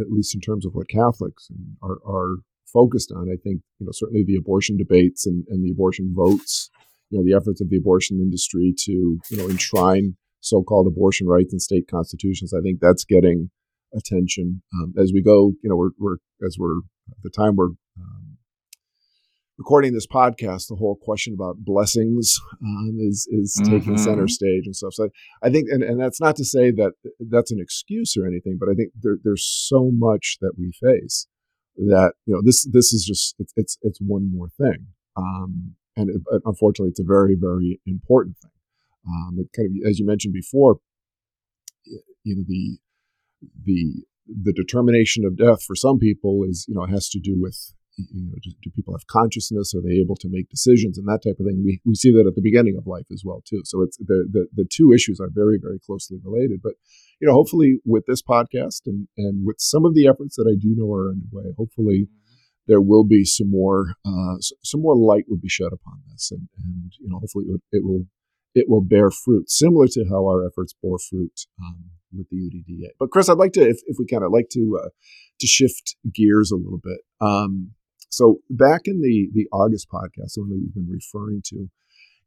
at 0.00 0.10
least 0.10 0.34
in 0.34 0.40
terms 0.40 0.64
of 0.64 0.74
what 0.74 0.88
catholics 0.88 1.48
are, 1.82 1.98
are 2.06 2.38
focused 2.76 3.12
on 3.16 3.24
i 3.28 3.38
think 3.44 3.58
you 3.78 3.86
know 3.86 3.92
certainly 3.92 4.24
the 4.26 4.36
abortion 4.36 4.76
debates 4.76 5.26
and, 5.26 5.44
and 5.48 5.64
the 5.64 5.70
abortion 5.70 6.12
votes 6.14 6.70
you 7.10 7.18
know 7.18 7.24
the 7.24 7.36
efforts 7.38 7.60
of 7.60 7.70
the 7.70 7.78
abortion 7.78 8.20
industry 8.20 8.74
to 8.76 9.18
you 9.30 9.36
know 9.36 9.48
enshrine 9.48 10.16
so-called 10.46 10.86
abortion 10.86 11.26
rights 11.26 11.52
in 11.52 11.58
state 11.58 11.88
constitutions. 11.90 12.54
I 12.54 12.60
think 12.60 12.78
that's 12.80 13.04
getting 13.04 13.50
attention 13.94 14.62
um, 14.74 14.94
as 14.98 15.12
we 15.12 15.22
go. 15.22 15.52
You 15.62 15.70
know, 15.70 15.76
we're, 15.76 15.90
we're 15.98 16.16
as 16.46 16.56
we're 16.58 16.78
at 17.10 17.22
the 17.22 17.30
time 17.30 17.56
we're 17.56 17.70
um, 17.98 18.36
recording 19.58 19.92
this 19.92 20.06
podcast. 20.06 20.68
The 20.68 20.76
whole 20.76 20.96
question 21.00 21.34
about 21.34 21.56
blessings 21.58 22.38
um, 22.62 22.96
is 23.00 23.28
is 23.30 23.58
mm-hmm. 23.60 23.72
taking 23.72 23.98
center 23.98 24.28
stage 24.28 24.66
and 24.66 24.76
stuff. 24.76 24.94
So 24.94 25.08
I 25.42 25.50
think, 25.50 25.68
and, 25.70 25.82
and 25.82 26.00
that's 26.00 26.20
not 26.20 26.36
to 26.36 26.44
say 26.44 26.70
that 26.72 26.92
that's 27.18 27.50
an 27.50 27.58
excuse 27.60 28.16
or 28.16 28.26
anything, 28.26 28.56
but 28.58 28.68
I 28.68 28.74
think 28.74 28.92
there, 29.00 29.18
there's 29.22 29.44
so 29.44 29.90
much 29.92 30.38
that 30.40 30.52
we 30.56 30.72
face 30.72 31.26
that 31.76 32.12
you 32.26 32.34
know 32.34 32.42
this 32.42 32.64
this 32.72 32.92
is 32.92 33.04
just 33.04 33.34
it's 33.38 33.52
it's, 33.56 33.78
it's 33.82 33.98
one 34.00 34.30
more 34.32 34.48
thing. 34.48 34.86
Um, 35.16 35.76
and 35.96 36.10
it, 36.10 36.22
unfortunately, 36.44 36.90
it's 36.90 37.00
a 37.00 37.04
very, 37.04 37.34
very 37.34 37.80
important 37.86 38.36
thing. 38.38 38.50
Um, 39.08 39.38
it 39.38 39.48
kind 39.56 39.68
of, 39.68 39.88
as 39.88 39.98
you 39.98 40.06
mentioned 40.06 40.34
before, 40.34 40.78
you 42.24 42.36
know, 42.36 42.44
the 42.46 42.78
the 43.64 44.04
the 44.26 44.52
determination 44.52 45.24
of 45.24 45.36
death 45.36 45.62
for 45.62 45.76
some 45.76 45.98
people 45.98 46.42
is, 46.48 46.66
you 46.68 46.74
know, 46.74 46.82
it 46.82 46.90
has 46.90 47.08
to 47.10 47.20
do 47.20 47.36
with, 47.38 47.72
you 47.96 48.24
know, 48.24 48.34
do, 48.42 48.50
do, 48.60 48.70
people 48.70 48.92
have 48.92 49.06
consciousness? 49.06 49.72
Are 49.72 49.80
they 49.80 49.94
able 50.00 50.16
to 50.16 50.28
make 50.28 50.48
decisions 50.48 50.98
and 50.98 51.06
that 51.06 51.22
type 51.22 51.36
of 51.38 51.46
thing? 51.46 51.62
We, 51.64 51.80
we 51.84 51.94
see 51.94 52.10
that 52.10 52.26
at 52.26 52.34
the 52.34 52.42
beginning 52.42 52.76
of 52.76 52.88
life 52.88 53.06
as 53.12 53.22
well 53.24 53.42
too. 53.48 53.62
So 53.64 53.82
it's 53.82 53.96
the, 53.98 54.26
the 54.30 54.48
the 54.54 54.66
two 54.70 54.92
issues 54.92 55.20
are 55.20 55.30
very 55.32 55.58
very 55.62 55.78
closely 55.78 56.18
related. 56.22 56.60
But 56.62 56.74
you 57.20 57.28
know, 57.28 57.34
hopefully 57.34 57.78
with 57.84 58.04
this 58.06 58.22
podcast 58.22 58.82
and 58.86 59.08
and 59.16 59.46
with 59.46 59.56
some 59.58 59.84
of 59.84 59.94
the 59.94 60.06
efforts 60.06 60.36
that 60.36 60.46
I 60.50 60.56
do 60.60 60.74
know 60.76 60.92
are 60.92 61.10
underway, 61.10 61.52
hopefully 61.56 62.08
there 62.66 62.80
will 62.80 63.04
be 63.04 63.24
some 63.24 63.50
more 63.50 63.94
uh, 64.04 64.36
some 64.62 64.82
more 64.82 64.96
light 64.96 65.24
will 65.28 65.38
be 65.38 65.48
shed 65.48 65.72
upon 65.72 66.00
this, 66.10 66.30
and 66.30 66.48
and 66.64 66.92
you 66.98 67.08
know, 67.08 67.18
hopefully 67.18 67.46
it, 67.48 67.60
it 67.72 67.84
will 67.84 68.06
it 68.54 68.66
will 68.68 68.82
bear 68.82 69.10
fruit, 69.10 69.50
similar 69.50 69.86
to 69.86 70.04
how 70.08 70.26
our 70.26 70.46
efforts 70.46 70.74
bore 70.82 70.98
fruit 70.98 71.46
um, 71.62 71.90
with 72.16 72.28
the 72.30 72.36
UDDA. 72.36 72.88
But 72.98 73.10
Chris, 73.10 73.28
I'd 73.28 73.36
like 73.36 73.52
to, 73.52 73.68
if, 73.68 73.80
if 73.86 73.96
we 73.98 74.06
can, 74.06 74.22
I'd 74.22 74.32
like 74.32 74.48
to 74.52 74.80
uh, 74.82 74.88
to 75.40 75.46
shift 75.46 75.96
gears 76.12 76.50
a 76.50 76.56
little 76.56 76.80
bit. 76.82 77.00
Um, 77.20 77.72
so 78.08 78.38
back 78.50 78.82
in 78.86 79.00
the 79.00 79.28
the 79.32 79.46
August 79.52 79.88
podcast, 79.92 80.34
the 80.34 80.40
one 80.40 80.50
that 80.50 80.58
we've 80.60 80.74
been 80.74 80.90
referring 80.90 81.42
to, 81.46 81.68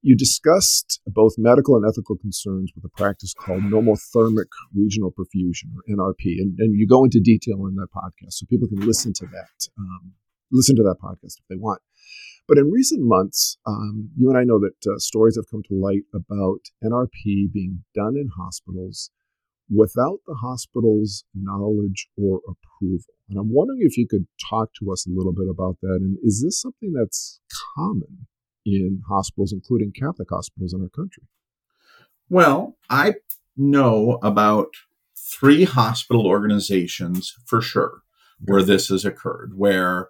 you 0.01 0.15
discussed 0.15 1.01
both 1.07 1.33
medical 1.37 1.75
and 1.75 1.85
ethical 1.85 2.17
concerns 2.17 2.71
with 2.75 2.85
a 2.85 2.97
practice 2.97 3.33
called 3.33 3.63
normothermic 3.63 4.47
regional 4.73 5.11
perfusion 5.11 5.75
or 5.75 5.83
NRP, 5.89 6.39
and, 6.39 6.57
and 6.59 6.79
you 6.79 6.87
go 6.87 7.03
into 7.03 7.19
detail 7.19 7.65
in 7.67 7.75
that 7.75 7.89
podcast, 7.93 8.33
so 8.33 8.45
people 8.45 8.67
can 8.67 8.79
listen 8.79 9.13
to 9.13 9.25
that, 9.27 9.67
um, 9.77 10.13
listen 10.51 10.75
to 10.75 10.83
that 10.83 10.97
podcast 11.03 11.39
if 11.39 11.47
they 11.49 11.57
want. 11.57 11.81
But 12.47 12.57
in 12.57 12.71
recent 12.71 13.01
months, 13.03 13.57
um, 13.65 14.09
you 14.17 14.29
and 14.29 14.37
I 14.37 14.43
know 14.43 14.59
that 14.59 14.91
uh, 14.91 14.97
stories 14.97 15.35
have 15.35 15.49
come 15.51 15.61
to 15.69 15.75
light 15.75 16.03
about 16.13 16.61
NRP 16.83 17.51
being 17.53 17.83
done 17.93 18.15
in 18.15 18.29
hospitals 18.35 19.11
without 19.69 20.19
the 20.25 20.33
hospital's 20.33 21.25
knowledge 21.35 22.07
or 22.17 22.41
approval. 22.47 23.13
And 23.29 23.37
I'm 23.37 23.53
wondering 23.53 23.81
if 23.81 23.97
you 23.97 24.07
could 24.07 24.25
talk 24.49 24.71
to 24.79 24.91
us 24.91 25.05
a 25.05 25.11
little 25.11 25.33
bit 25.33 25.47
about 25.47 25.77
that. 25.81 25.99
And 26.01 26.17
is 26.23 26.41
this 26.43 26.59
something 26.59 26.93
that's 26.93 27.39
common 27.75 28.25
in 28.73 29.01
hospitals, 29.07 29.53
including 29.53 29.91
Catholic 29.91 30.29
hospitals 30.29 30.73
in 30.73 30.81
our 30.81 30.89
country? 30.89 31.23
Well, 32.29 32.77
I 32.89 33.15
know 33.57 34.19
about 34.21 34.69
three 35.17 35.63
hospital 35.65 36.25
organizations 36.25 37.35
for 37.45 37.61
sure 37.61 38.01
where 38.39 38.63
this 38.63 38.87
has 38.87 39.05
occurred, 39.05 39.53
where 39.57 40.09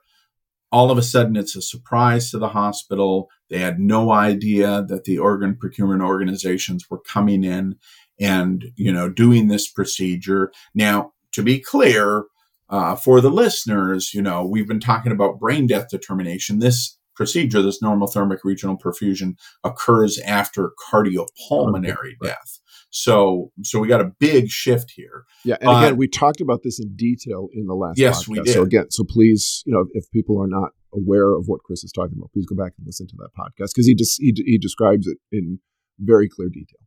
all 0.71 0.91
of 0.91 0.97
a 0.97 1.03
sudden 1.03 1.35
it's 1.35 1.55
a 1.55 1.61
surprise 1.61 2.29
to 2.29 2.37
the 2.37 2.49
hospital. 2.49 3.29
They 3.49 3.57
had 3.57 3.79
no 3.79 4.11
idea 4.11 4.83
that 4.87 5.05
the 5.05 5.17
organ 5.17 5.55
procurement 5.55 6.03
organizations 6.03 6.89
were 6.89 6.99
coming 6.99 7.43
in 7.43 7.77
and, 8.19 8.71
you 8.75 8.91
know, 8.91 9.09
doing 9.09 9.47
this 9.47 9.67
procedure. 9.67 10.51
Now, 10.75 11.13
to 11.31 11.41
be 11.41 11.59
clear, 11.59 12.25
uh, 12.69 12.95
for 12.95 13.19
the 13.19 13.31
listeners, 13.31 14.13
you 14.13 14.21
know, 14.21 14.45
we've 14.45 14.67
been 14.67 14.79
talking 14.79 15.11
about 15.11 15.39
brain 15.39 15.65
death 15.65 15.89
determination. 15.89 16.59
This 16.59 16.98
procedure, 17.19 17.61
this 17.61 17.81
normothermic 17.81 18.37
regional 18.45 18.77
perfusion, 18.77 19.35
occurs 19.65 20.17
after 20.19 20.71
cardiopulmonary 20.89 21.93
right. 21.93 22.15
death. 22.23 22.61
So, 22.91 23.51
so 23.61 23.77
we 23.79 23.89
got 23.89 23.99
a 23.99 24.11
big 24.19 24.47
shift 24.47 24.93
here. 24.95 25.25
Yeah, 25.43 25.57
and 25.59 25.69
uh, 25.69 25.73
again, 25.73 25.97
we 25.97 26.07
talked 26.07 26.39
about 26.39 26.61
this 26.63 26.79
in 26.79 26.95
detail 26.95 27.49
in 27.53 27.65
the 27.67 27.73
last. 27.73 27.99
Yes, 27.99 28.23
podcast. 28.23 28.27
we 28.29 28.39
did. 28.39 28.53
So 28.53 28.63
again, 28.63 28.89
so 28.89 29.03
please, 29.03 29.63
you 29.65 29.73
know, 29.73 29.85
if 29.91 30.09
people 30.11 30.41
are 30.41 30.47
not 30.47 30.69
aware 30.93 31.33
of 31.33 31.43
what 31.47 31.61
Chris 31.63 31.83
is 31.83 31.91
talking 31.91 32.15
about, 32.17 32.31
please 32.31 32.45
go 32.45 32.55
back 32.55 32.71
and 32.77 32.87
listen 32.87 33.05
to 33.07 33.15
that 33.17 33.31
podcast 33.37 33.71
because 33.75 33.85
he 33.85 33.93
just 33.93 34.19
he, 34.21 34.33
he 34.45 34.57
describes 34.57 35.05
it 35.07 35.17
in 35.29 35.59
very 35.99 36.29
clear 36.29 36.47
detail. 36.47 36.79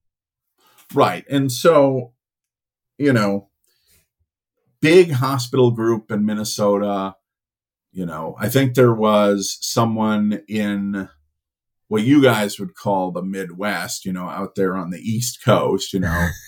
Right, 0.95 1.27
and 1.29 1.53
so, 1.53 2.15
you 2.97 3.13
know, 3.13 3.51
big 4.81 5.13
hospital 5.13 5.73
group 5.73 6.11
in 6.11 6.25
Minnesota. 6.25 7.17
You 7.93 8.07
know, 8.07 8.37
I 8.39 8.49
think 8.49 8.75
there 8.75 8.95
was 8.95 9.59
someone 9.61 10.41
in 10.49 11.09
what 11.89 12.03
you 12.03 12.23
guys 12.23 12.59
would 12.59 12.75
call 12.75 13.13
the 13.13 13.23
Midwest, 13.23 14.07
you 14.07 14.13
know, 14.13 14.29
out 14.29 14.55
there 14.55 14.77
on 14.77 14.91
the 14.91 15.01
East 15.01 15.45
Coast, 15.45 15.93
you 15.93 16.01
know. 16.01 16.29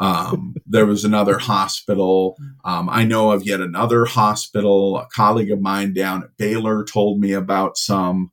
Um, 0.00 0.54
there 0.64 0.86
was 0.86 1.04
another 1.04 1.38
hospital. 1.38 2.36
Um, 2.64 2.88
I 2.88 3.04
know 3.04 3.32
of 3.32 3.44
yet 3.44 3.60
another 3.60 4.04
hospital. 4.04 4.96
A 4.96 5.08
colleague 5.12 5.50
of 5.50 5.60
mine 5.60 5.92
down 5.92 6.22
at 6.22 6.36
Baylor 6.36 6.84
told 6.84 7.20
me 7.20 7.32
about 7.32 7.76
some 7.76 8.30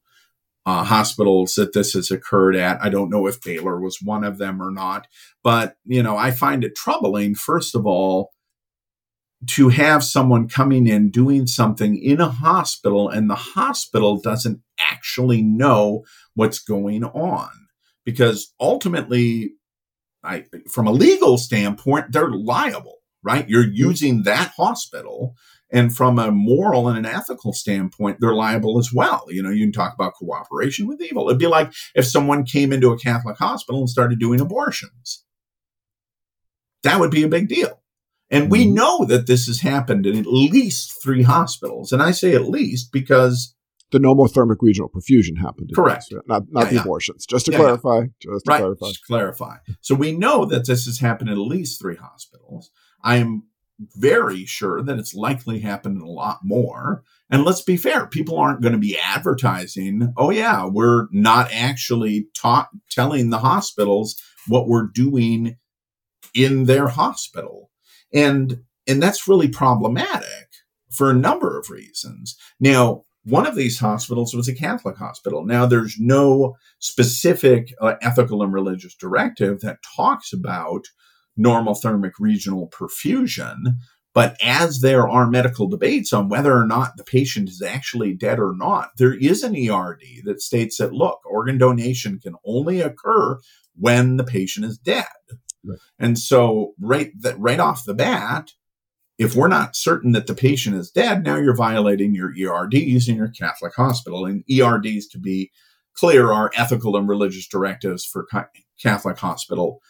uh, 0.66 0.84
hospitals 0.84 1.56
that 1.56 1.74
this 1.74 1.94
has 1.94 2.12
occurred 2.12 2.56
at. 2.56 2.82
I 2.82 2.90
don't 2.90 3.10
know 3.10 3.28
if 3.28 3.42
Baylor 3.42 3.80
was 3.80 4.00
one 4.02 4.24
of 4.24 4.38
them 4.38 4.62
or 4.62 4.72
not, 4.72 5.08
but 5.44 5.76
you 5.86 6.04
know, 6.04 6.18
I 6.18 6.32
find 6.32 6.64
it 6.64 6.76
troubling. 6.76 7.36
First 7.36 7.76
of 7.76 7.86
all, 7.86 8.32
to 9.48 9.70
have 9.70 10.04
someone 10.04 10.48
coming 10.48 10.88
in 10.88 11.10
doing 11.10 11.48
something 11.48 11.98
in 12.02 12.20
a 12.22 12.30
hospital 12.30 13.10
and 13.10 13.30
the 13.30 13.36
hospital 13.36 14.20
doesn't 14.20 14.62
actually 14.80 15.42
know 15.42 16.04
what's 16.34 16.60
going 16.60 17.04
on. 17.04 17.50
Because 18.06 18.54
ultimately 18.60 19.54
I, 20.24 20.46
from 20.70 20.88
a 20.88 20.92
legal 20.92 21.38
standpoint 21.38 22.12
they're 22.12 22.32
liable 22.32 23.00
right? 23.26 23.50
You're 23.50 23.64
mm-hmm. 23.64 23.74
using 23.74 24.24
that 24.24 24.54
hospital 24.56 25.36
and 25.72 25.94
from 25.94 26.20
a 26.20 26.32
moral 26.32 26.88
and 26.88 26.98
an 26.98 27.06
ethical 27.06 27.52
standpoint 27.52 28.18
they're 28.22 28.36
liable 28.36 28.78
as 28.78 28.94
well. 28.94 29.26
You 29.30 29.44
know 29.44 29.50
you 29.50 29.66
can 29.66 29.74
talk 29.74 29.94
about 29.94 30.14
cooperation 30.14 30.88
with 30.88 31.02
evil. 31.02 31.28
It'd 31.28 31.40
be 31.40 31.48
like 31.48 31.74
if 31.96 32.06
someone 32.06 32.46
came 32.46 32.72
into 32.72 32.92
a 32.92 33.00
catholic 33.00 33.38
hospital 33.38 33.82
and 33.82 33.90
started 33.90 34.20
doing 34.20 34.40
abortions. 34.40 35.26
That 36.84 37.00
would 37.00 37.12
be 37.12 37.24
a 37.24 37.28
big 37.28 37.50
deal 37.50 37.82
and 38.36 38.52
we 38.52 38.66
mm-hmm. 38.66 38.76
know 38.76 39.06
that 39.06 39.28
this 39.28 39.46
has 39.48 39.62
happened 39.62 40.06
in 40.06 40.18
at 40.18 40.26
least 40.26 41.02
three 41.02 41.24
hospitals. 41.24 41.92
And 41.92 42.02
I 42.02 42.12
say 42.12 42.34
at 42.36 42.48
least 42.50 42.92
because 42.92 43.56
the 43.92 44.00
normothermic 44.00 44.58
regional 44.62 44.90
perfusion 44.90 45.38
happened. 45.38 45.72
Correct. 45.74 46.06
This, 46.10 46.20
not 46.28 46.44
not 46.50 46.66
yeah, 46.66 46.70
the 46.70 46.76
yeah. 46.76 46.82
abortions. 46.82 47.26
Just 47.26 47.46
to 47.46 47.52
yeah, 47.52 47.60
clarify. 47.60 48.06
Just 48.20 48.46
to 48.46 48.52
right. 48.52 48.60
clarify. 48.60 48.88
Just 48.88 49.06
clarify. 49.06 49.58
So 49.82 49.96
we 49.96 50.12
know 50.12 50.46
that 50.46 50.68
this 50.68 50.86
has 50.86 51.00
happened 51.00 51.30
in 51.30 51.36
at 51.36 51.40
least 51.40 51.80
three 51.80 51.96
hospitals. 51.96 52.72
I 53.04 53.18
am 53.18 53.44
very 53.96 54.46
sure 54.46 54.82
that 54.82 54.98
it's 54.98 55.14
likely 55.14 55.60
happened 55.60 55.98
in 55.98 56.04
a 56.04 56.10
lot 56.10 56.40
more. 56.44 57.04
And 57.30 57.44
let's 57.44 57.62
be 57.62 57.78
fair, 57.78 58.08
people 58.08 58.38
aren't 58.38 58.62
going 58.62 58.74
to 58.74 58.80
be 58.80 58.98
advertising, 58.98 60.14
oh 60.18 60.30
yeah, 60.30 60.66
we're 60.66 61.08
not 61.12 61.50
actually 61.52 62.28
taught 62.36 62.70
telling 62.90 63.30
the 63.30 63.40
hospitals 63.40 64.16
what 64.48 64.68
we're 64.68 64.88
doing 64.88 65.58
in 66.34 66.66
their 66.66 66.88
hospital. 66.88 67.72
And, 68.14 68.60
and 68.88 69.02
that's 69.02 69.28
really 69.28 69.48
problematic 69.48 70.48
for 70.90 71.10
a 71.10 71.16
number 71.16 71.60
of 71.60 71.70
reasons. 71.70 72.38
Now, 72.60 73.04
one 73.26 73.48
of 73.48 73.56
these 73.56 73.80
hospitals 73.80 74.36
was 74.36 74.48
a 74.48 74.56
Catholic 74.56 74.98
hospital. 74.98 75.44
Now, 75.46 75.66
there's 75.66 75.98
no 76.00 76.56
specific 76.80 77.74
uh, 77.82 77.96
ethical 78.02 78.44
and 78.44 78.54
religious 78.54 78.96
directive 78.96 79.62
that 79.62 79.80
talks 79.96 80.32
about 80.32 80.86
normothermic 81.38 82.12
regional 82.20 82.70
perfusion. 82.70 83.78
But 84.14 84.38
as 84.42 84.80
there 84.80 85.10
are 85.10 85.30
medical 85.30 85.68
debates 85.68 86.14
on 86.14 86.30
whether 86.30 86.56
or 86.56 86.66
not 86.66 86.96
the 86.96 87.04
patient 87.04 87.50
is 87.50 87.62
actually 87.62 88.14
dead 88.14 88.40
or 88.40 88.54
not, 88.56 88.92
there 88.98 89.14
is 89.14 89.44
an 89.44 89.56
ERD 89.56 90.04
that 90.24 90.40
states 90.42 90.78
that, 90.78 90.94
look, 90.94 91.20
organ 91.26 91.58
donation 91.58 92.20
can 92.20 92.36
only 92.46 92.80
occur 92.80 93.40
when 93.76 94.16
the 94.16 94.24
patient 94.24 94.66
is 94.66 94.78
dead. 94.78 95.06
Right. 95.66 95.80
And 96.00 96.20
so 96.20 96.74
right 96.80 97.12
that 97.22 97.40
right 97.40 97.60
off 97.60 97.86
the 97.86 97.94
bat, 97.94 98.52
if 99.18 99.36
we're 99.36 99.48
not 99.48 99.76
certain 99.76 100.12
that 100.12 100.28
the 100.28 100.36
patient 100.36 100.76
is 100.76 100.92
dead, 100.92 101.24
now 101.24 101.38
you're 101.38 101.56
violating 101.56 102.14
your 102.14 102.32
ERDs 102.32 103.08
in 103.08 103.16
your 103.16 103.30
Catholic 103.30 103.74
hospital. 103.76 104.26
And 104.26 104.44
ERDs, 104.50 105.08
to 105.12 105.20
be 105.20 105.52
clear, 105.96 106.32
are 106.32 106.52
ethical 106.56 106.98
and 106.98 107.08
religious 107.08 107.48
directives 107.48 108.06
for 108.06 108.28
Catholic 108.82 109.18
hospital, 109.18 109.82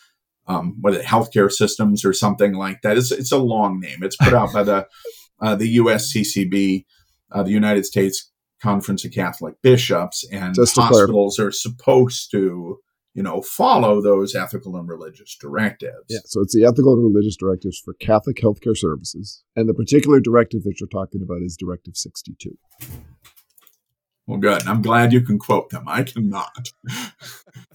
um, 0.48 0.80
it, 0.86 1.04
healthcare 1.04 1.52
systems 1.52 2.06
or 2.06 2.14
something 2.14 2.54
like 2.54 2.82
that. 2.84 2.98
It's, 2.98 3.12
it's 3.12 3.32
a 3.32 3.38
long 3.38 3.80
name. 3.80 4.04
It's 4.04 4.18
put 4.18 4.34
out 4.34 4.54
by 4.54 4.64
the 4.64 4.88
uh, 5.42 5.56
the 5.56 5.78
USCCB, 5.78 6.86
uh, 7.32 7.44
the 7.44 7.52
United 7.52 7.86
States 7.86 8.32
Conference 8.62 9.04
of 9.04 9.12
Catholic 9.12 9.56
Bishops, 9.62 10.26
and 10.32 10.56
hospitals 10.58 11.40
are 11.40 11.52
supposed 11.52 12.32
to 12.32 12.80
you 13.16 13.24
know, 13.24 13.42
follow 13.42 14.02
those 14.02 14.36
ethical 14.36 14.76
and 14.76 14.90
religious 14.90 15.38
directives. 15.40 16.06
Yeah, 16.10 16.20
so 16.26 16.42
it's 16.42 16.54
the 16.54 16.66
ethical 16.66 16.94
and 16.94 17.04
religious 17.04 17.38
directives 17.38 17.80
for 17.80 17.94
Catholic 17.94 18.36
healthcare 18.36 18.76
services. 18.78 19.42
And 19.56 19.70
the 19.70 19.74
particular 19.74 20.20
directive 20.20 20.64
that 20.64 20.82
you're 20.82 20.90
talking 20.90 21.22
about 21.24 21.42
is 21.42 21.56
Directive 21.56 21.96
62. 21.96 22.58
Well, 24.28 24.40
good. 24.40 24.68
I'm 24.68 24.82
glad 24.82 25.14
you 25.14 25.22
can 25.22 25.40
quote 25.40 25.70
them. 25.70 25.86
I 25.88 26.04
cannot. 26.04 26.72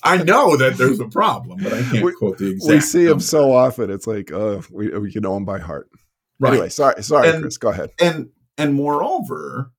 I 0.03 0.19
know 0.23 0.59
that 0.59 0.77
there's 0.77 1.01
a 1.01 1.09
problem, 1.09 1.61
but 1.63 1.73
I 1.73 1.83
can't 1.83 2.05
we, 2.05 2.13
quote 2.13 2.37
the 2.39 2.51
exact. 2.51 2.71
We 2.71 2.81
see 2.81 3.05
them 3.07 3.21
so 3.21 3.53
often. 3.53 3.89
It's 3.91 4.07
like, 4.07 4.31
uh, 4.31 4.61
we, 4.71 4.91
we 4.99 5.11
can 5.11 5.23
know 5.23 5.35
them 5.35 5.47
by 5.47 5.59
heart. 5.59 5.89
Right. 6.39 6.53
Anyway, 6.53 6.69
sorry, 6.69 7.03
sorry, 7.03 7.29
and, 7.29 7.43
Chris. 7.43 7.57
Go 7.57 7.69
ahead. 7.69 7.91
And 8.01 8.31
and 8.59 8.75
moreover, 8.75 9.73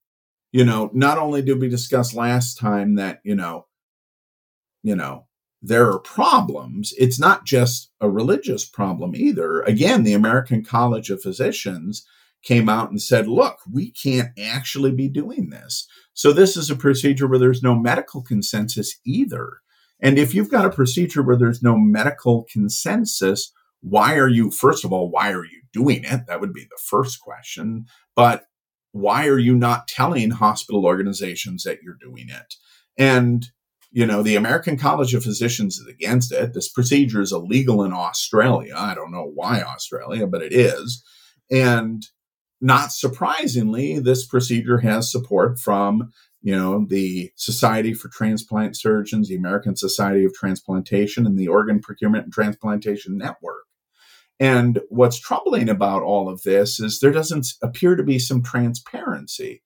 you 0.52 0.64
know, 0.64 0.90
not 0.94 1.18
only 1.18 1.42
did 1.42 1.60
we 1.60 1.70
discuss 1.70 2.14
last 2.14 2.58
time 2.58 2.96
that 2.96 3.20
you 3.24 3.36
know, 3.36 3.66
you 4.84 4.96
know, 4.96 5.26
there 5.62 5.90
are 5.90 6.00
problems. 6.00 6.94
It's 6.98 7.20
not 7.20 7.46
just 7.46 7.92
a 8.00 8.10
religious 8.10 8.66
problem 8.66 9.16
either. 9.16 9.62
Again, 9.62 10.04
the 10.04 10.14
American 10.14 10.64
College 10.64 11.10
of 11.10 11.22
Physicians 11.22 12.06
came 12.44 12.68
out 12.68 12.90
and 12.90 13.02
said, 13.02 13.28
look, 13.28 13.60
we 13.72 13.92
can't 13.92 14.30
actually 14.40 14.92
be 14.92 15.08
doing 15.08 15.50
this. 15.52 15.88
So 16.14 16.34
this 16.34 16.58
is 16.58 16.70
a 16.70 16.76
procedure 16.76 17.28
where 17.28 17.40
there's 17.40 17.62
no 17.62 17.76
medical 17.76 18.24
consensus 18.24 18.98
either. 19.06 19.60
And 20.02 20.18
if 20.18 20.34
you've 20.34 20.50
got 20.50 20.66
a 20.66 20.72
procedure 20.72 21.22
where 21.22 21.38
there's 21.38 21.62
no 21.62 21.78
medical 21.78 22.48
consensus, 22.52 23.52
why 23.82 24.16
are 24.16 24.28
you, 24.28 24.50
first 24.50 24.84
of 24.84 24.92
all, 24.92 25.12
why 25.12 25.32
are 25.32 25.46
you 25.46 25.62
doing 25.72 26.04
it? 26.04 26.22
That 26.28 26.42
would 26.42 26.54
be 26.54 26.64
the 26.64 26.82
first 26.84 27.22
question. 27.22 27.86
But 28.16 28.46
why 28.92 29.28
are 29.28 29.40
you 29.40 29.56
not 29.56 29.88
telling 29.88 30.32
hospital 30.32 30.86
organizations 30.86 31.64
that 31.64 31.80
you're 31.84 31.98
doing 32.02 32.30
it? 32.30 32.56
And 32.98 33.48
you 33.92 34.06
know, 34.06 34.24
the 34.24 34.36
American 34.36 34.78
College 34.78 35.14
of 35.14 35.24
Physicians 35.24 35.78
is 35.78 35.88
against 35.88 36.32
it. 36.32 36.54
This 36.54 36.70
procedure 36.70 37.22
is 37.22 37.34
illegal 37.34 37.84
in 37.84 37.92
Australia. 37.92 38.74
I 38.78 38.96
don't 38.96 39.12
know 39.12 39.30
why 39.34 39.62
Australia, 39.62 40.28
but 40.28 40.42
it 40.42 40.54
is. 40.54 41.04
And 41.52 42.06
not 42.62 42.94
surprisingly, 42.94 44.00
this 44.00 44.26
procedure 44.26 44.78
has 44.80 45.12
support 45.12 45.60
from, 45.60 46.12
you 46.42 46.56
know, 46.56 46.86
the 46.88 47.32
Society 47.36 47.94
for 47.94 48.08
Transplant 48.08 48.78
Surgeons, 48.78 49.28
the 49.28 49.36
American 49.36 49.76
Society 49.76 50.24
of 50.24 50.34
Transplantation, 50.34 51.26
and 51.26 51.38
the 51.38 51.50
Organ 51.50 51.82
Procurement 51.82 52.26
and 52.26 52.34
Transplantation 52.34 53.18
Network. 53.18 53.64
And 54.40 54.80
what's 54.90 55.20
troubling 55.20 55.70
about 55.70 56.02
all 56.02 56.30
of 56.30 56.44
this 56.44 56.80
is 56.80 57.00
there 57.00 57.12
doesn't 57.12 57.48
appear 57.62 57.96
to 57.96 58.04
be 58.04 58.20
some 58.20 58.42
transparency 58.42 59.62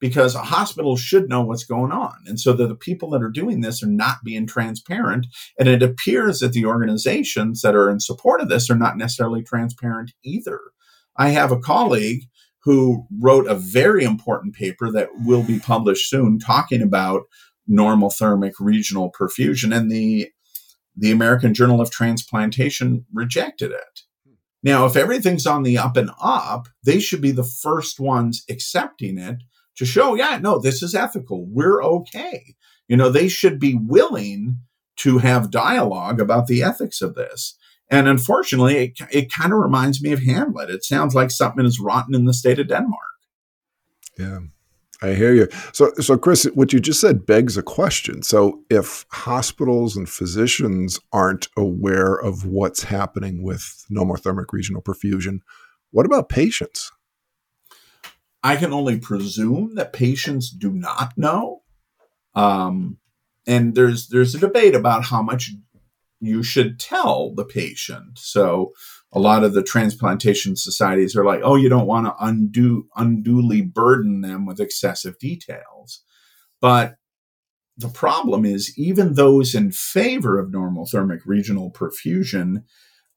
because 0.00 0.34
a 0.34 0.42
hospital 0.42 0.96
should 0.96 1.28
know 1.28 1.42
what's 1.42 1.64
going 1.64 1.92
on. 1.92 2.14
And 2.26 2.38
so 2.38 2.52
the 2.52 2.74
people 2.74 3.10
that 3.10 3.22
are 3.22 3.30
doing 3.30 3.60
this 3.60 3.82
are 3.82 3.88
not 3.88 4.18
being 4.24 4.46
transparent. 4.46 5.26
And 5.58 5.68
it 5.68 5.82
appears 5.82 6.40
that 6.40 6.52
the 6.52 6.66
organizations 6.66 7.62
that 7.62 7.74
are 7.74 7.90
in 7.90 8.00
support 8.00 8.40
of 8.40 8.48
this 8.48 8.70
are 8.70 8.76
not 8.76 8.96
necessarily 8.96 9.42
transparent 9.42 10.12
either. 10.22 10.60
I 11.16 11.30
have 11.30 11.50
a 11.50 11.58
colleague 11.58 12.24
who 12.62 13.06
wrote 13.20 13.46
a 13.46 13.54
very 13.54 14.04
important 14.04 14.54
paper 14.54 14.90
that 14.92 15.08
will 15.24 15.42
be 15.42 15.58
published 15.58 16.08
soon 16.08 16.38
talking 16.38 16.82
about 16.82 17.22
normothermic 17.68 18.54
regional 18.60 19.12
perfusion 19.12 19.76
and 19.76 19.90
the 19.90 20.30
the 21.00 21.12
American 21.12 21.54
Journal 21.54 21.80
of 21.80 21.92
Transplantation 21.92 23.06
rejected 23.12 23.70
it. 23.70 24.00
Now, 24.64 24.84
if 24.84 24.96
everything's 24.96 25.46
on 25.46 25.62
the 25.62 25.78
up 25.78 25.96
and 25.96 26.10
up, 26.20 26.66
they 26.84 26.98
should 26.98 27.20
be 27.20 27.30
the 27.30 27.44
first 27.44 28.00
ones 28.00 28.42
accepting 28.50 29.16
it 29.16 29.36
to 29.78 29.86
show, 29.86 30.14
yeah, 30.14 30.38
no, 30.42 30.58
this 30.58 30.82
is 30.82 30.94
ethical. 30.94 31.46
We're 31.48 31.82
okay. 31.82 32.54
You 32.88 32.96
know, 32.96 33.10
they 33.10 33.28
should 33.28 33.58
be 33.58 33.74
willing 33.74 34.58
to 34.98 35.18
have 35.18 35.50
dialogue 35.50 36.20
about 36.20 36.48
the 36.48 36.62
ethics 36.62 37.00
of 37.00 37.14
this. 37.14 37.56
And 37.90 38.08
unfortunately, 38.08 38.76
it, 38.76 38.98
it 39.10 39.32
kind 39.32 39.52
of 39.52 39.60
reminds 39.60 40.02
me 40.02 40.12
of 40.12 40.20
Hamlet. 40.20 40.68
It 40.68 40.84
sounds 40.84 41.14
like 41.14 41.30
something 41.30 41.64
is 41.64 41.80
rotten 41.80 42.14
in 42.14 42.24
the 42.24 42.34
state 42.34 42.58
of 42.58 42.68
Denmark. 42.68 42.98
Yeah. 44.18 44.38
I 45.00 45.14
hear 45.14 45.32
you. 45.32 45.46
So, 45.72 45.92
so 46.00 46.18
Chris, 46.18 46.44
what 46.54 46.72
you 46.72 46.80
just 46.80 47.00
said 47.00 47.24
begs 47.24 47.56
a 47.56 47.62
question. 47.62 48.22
So, 48.22 48.64
if 48.68 49.06
hospitals 49.12 49.96
and 49.96 50.08
physicians 50.08 50.98
aren't 51.12 51.46
aware 51.56 52.14
of 52.14 52.44
what's 52.44 52.82
happening 52.82 53.44
with 53.44 53.84
normothermic 53.88 54.46
regional 54.50 54.82
perfusion, 54.82 55.38
what 55.92 56.04
about 56.04 56.28
patients? 56.28 56.90
I 58.42 58.56
can 58.56 58.72
only 58.72 58.98
presume 58.98 59.74
that 59.74 59.92
patients 59.92 60.50
do 60.50 60.72
not 60.72 61.12
know. 61.16 61.62
Um, 62.34 62.98
and 63.46 63.74
there's 63.74 64.08
there's 64.08 64.34
a 64.34 64.38
debate 64.38 64.74
about 64.74 65.04
how 65.04 65.22
much 65.22 65.50
you 66.20 66.42
should 66.42 66.78
tell 66.78 67.34
the 67.34 67.44
patient. 67.44 68.18
So 68.18 68.72
a 69.12 69.18
lot 69.18 69.44
of 69.44 69.54
the 69.54 69.62
transplantation 69.62 70.56
societies 70.56 71.16
are 71.16 71.24
like, 71.24 71.40
oh, 71.42 71.56
you 71.56 71.68
don't 71.68 71.86
want 71.86 72.06
to 72.06 72.14
undo 72.20 72.88
unduly 72.96 73.62
burden 73.62 74.20
them 74.20 74.44
with 74.44 74.60
excessive 74.60 75.18
details. 75.18 76.02
But 76.60 76.96
the 77.76 77.88
problem 77.88 78.44
is 78.44 78.76
even 78.76 79.14
those 79.14 79.54
in 79.54 79.70
favor 79.70 80.38
of 80.38 80.50
normothermic 80.50 81.20
regional 81.24 81.70
perfusion 81.70 82.64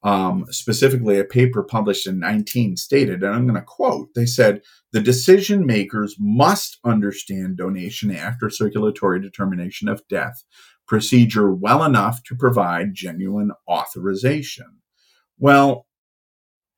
um, 0.02 0.46
specifically 0.50 1.18
a 1.18 1.24
paper 1.24 1.62
published 1.62 2.06
in 2.06 2.18
19 2.18 2.76
stated, 2.76 3.22
and 3.22 3.34
I'm 3.34 3.46
going 3.46 3.58
to 3.58 3.62
quote, 3.62 4.14
they 4.14 4.26
said, 4.26 4.62
the 4.92 5.00
decision 5.00 5.64
makers 5.64 6.16
must 6.18 6.78
understand 6.84 7.56
donation 7.56 8.14
after 8.14 8.50
circulatory 8.50 9.20
determination 9.20 9.88
of 9.88 10.06
death 10.08 10.42
procedure 10.86 11.54
well 11.54 11.84
enough 11.84 12.22
to 12.24 12.34
provide 12.34 12.94
genuine 12.94 13.52
authorization. 13.68 14.78
Well, 15.38 15.86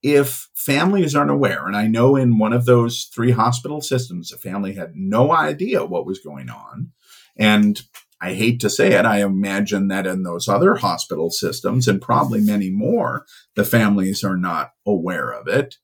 if 0.03 0.51
families 0.55 1.15
aren't 1.15 1.31
aware, 1.31 1.67
and 1.67 1.75
I 1.75 1.87
know 1.87 2.15
in 2.15 2.37
one 2.37 2.53
of 2.53 2.67
those 2.67 3.11
three 3.15 3.31
hospital 3.31 3.81
systems, 3.81 4.31
a 4.31 4.39
family 4.39 4.75
had 4.75 4.93
no 4.95 5.33
idea 5.33 5.85
what 5.85 6.05
was 6.05 6.19
going 6.19 6.51
on, 6.51 6.93
and 7.39 7.81
I 8.25 8.33
hate 8.33 8.59
to 8.61 8.71
say 8.71 8.93
it, 8.95 9.05
I 9.05 9.23
imagine 9.23 9.89
that 9.89 10.07
in 10.07 10.23
those 10.23 10.49
other 10.49 10.77
hospital 10.77 11.31
systems 11.31 11.87
and 11.87 12.01
probably 12.01 12.39
mm-hmm. 12.39 12.53
many 12.53 12.71
more, 12.71 13.27
the 13.55 13.65
families 13.65 14.25
are 14.25 14.39
not 14.39 14.71
aware 14.87 15.31
of 15.31 15.47
it. 15.47 15.77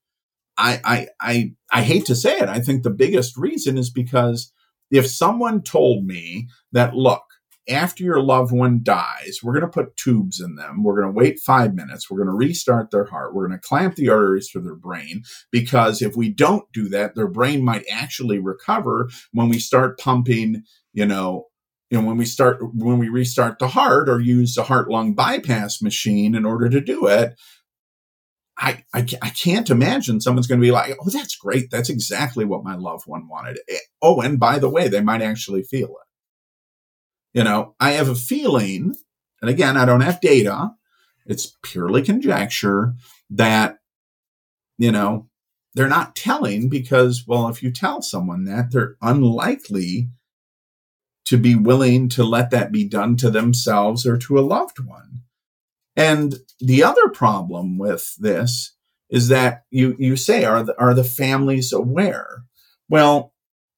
I, 0.57 0.80
I, 0.82 1.07
I, 1.20 1.53
I 1.70 1.82
hate 1.82 2.07
to 2.07 2.16
say 2.16 2.38
it. 2.38 2.49
I 2.49 2.61
think 2.61 2.82
the 2.82 2.88
biggest 2.91 3.36
reason 3.36 3.76
is 3.76 3.91
because 3.91 4.53
if 4.91 5.07
someone 5.07 5.61
told 5.61 6.07
me 6.07 6.49
that, 6.72 6.95
look, 6.95 7.24
after 7.68 8.03
your 8.03 8.22
loved 8.22 8.53
one 8.53 8.80
dies, 8.82 9.41
we're 9.43 9.53
going 9.53 9.61
to 9.61 9.68
put 9.68 9.97
tubes 9.99 10.41
in 10.41 10.55
them. 10.55 10.82
We're 10.82 10.99
going 10.99 11.12
to 11.12 11.18
wait 11.18 11.41
five 11.41 11.74
minutes. 11.74 12.11
We're 12.11 12.24
going 12.24 12.30
to 12.30 12.47
restart 12.47 12.91
their 12.91 13.05
heart. 13.05 13.34
We're 13.34 13.49
going 13.49 13.61
to 13.61 13.68
clamp 13.68 13.97
the 13.97 14.09
arteries 14.09 14.51
to 14.53 14.61
their 14.61 14.74
brain 14.74 15.24
because 15.51 16.01
if 16.01 16.16
we 16.16 16.30
don't 16.30 16.64
do 16.72 16.88
that, 16.88 17.14
their 17.14 17.28
brain 17.28 17.62
might 17.62 17.84
actually 17.93 18.38
recover 18.38 19.11
when 19.32 19.51
we 19.51 19.59
start 19.59 19.99
pumping, 19.99 20.64
you 20.95 21.05
know, 21.05 21.49
you 21.91 22.01
know, 22.01 22.07
when 22.07 22.16
we 22.16 22.24
start, 22.24 22.59
when 22.74 22.99
we 22.99 23.09
restart 23.09 23.59
the 23.59 23.68
heart 23.68 24.09
or 24.09 24.20
use 24.20 24.55
the 24.55 24.62
heart 24.62 24.88
lung 24.88 25.12
bypass 25.12 25.82
machine 25.82 26.36
in 26.36 26.47
order 26.47 26.68
to 26.68 26.80
do 26.80 27.07
it, 27.09 27.34
I, 28.57 28.84
I, 28.95 29.07
I 29.22 29.30
can't 29.30 29.70
imagine 29.70 30.20
someone's 30.20 30.47
going 30.47 30.61
to 30.61 30.64
be 30.64 30.70
like, 30.70 30.97
oh, 31.01 31.11
that's 31.11 31.34
great. 31.34 31.70
That's 31.70 31.88
exactly 31.88 32.45
what 32.45 32.62
my 32.62 32.76
loved 32.76 33.05
one 33.07 33.26
wanted. 33.26 33.59
Eh, 33.68 33.78
oh, 34.03 34.20
and 34.20 34.38
by 34.38 34.59
the 34.59 34.68
way, 34.68 34.86
they 34.86 35.01
might 35.01 35.22
actually 35.22 35.62
feel 35.62 35.88
it. 35.88 37.38
You 37.38 37.45
know, 37.45 37.74
I 37.80 37.93
have 37.93 38.09
a 38.09 38.14
feeling, 38.14 38.95
and 39.41 39.51
again, 39.51 39.76
I 39.76 39.84
don't 39.84 40.03
have 40.03 40.20
data, 40.20 40.72
it's 41.26 41.57
purely 41.62 42.03
conjecture 42.03 42.95
that, 43.30 43.78
you 44.78 44.93
know, 44.93 45.28
they're 45.74 45.88
not 45.88 46.16
telling 46.16 46.68
because, 46.68 47.24
well, 47.26 47.49
if 47.49 47.62
you 47.62 47.72
tell 47.72 48.03
someone 48.03 48.45
that, 48.45 48.72
they're 48.72 48.97
unlikely 49.01 50.11
to 51.27 51.37
be 51.37 51.55
willing 51.55 52.09
to 52.11 52.25
let 52.25 52.51
that 52.51 52.73
be 52.73 52.89
done 52.89 53.16
to 53.16 53.31
themselves 53.31 54.07
or 54.07 54.16
to 54.18 54.39
a 54.39 54.41
loved 54.41 54.81
one. 54.81 55.23
And 55.97 56.37
the 56.61 56.83
other 56.83 57.09
problem 57.09 57.79
with 57.79 58.14
this 58.18 58.75
is 59.11 59.29
that 59.29 59.64
you, 59.71 59.97
you 59.99 60.16
say, 60.16 60.45
are 60.45 60.62
the, 60.62 60.79
are 60.81 60.95
the 60.95 61.05
families 61.05 61.73
aware? 61.73 62.45
Well, 62.89 63.35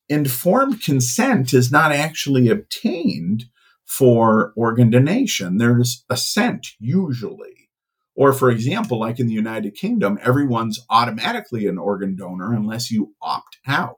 informed 0.09 0.83
consent 0.83 1.55
is 1.55 1.73
not 1.73 1.93
actually 1.93 2.49
obtained 2.49 3.45
for 3.85 4.53
organ 4.57 4.91
donation. 4.91 5.59
There's 5.59 6.05
assent 6.09 6.69
usually. 6.79 7.69
Or, 8.15 8.33
for 8.33 8.51
example, 8.51 9.01
like 9.01 9.19
in 9.19 9.27
the 9.27 9.33
United 9.33 9.75
Kingdom, 9.75 10.19
everyone's 10.23 10.81
automatically 10.91 11.67
an 11.67 11.79
organ 11.79 12.15
donor 12.15 12.53
unless 12.53 12.91
you 12.91 13.15
opt 13.23 13.59
out. 13.67 13.97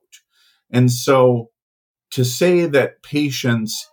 And 0.71 0.91
so 0.91 1.51
to 2.11 2.25
say 2.25 2.67
that 2.67 3.03
patients 3.03 3.89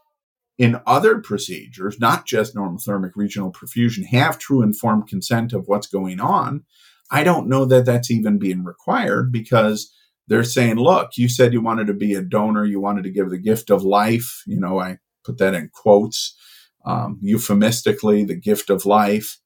in 0.57 0.79
other 0.85 1.19
procedures, 1.19 1.99
not 1.99 2.25
just 2.25 2.55
normothermic 2.55 3.11
regional 3.15 3.51
perfusion, 3.51 4.05
have 4.05 4.37
true 4.37 4.61
informed 4.61 5.07
consent 5.07 5.53
of 5.53 5.67
what's 5.67 5.87
going 5.87 6.19
on, 6.19 6.63
I 7.09 7.23
don't 7.23 7.49
know 7.49 7.65
that 7.65 7.85
that's 7.85 8.11
even 8.11 8.37
being 8.37 8.63
required 8.63 9.31
because 9.31 9.91
they're 10.27 10.43
saying, 10.43 10.77
look, 10.77 11.17
you 11.17 11.27
said 11.27 11.51
you 11.51 11.61
wanted 11.61 11.87
to 11.87 11.93
be 11.93 12.13
a 12.13 12.21
donor, 12.21 12.63
you 12.63 12.79
wanted 12.79 13.03
to 13.03 13.11
give 13.11 13.29
the 13.29 13.37
gift 13.37 13.69
of 13.69 13.83
life. 13.83 14.43
You 14.45 14.59
know, 14.59 14.79
I 14.79 14.99
put 15.25 15.37
that 15.39 15.53
in 15.53 15.69
quotes, 15.73 16.37
um, 16.85 17.19
euphemistically, 17.21 18.23
the 18.23 18.39
gift 18.39 18.69
of 18.69 18.85
life 18.85 19.39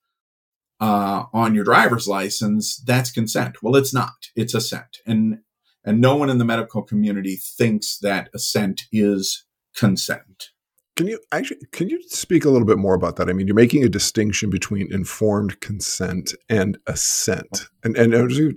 uh, 0.80 1.24
on 1.34 1.55
your 1.55 1.63
driver's 1.63 2.07
license. 2.07 2.78
That's 2.86 3.11
consent. 3.11 3.63
Well, 3.63 3.76
it's 3.76 3.93
not. 3.93 4.13
It's 4.36 4.53
assent, 4.53 4.97
and 5.05 5.39
and 5.86 6.01
no 6.01 6.15
one 6.15 6.29
in 6.29 6.39
the 6.39 6.45
medical 6.45 6.81
community 6.81 7.36
thinks 7.36 7.97
that 7.99 8.29
assent 8.33 8.83
is 8.91 9.45
consent. 9.75 10.49
Can 10.95 11.07
you 11.07 11.19
actually 11.31 11.59
can 11.73 11.89
you 11.89 12.01
speak 12.07 12.45
a 12.45 12.49
little 12.49 12.65
bit 12.65 12.77
more 12.77 12.93
about 12.93 13.17
that? 13.17 13.29
I 13.29 13.33
mean, 13.33 13.47
you're 13.47 13.55
making 13.55 13.83
a 13.83 13.89
distinction 13.89 14.49
between 14.49 14.91
informed 14.93 15.59
consent 15.59 16.33
and 16.49 16.77
assent, 16.88 17.67
and 17.83 17.97
and 17.97 18.13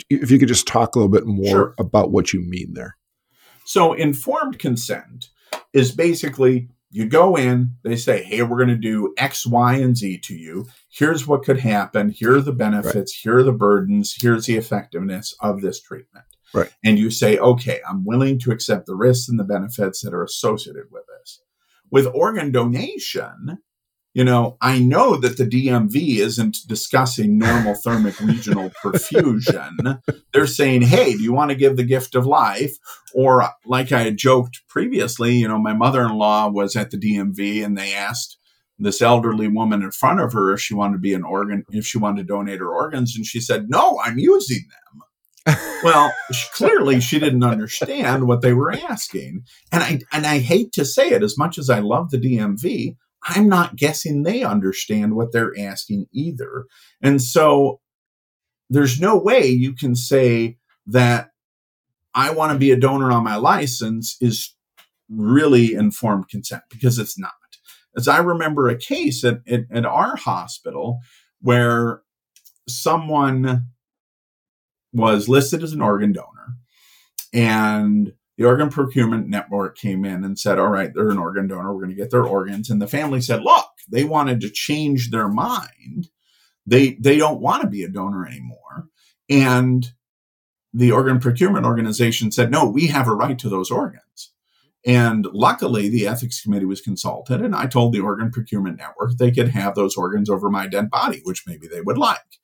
if 0.09 0.31
you 0.31 0.39
could 0.39 0.49
just 0.49 0.67
talk 0.67 0.95
a 0.95 0.99
little 0.99 1.11
bit 1.11 1.27
more 1.27 1.47
sure. 1.47 1.75
about 1.79 2.13
what 2.13 2.33
you 2.33 2.41
mean 2.41 2.75
there. 2.75 2.97
So, 3.65 3.93
informed 3.93 4.61
consent 4.61 5.31
is 5.73 5.91
basically 5.91 6.69
you 6.91 7.07
go 7.07 7.37
in, 7.37 7.75
they 7.83 7.97
say, 7.97 8.23
"Hey, 8.23 8.43
we're 8.43 8.57
going 8.57 8.69
to 8.69 8.77
do 8.77 9.13
X, 9.19 9.45
Y, 9.45 9.75
and 9.75 9.97
Z 9.97 10.19
to 10.19 10.35
you. 10.35 10.69
Here's 10.89 11.27
what 11.27 11.43
could 11.43 11.59
happen. 11.59 12.11
Here 12.11 12.37
are 12.37 12.41
the 12.41 12.53
benefits. 12.53 12.95
Right. 12.95 13.21
Here 13.23 13.39
are 13.39 13.43
the 13.43 13.53
burdens. 13.53 14.17
Here's 14.19 14.47
the 14.47 14.57
effectiveness 14.57 15.35
of 15.41 15.61
this 15.61 15.83
treatment." 15.83 16.25
Right. 16.55 16.71
And 16.85 16.99
you 16.99 17.11
say, 17.11 17.39
okay, 17.39 17.81
I'm 17.89 18.05
willing 18.05 18.39
to 18.41 18.51
accept 18.51 18.87
the 18.87 18.95
risks 18.95 19.29
and 19.29 19.39
the 19.39 19.45
benefits 19.45 20.03
that 20.03 20.15
are 20.15 20.25
associated 20.25 20.85
with 20.91 21.05
this. 21.21 21.41
With 21.91 22.07
organ 22.07 22.53
donation, 22.53 23.59
you 24.15 24.25
know, 24.25 24.57
I 24.61 24.81
know 24.81 25.17
that 25.17 25.37
the 25.37 25.45
DMV 25.45 26.17
isn't 26.19 26.59
discussing 26.67 27.39
normothermic 27.39 28.19
regional 28.27 28.71
perfusion. 28.83 30.01
They're 30.33 30.47
saying, 30.47 30.83
hey, 30.83 31.13
do 31.13 31.23
you 31.23 31.33
want 31.33 31.51
to 31.51 31.57
give 31.57 31.77
the 31.77 31.85
gift 31.85 32.15
of 32.15 32.27
life? 32.27 32.77
Or, 33.15 33.49
like 33.65 33.93
I 33.93 34.03
had 34.03 34.17
joked 34.17 34.63
previously, 34.69 35.37
you 35.37 35.47
know, 35.47 35.59
my 35.59 35.73
mother 35.75 36.03
in 36.03 36.17
law 36.17 36.49
was 36.49 36.75
at 36.75 36.91
the 36.91 36.99
DMV 36.99 37.65
and 37.65 37.77
they 37.77 37.95
asked 37.95 38.39
this 38.79 39.03
elderly 39.03 39.49
woman 39.49 39.83
in 39.83 39.91
front 39.91 40.21
of 40.21 40.33
her 40.33 40.53
if 40.53 40.61
she 40.61 40.75
wanted 40.75 40.95
to 40.95 40.99
be 41.01 41.15
an 41.15 41.25
organ, 41.25 41.65
if 41.71 41.87
she 41.87 41.99
wanted 41.99 42.23
to 42.23 42.33
donate 42.33 42.61
her 42.61 42.73
organs. 42.75 43.15
And 43.15 43.27
she 43.27 43.41
said, 43.41 43.69
no, 43.69 44.01
I'm 44.05 44.19
using 44.19 44.65
them 44.69 45.03
well, 45.83 46.13
clearly 46.53 47.01
she 47.01 47.19
didn't 47.19 47.45
understand 47.45 48.27
what 48.27 48.43
they 48.43 48.53
were 48.53 48.73
asking. 48.73 49.45
And 49.73 49.83
I 49.83 50.01
and 50.13 50.27
I 50.27 50.39
hate 50.39 50.73
to 50.73 50.85
say 50.85 51.11
it 51.11 51.23
as 51.23 51.39
much 51.39 51.59
as 51.59 51.71
I 51.71 51.79
love 51.79 52.11
the 52.11 52.19
DMV, 52.19 52.97
I'm 53.27 53.49
not 53.49 53.77
guessing 53.77 54.23
they 54.23 54.43
understand 54.43 55.15
what 55.15 55.33
they're 55.33 55.59
asking 55.59 56.07
either. 56.13 56.65
And 57.03 57.23
so 57.23 57.81
there's 58.71 59.01
no 59.01 59.17
way 59.17 59.47
you 59.47 59.75
can 59.75 59.95
say 59.95 60.59
that 60.87 61.31
I 62.15 62.31
want 62.31 62.53
to 62.53 62.59
be 62.59 62.71
a 62.71 62.77
donor 62.77 63.11
on 63.11 63.25
my 63.25 63.37
license 63.37 64.17
is 64.21 64.55
really 65.09 65.75
informed 65.75 66.29
consent 66.29 66.63
because 66.71 66.99
it's 66.99 67.19
not. 67.19 67.33
As 67.97 68.07
I 68.07 68.19
remember 68.19 68.69
a 68.69 68.79
case 68.79 69.25
at, 69.25 69.41
at, 69.49 69.63
at 69.73 69.87
our 69.87 70.17
hospital 70.17 71.01
where 71.41 72.03
someone 72.69 73.67
was 74.93 75.29
listed 75.29 75.63
as 75.63 75.73
an 75.73 75.83
organ 75.83 76.13
donor 76.13 76.39
and 77.33 78.13
the 78.37 78.45
organ 78.45 78.71
procurement 78.71 79.29
network 79.29 79.77
came 79.77 80.05
in 80.05 80.25
and 80.25 80.39
said, 80.39 80.59
all 80.59 80.69
right, 80.69 80.93
they're 80.95 81.11
an 81.11 81.19
organ 81.19 81.49
donor. 81.49 81.75
We're 81.75 81.81
going 81.81 81.97
to 81.97 81.97
get 81.97 82.11
their 82.11 82.25
organs. 82.25 82.71
And 82.71 82.81
the 82.81 82.87
family 82.87 83.21
said, 83.21 83.43
look, 83.43 83.67
they 83.89 84.05
wanted 84.05 84.41
to 84.43 84.51
change 84.51 85.11
their 85.11 85.29
mind. 85.29 86.09
They, 86.65 86.97
they 87.01 87.17
don't 87.17 87.41
want 87.41 87.63
to 87.63 87.69
be 87.69 87.83
a 87.83 87.89
donor 87.89 88.27
anymore. 88.27 88.89
And 89.29 89.93
the 90.73 90.93
organ 90.93 91.19
procurement 91.19 91.67
organization 91.67 92.31
said, 92.31 92.51
no, 92.51 92.65
we 92.65 92.87
have 92.87 93.09
a 93.09 93.15
right 93.15 93.39
to 93.41 93.49
those 93.49 93.71
organs. 93.71 94.33
And 94.87 95.27
luckily, 95.33 95.89
the 95.89 96.07
ethics 96.07 96.41
committee 96.41 96.65
was 96.65 96.81
consulted, 96.81 97.43
and 97.43 97.55
I 97.55 97.67
told 97.67 97.93
the 97.93 98.01
organ 98.01 98.31
procurement 98.31 98.79
network 98.79 99.19
they 99.19 99.33
could 99.33 99.49
have 99.49 99.75
those 99.75 99.97
organs 99.97 100.31
over 100.31 100.49
my 100.49 100.69
dead 100.69 100.89
body, 100.89 101.21
which 101.25 101.45
maybe 101.47 101.67
they 101.67 101.81
would 101.81 101.99
like 101.99 102.39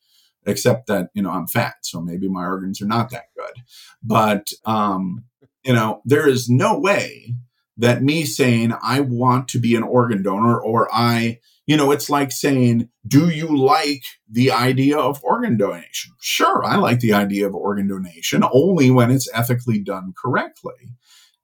except 0.47 0.87
that 0.87 1.09
you 1.15 1.23
know 1.23 1.31
I'm 1.31 1.47
fat, 1.47 1.75
so 1.83 2.01
maybe 2.01 2.29
my 2.29 2.45
organs 2.45 2.81
are 2.81 2.87
not 2.87 3.11
that 3.11 3.27
good. 3.37 3.63
But 4.03 4.53
um, 4.65 5.25
you 5.65 5.73
know, 5.73 6.03
there 6.05 6.29
is 6.29 6.49
no 6.49 6.79
way 6.79 7.35
that 7.77 8.03
me 8.03 8.25
saying 8.25 8.75
I 8.83 9.01
want 9.01 9.49
to 9.49 9.59
be 9.59 9.75
an 9.75 9.83
organ 9.83 10.23
donor 10.23 10.61
or 10.61 10.89
I, 10.93 11.41
you 11.67 11.77
know, 11.77 11.91
it's 11.91 12.11
like 12.11 12.31
saying, 12.31 12.89
do 13.07 13.31
you 13.31 13.57
like 13.57 14.03
the 14.31 14.53
idea 14.53 14.99
of 14.99 15.25
organ 15.25 15.57
donation? 15.57 16.13
Sure, 16.21 16.65
I 16.65 16.77
like 16.77 17.01
the 17.01 17.15
idea 17.15 17.47
of 17.47 17.55
organ 17.55 17.89
donation 17.89 18.45
only 18.53 18.91
when 18.91 19.11
it's 19.11 19.29
ethically 19.33 19.81
done 19.81 20.13
correctly. 20.17 20.95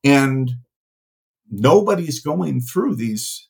And 0.05 0.53
nobody's 1.51 2.21
going 2.21 2.61
through 2.61 2.97
these, 2.97 3.49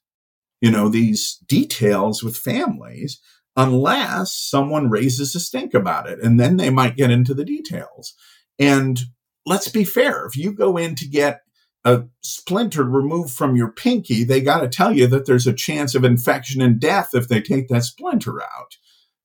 you 0.60 0.70
know, 0.70 0.88
these 0.88 1.38
details 1.46 2.22
with 2.22 2.36
families 2.36 3.20
unless 3.56 4.34
someone 4.34 4.90
raises 4.90 5.34
a 5.34 5.40
stink 5.40 5.74
about 5.74 6.08
it. 6.08 6.22
And 6.22 6.38
then 6.38 6.56
they 6.56 6.70
might 6.70 6.96
get 6.96 7.10
into 7.10 7.34
the 7.34 7.44
details. 7.44 8.14
And 8.58 9.00
let's 9.46 9.68
be 9.68 9.84
fair 9.84 10.26
if 10.26 10.36
you 10.36 10.52
go 10.52 10.76
in 10.76 10.94
to 10.96 11.08
get 11.08 11.42
a 11.84 12.04
splinter 12.20 12.84
removed 12.84 13.32
from 13.32 13.56
your 13.56 13.70
pinky, 13.72 14.22
they 14.22 14.40
got 14.40 14.60
to 14.60 14.68
tell 14.68 14.94
you 14.94 15.06
that 15.06 15.26
there's 15.26 15.46
a 15.46 15.52
chance 15.52 15.94
of 15.94 16.04
infection 16.04 16.60
and 16.60 16.78
death 16.78 17.10
if 17.14 17.28
they 17.28 17.40
take 17.40 17.68
that 17.68 17.84
splinter 17.84 18.42
out. 18.42 18.76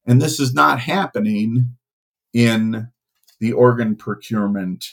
And 0.06 0.22
this 0.22 0.40
is 0.40 0.54
not 0.54 0.80
happening 0.80 1.76
in 2.34 2.90
the 3.40 3.52
organ 3.54 3.96
procurement 3.96 4.86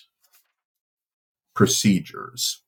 procedures. 1.55 2.63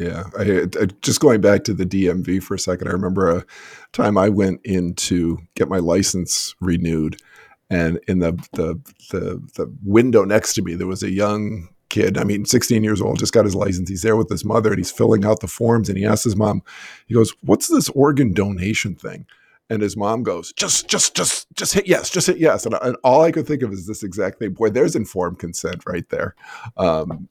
Yeah, 0.00 0.24
I, 0.38 0.62
I, 0.80 0.86
just 1.02 1.20
going 1.20 1.42
back 1.42 1.62
to 1.64 1.74
the 1.74 1.84
DMV 1.84 2.42
for 2.42 2.54
a 2.54 2.58
second. 2.58 2.88
I 2.88 2.92
remember 2.92 3.36
a 3.36 3.44
time 3.92 4.16
I 4.16 4.30
went 4.30 4.62
in 4.64 4.94
to 4.94 5.38
get 5.56 5.68
my 5.68 5.76
license 5.76 6.54
renewed, 6.58 7.20
and 7.68 8.00
in 8.08 8.20
the 8.20 8.32
the 8.52 8.80
the, 9.10 9.46
the 9.56 9.70
window 9.84 10.24
next 10.24 10.54
to 10.54 10.62
me 10.62 10.74
there 10.74 10.86
was 10.86 11.02
a 11.02 11.10
young 11.10 11.68
kid. 11.90 12.16
I 12.16 12.24
mean, 12.24 12.46
16 12.46 12.82
years 12.82 13.02
old, 13.02 13.18
just 13.18 13.34
got 13.34 13.44
his 13.44 13.54
license. 13.54 13.90
He's 13.90 14.00
there 14.00 14.16
with 14.16 14.30
his 14.30 14.42
mother, 14.42 14.70
and 14.70 14.78
he's 14.78 14.90
filling 14.90 15.26
out 15.26 15.40
the 15.40 15.46
forms. 15.46 15.90
And 15.90 15.98
he 15.98 16.06
asks 16.06 16.24
his 16.24 16.36
mom, 16.36 16.62
he 17.06 17.12
goes, 17.12 17.34
"What's 17.42 17.68
this 17.68 17.90
organ 17.90 18.32
donation 18.32 18.94
thing?" 18.94 19.26
And 19.68 19.82
his 19.82 19.98
mom 19.98 20.22
goes, 20.22 20.54
"Just, 20.54 20.88
just, 20.88 21.14
just, 21.14 21.46
just 21.56 21.74
hit 21.74 21.86
yes, 21.86 22.08
just 22.08 22.26
hit 22.26 22.38
yes." 22.38 22.64
And, 22.64 22.74
and 22.80 22.96
all 23.04 23.20
I 23.22 23.32
could 23.32 23.46
think 23.46 23.62
of 23.62 23.70
is 23.70 23.86
this 23.86 24.02
exact 24.02 24.38
thing. 24.38 24.54
Boy, 24.54 24.70
there's 24.70 24.96
informed 24.96 25.38
consent 25.38 25.82
right 25.84 26.08
there. 26.08 26.36
Um, 26.78 27.28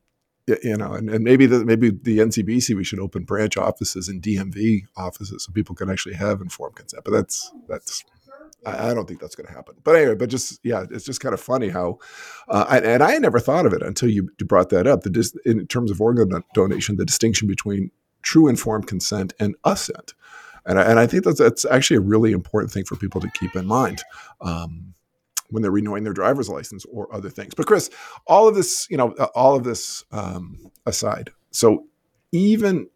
you 0.64 0.78
know, 0.78 0.94
and, 0.94 1.10
and 1.10 1.24
maybe 1.24 1.46
the 1.46 1.66
maybe 1.66 1.90
the 1.90 2.20
NCBC 2.20 2.76
we 2.76 2.84
should 2.84 3.00
open 3.00 3.24
branch 3.24 3.58
offices 3.58 4.08
and 4.08 4.22
DMV 4.22 4.82
offices 4.98 5.46
so 5.46 5.52
people 5.52 5.76
can 5.76 5.90
actually 5.90 6.16
have 6.16 6.42
informed 6.42 6.76
consent. 6.76 7.04
But 7.04 7.12
that's 7.12 7.52
that's 7.68 8.04
I, 8.66 8.90
I 8.90 8.94
don't 8.94 9.08
think 9.08 9.20
that's 9.20 9.36
going 9.36 9.48
to 9.48 9.54
happen. 9.54 9.76
But 9.84 9.96
anyway, 9.96 10.16
but 10.16 10.30
just 10.30 10.60
yeah, 10.64 10.86
it's 10.90 11.06
just 11.06 11.22
kind 11.22 11.34
of 11.34 11.40
funny 11.40 11.70
how, 11.70 12.00
uh, 12.48 12.66
I, 12.68 12.80
and 12.80 13.04
I 13.04 13.18
never 13.18 13.40
thought 13.40 13.66
of 13.66 13.74
it 13.74 13.82
until 13.82 14.10
you 14.10 14.30
brought 14.40 14.70
that 14.70 14.88
up. 14.88 15.02
The 15.02 15.10
dis, 15.10 15.36
in 15.46 15.66
terms 15.68 15.92
of 15.92 16.02
organ 16.02 16.44
donation, 16.54 16.98
the 16.98 17.06
distinction 17.06 17.48
between 17.48 17.92
true 18.22 18.48
informed 18.48 18.88
consent 18.88 19.34
and 19.40 19.56
assent. 19.64 20.14
And 20.66 20.78
I, 20.78 20.84
and 20.84 21.00
I 21.00 21.08
think 21.08 21.24
that's, 21.24 21.40
that's 21.40 21.66
actually 21.66 21.98
a 21.98 22.02
really 22.02 22.32
important 22.32 22.72
thing 22.72 22.84
for 22.84 22.96
people 22.96 23.22
to 23.22 23.30
keep 23.32 23.56
in 23.56 23.66
mind. 23.66 24.02
Um, 24.42 24.94
when 25.50 25.62
they're 25.62 25.72
renewing 25.72 26.04
their 26.04 26.14
driver's 26.14 26.50
license 26.50 26.86
or 26.92 27.14
other 27.14 27.30
things. 27.30 27.54
But 27.54 27.66
Chris, 27.66 27.90
all 28.28 28.48
of 28.48 28.56
this, 28.56 28.88
you 28.90 28.98
know, 28.98 29.12
all 29.36 29.56
of 29.56 29.64
this 29.64 30.04
um, 30.12 30.72
aside, 30.86 31.32
so 31.52 31.86
even 32.32 32.88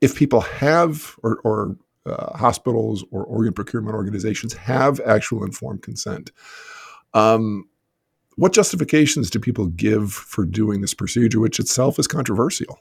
if 0.00 0.14
people 0.14 0.40
have 0.40 1.16
or, 1.22 1.40
or 1.44 1.76
uh, 2.06 2.36
hospitals 2.36 3.04
or 3.10 3.24
organ 3.24 3.52
procurement 3.52 3.94
organizations 3.94 4.52
have 4.54 5.00
actual 5.00 5.44
informed 5.44 5.82
consent, 5.82 6.30
um, 7.14 7.68
what 8.36 8.52
justifications 8.52 9.30
do 9.30 9.38
people 9.38 9.66
give 9.68 10.12
for 10.12 10.44
doing 10.44 10.80
this 10.80 10.94
procedure, 10.94 11.40
which 11.40 11.60
itself 11.60 11.98
is 11.98 12.06
controversial? 12.06 12.80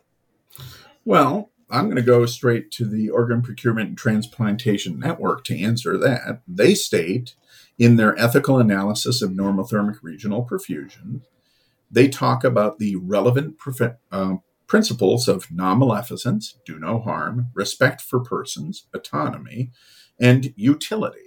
Well, 1.06 1.52
I'm 1.70 1.86
going 1.86 1.96
to 1.96 2.02
go 2.02 2.26
straight 2.26 2.72
to 2.72 2.86
the 2.86 3.10
Organ 3.10 3.42
Procurement 3.42 3.90
and 3.90 3.98
Transplantation 3.98 5.00
Network 5.00 5.44
to 5.46 5.60
answer 5.60 5.98
that. 5.98 6.42
They 6.48 6.76
state 6.76 7.36
in 7.78 7.96
their 7.96 8.18
ethical 8.20 8.60
analysis 8.60 9.22
of 9.22 9.32
normothermic 9.32 9.98
regional 10.02 10.46
perfusion, 10.46 11.22
they 11.90 12.08
talk 12.08 12.44
about 12.44 12.80
the 12.80 12.96
relevant 12.96 13.56
uh, 14.12 14.36
principles 14.68 15.28
of 15.28 15.52
non 15.52 15.80
maleficence, 15.80 16.58
do 16.66 16.80
no 16.80 17.00
harm, 17.00 17.48
respect 17.54 18.02
for 18.02 18.20
persons, 18.20 18.88
autonomy, 18.94 19.72
and 20.20 20.54
utility. 20.56 21.20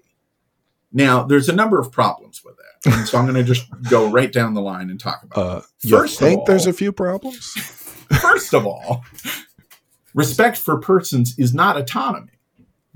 Now, 0.92 1.24
there's 1.24 1.48
a 1.48 1.54
number 1.54 1.78
of 1.78 1.92
problems 1.92 2.42
with 2.44 2.56
that. 2.56 2.92
And 2.92 3.06
so 3.06 3.18
I'm 3.18 3.24
going 3.24 3.36
to 3.36 3.44
just 3.44 3.66
go 3.90 4.10
right 4.10 4.32
down 4.32 4.54
the 4.54 4.62
line 4.62 4.90
and 4.90 4.98
talk 4.98 5.22
about 5.22 5.38
uh, 5.38 5.58
it. 5.58 5.90
First 5.90 6.20
you 6.20 6.26
think 6.26 6.40
all, 6.40 6.44
there's 6.46 6.66
a 6.66 6.72
few 6.72 6.92
problems? 6.92 7.52
first 8.20 8.54
of 8.54 8.66
all, 8.66 9.04
respect 10.14 10.56
for 10.56 10.78
persons 10.78 11.38
is 11.38 11.52
not 11.52 11.76
autonomy. 11.76 12.32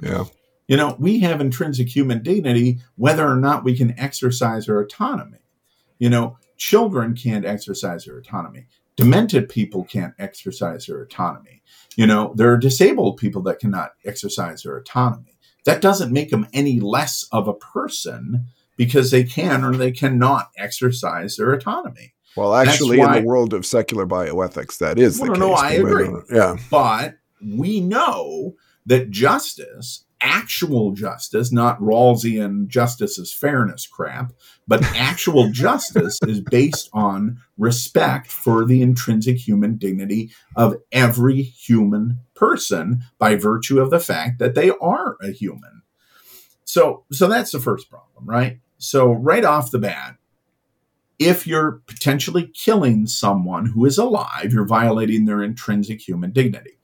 Yeah. 0.01 0.25
You 0.71 0.77
know, 0.77 0.95
we 1.01 1.19
have 1.19 1.41
intrinsic 1.41 1.89
human 1.89 2.23
dignity 2.23 2.79
whether 2.95 3.27
or 3.27 3.35
not 3.35 3.65
we 3.65 3.77
can 3.77 3.99
exercise 3.99 4.69
our 4.69 4.79
autonomy. 4.79 5.41
You 5.99 6.09
know, 6.09 6.39
children 6.59 7.17
can't 7.17 7.45
exercise 7.45 8.05
their 8.05 8.17
autonomy. 8.17 8.69
Demented 8.95 9.49
people 9.49 9.83
can't 9.83 10.15
exercise 10.17 10.87
their 10.87 11.03
autonomy. 11.03 11.63
You 11.97 12.07
know, 12.07 12.35
there 12.37 12.53
are 12.53 12.57
disabled 12.57 13.17
people 13.17 13.43
that 13.43 13.59
cannot 13.59 13.95
exercise 14.05 14.63
their 14.63 14.77
autonomy. 14.77 15.41
That 15.65 15.81
doesn't 15.81 16.13
make 16.13 16.31
them 16.31 16.47
any 16.53 16.79
less 16.79 17.27
of 17.33 17.49
a 17.49 17.55
person 17.55 18.47
because 18.77 19.11
they 19.11 19.25
can 19.25 19.65
or 19.65 19.75
they 19.75 19.91
cannot 19.91 20.51
exercise 20.57 21.35
their 21.35 21.53
autonomy. 21.53 22.15
Well, 22.37 22.55
actually, 22.55 22.99
why, 22.99 23.17
in 23.17 23.25
the 23.25 23.29
world 23.29 23.55
of 23.55 23.67
secular 23.67 24.07
bioethics, 24.07 24.79
that 24.79 25.01
is 25.01 25.19
well, 25.19 25.33
the 25.33 25.35
case. 25.35 25.41
No, 25.41 25.53
I 25.53 25.71
agree. 25.73 26.11
Yeah, 26.33 26.57
but 26.71 27.17
we 27.43 27.81
know 27.81 28.55
that 28.87 29.11
justice 29.11 30.05
actual 30.21 30.93
justice, 30.93 31.53
not 31.53 31.81
Rawlsian 31.81 32.69
justice 32.69 33.19
as 33.19 33.33
fairness 33.33 33.87
crap, 33.87 34.33
but 34.67 34.83
actual 34.97 35.51
justice 35.51 36.19
is 36.27 36.41
based 36.41 36.91
on 36.93 37.39
respect 37.59 38.29
for 38.29 38.65
the 38.65 38.83
intrinsic 38.83 39.37
human 39.37 39.77
dignity 39.77 40.31
of 40.57 40.77
every 40.93 41.43
human 41.43 42.21
person 42.35 43.03
by 43.19 43.37
virtue 43.37 43.81
of 43.81 43.91
the 43.91 44.01
fact 44.01 44.39
that 44.39 44.55
they 44.55 44.71
are 44.81 45.17
a 45.23 45.31
human. 45.31 45.83
So, 46.65 47.05
so 47.11 47.27
that's 47.27 47.51
the 47.51 47.61
first 47.61 47.91
problem, 47.91 48.27
right? 48.27 48.61
So, 48.79 49.13
right 49.13 49.45
off 49.45 49.71
the 49.71 49.79
bat, 49.79 50.17
if 51.19 51.47
you're 51.47 51.83
potentially 51.87 52.51
killing 52.55 53.07
someone 53.07 53.67
who 53.67 53.85
is 53.85 53.99
alive, 53.99 54.53
you're 54.53 54.65
violating 54.65 55.27
their 55.27 55.43
intrinsic 55.43 56.01
human 56.01 56.33
dignity. 56.33 56.80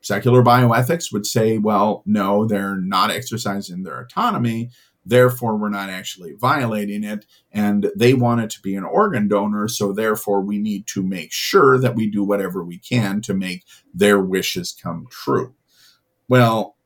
Secular 0.00 0.42
bioethics 0.42 1.12
would 1.12 1.26
say, 1.26 1.58
well, 1.58 2.02
no, 2.06 2.46
they're 2.46 2.76
not 2.76 3.10
exercising 3.10 3.82
their 3.82 4.00
autonomy. 4.00 4.70
Therefore, 5.04 5.56
we're 5.56 5.68
not 5.70 5.90
actually 5.90 6.34
violating 6.34 7.04
it. 7.04 7.26
And 7.52 7.90
they 7.96 8.14
want 8.14 8.40
it 8.42 8.50
to 8.50 8.60
be 8.60 8.76
an 8.76 8.84
organ 8.84 9.28
donor. 9.28 9.68
So, 9.68 9.92
therefore, 9.92 10.40
we 10.40 10.58
need 10.58 10.86
to 10.88 11.02
make 11.02 11.32
sure 11.32 11.78
that 11.78 11.94
we 11.94 12.10
do 12.10 12.22
whatever 12.22 12.64
we 12.64 12.78
can 12.78 13.20
to 13.22 13.34
make 13.34 13.64
their 13.92 14.20
wishes 14.20 14.72
come 14.72 15.06
true. 15.10 15.54
Well, 16.28 16.76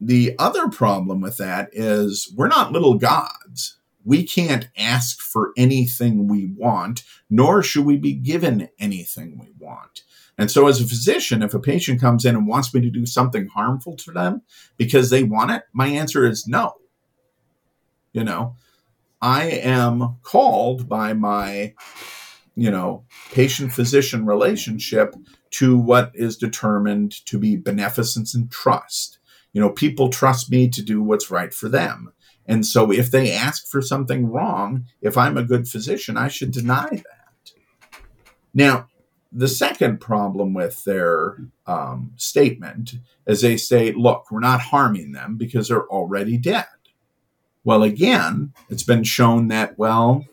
the 0.00 0.34
other 0.38 0.68
problem 0.68 1.20
with 1.20 1.38
that 1.38 1.70
is 1.72 2.32
we're 2.36 2.48
not 2.48 2.72
little 2.72 2.94
gods. 2.94 3.78
We 4.04 4.26
can't 4.26 4.68
ask 4.76 5.20
for 5.20 5.52
anything 5.56 6.28
we 6.28 6.46
want, 6.46 7.02
nor 7.30 7.62
should 7.62 7.86
we 7.86 7.96
be 7.96 8.12
given 8.12 8.68
anything 8.78 9.38
we 9.38 9.52
want. 9.58 10.02
And 10.36 10.50
so, 10.50 10.66
as 10.66 10.80
a 10.80 10.86
physician, 10.86 11.42
if 11.42 11.54
a 11.54 11.60
patient 11.60 12.00
comes 12.00 12.24
in 12.24 12.34
and 12.34 12.46
wants 12.46 12.74
me 12.74 12.80
to 12.80 12.90
do 12.90 13.06
something 13.06 13.46
harmful 13.48 13.96
to 13.96 14.10
them 14.10 14.42
because 14.76 15.10
they 15.10 15.22
want 15.22 15.52
it, 15.52 15.62
my 15.72 15.86
answer 15.86 16.26
is 16.26 16.46
no. 16.46 16.74
You 18.12 18.24
know, 18.24 18.56
I 19.20 19.44
am 19.44 20.16
called 20.22 20.88
by 20.88 21.12
my 21.12 21.74
you 22.56 22.70
know, 22.70 23.04
patient 23.32 23.72
physician 23.72 24.26
relationship 24.26 25.14
to 25.50 25.76
what 25.76 26.12
is 26.14 26.36
determined 26.36 27.12
to 27.26 27.38
be 27.38 27.56
beneficence 27.56 28.34
and 28.34 28.50
trust. 28.50 29.18
You 29.52 29.60
know, 29.60 29.70
people 29.70 30.08
trust 30.08 30.50
me 30.50 30.68
to 30.68 30.82
do 30.82 31.02
what's 31.02 31.30
right 31.30 31.52
for 31.52 31.68
them. 31.68 32.12
And 32.46 32.66
so 32.66 32.92
if 32.92 33.10
they 33.10 33.32
ask 33.32 33.66
for 33.66 33.80
something 33.80 34.30
wrong, 34.30 34.84
if 35.00 35.16
I'm 35.16 35.36
a 35.36 35.44
good 35.44 35.66
physician, 35.66 36.16
I 36.16 36.28
should 36.28 36.50
deny 36.50 36.88
that. 36.90 37.52
Now, 38.52 38.88
the 39.34 39.48
second 39.48 40.00
problem 40.00 40.54
with 40.54 40.84
their 40.84 41.36
um, 41.66 42.12
statement 42.16 42.94
is 43.26 43.40
they 43.40 43.56
say, 43.56 43.92
look, 43.92 44.30
we're 44.30 44.38
not 44.38 44.60
harming 44.60 45.10
them 45.12 45.36
because 45.36 45.68
they're 45.68 45.88
already 45.88 46.38
dead. 46.38 46.66
Well, 47.64 47.82
again, 47.82 48.52
it's 48.70 48.84
been 48.84 49.02
shown 49.02 49.48
that, 49.48 49.76
well, 49.76 50.24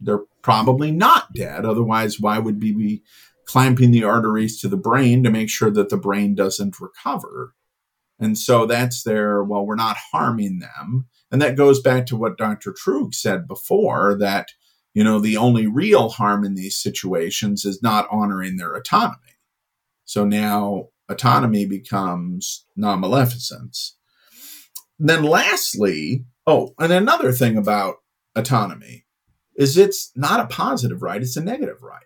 they're 0.00 0.22
probably 0.40 0.92
not 0.92 1.34
dead. 1.34 1.66
Otherwise, 1.66 2.18
why 2.18 2.38
would 2.38 2.62
we 2.62 2.72
be 2.72 3.02
clamping 3.44 3.90
the 3.90 4.04
arteries 4.04 4.60
to 4.60 4.68
the 4.68 4.76
brain 4.76 5.22
to 5.22 5.30
make 5.30 5.50
sure 5.50 5.70
that 5.70 5.90
the 5.90 5.98
brain 5.98 6.34
doesn't 6.34 6.80
recover? 6.80 7.52
And 8.18 8.38
so 8.38 8.64
that's 8.64 9.02
their, 9.02 9.44
well, 9.44 9.66
we're 9.66 9.74
not 9.74 9.98
harming 10.10 10.60
them. 10.60 11.06
And 11.30 11.42
that 11.42 11.56
goes 11.56 11.82
back 11.82 12.06
to 12.06 12.16
what 12.16 12.38
Dr. 12.38 12.72
Truog 12.72 13.14
said 13.14 13.46
before 13.46 14.16
that, 14.18 14.48
you 14.96 15.04
know, 15.04 15.18
the 15.18 15.36
only 15.36 15.66
real 15.66 16.08
harm 16.08 16.42
in 16.42 16.54
these 16.54 16.74
situations 16.74 17.66
is 17.66 17.82
not 17.82 18.08
honoring 18.10 18.56
their 18.56 18.72
autonomy. 18.72 19.36
So 20.06 20.24
now 20.24 20.88
autonomy 21.10 21.66
becomes 21.66 22.64
non 22.76 23.02
maleficence. 23.02 23.94
Then, 24.98 25.22
lastly, 25.22 26.24
oh, 26.46 26.72
and 26.78 26.94
another 26.94 27.30
thing 27.32 27.58
about 27.58 27.96
autonomy 28.34 29.04
is 29.54 29.76
it's 29.76 30.12
not 30.16 30.40
a 30.40 30.46
positive 30.46 31.02
right, 31.02 31.20
it's 31.20 31.36
a 31.36 31.44
negative 31.44 31.82
right. 31.82 32.02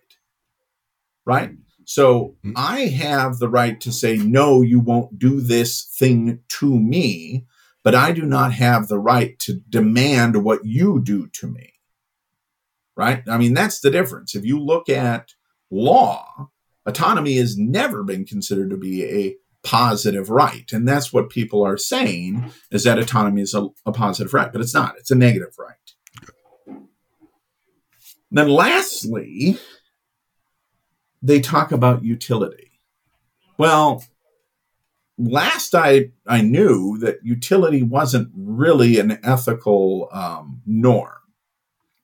Right? 1.25 1.51
So 1.85 2.35
mm-hmm. 2.43 2.51
I 2.57 2.87
have 2.87 3.37
the 3.37 3.47
right 3.47 3.79
to 3.79 3.93
say, 3.93 4.17
no, 4.17 4.61
you 4.61 4.81
won't 4.81 5.17
do 5.17 5.39
this 5.39 5.85
thing 5.97 6.41
to 6.49 6.77
me, 6.77 7.45
but 7.85 7.95
I 7.95 8.11
do 8.11 8.23
not 8.23 8.51
have 8.51 8.89
the 8.89 8.99
right 8.99 9.39
to 9.39 9.61
demand 9.69 10.43
what 10.43 10.65
you 10.65 11.01
do 11.01 11.27
to 11.35 11.47
me. 11.47 11.70
Right? 13.01 13.23
I 13.27 13.39
mean, 13.39 13.55
that's 13.55 13.79
the 13.79 13.89
difference. 13.89 14.35
If 14.35 14.45
you 14.45 14.59
look 14.59 14.87
at 14.87 15.33
law, 15.71 16.51
autonomy 16.85 17.37
has 17.37 17.57
never 17.57 18.03
been 18.03 18.25
considered 18.25 18.69
to 18.69 18.77
be 18.77 19.03
a 19.03 19.35
positive 19.63 20.29
right. 20.29 20.71
And 20.71 20.87
that's 20.87 21.11
what 21.11 21.31
people 21.31 21.65
are 21.65 21.77
saying 21.77 22.51
is 22.69 22.83
that 22.83 22.99
autonomy 22.99 23.41
is 23.41 23.55
a, 23.55 23.69
a 23.87 23.91
positive 23.91 24.35
right, 24.35 24.53
but 24.53 24.61
it's 24.61 24.75
not. 24.75 24.93
It's 24.99 25.09
a 25.09 25.15
negative 25.15 25.55
right. 25.57 26.77
Then, 28.29 28.49
lastly, 28.49 29.57
they 31.23 31.41
talk 31.41 31.71
about 31.71 32.03
utility. 32.03 32.79
Well, 33.57 34.03
last 35.17 35.73
I, 35.73 36.11
I 36.27 36.41
knew 36.41 36.99
that 36.99 37.25
utility 37.25 37.81
wasn't 37.81 38.29
really 38.35 38.99
an 38.99 39.17
ethical 39.23 40.07
um, 40.11 40.61
norm. 40.67 41.13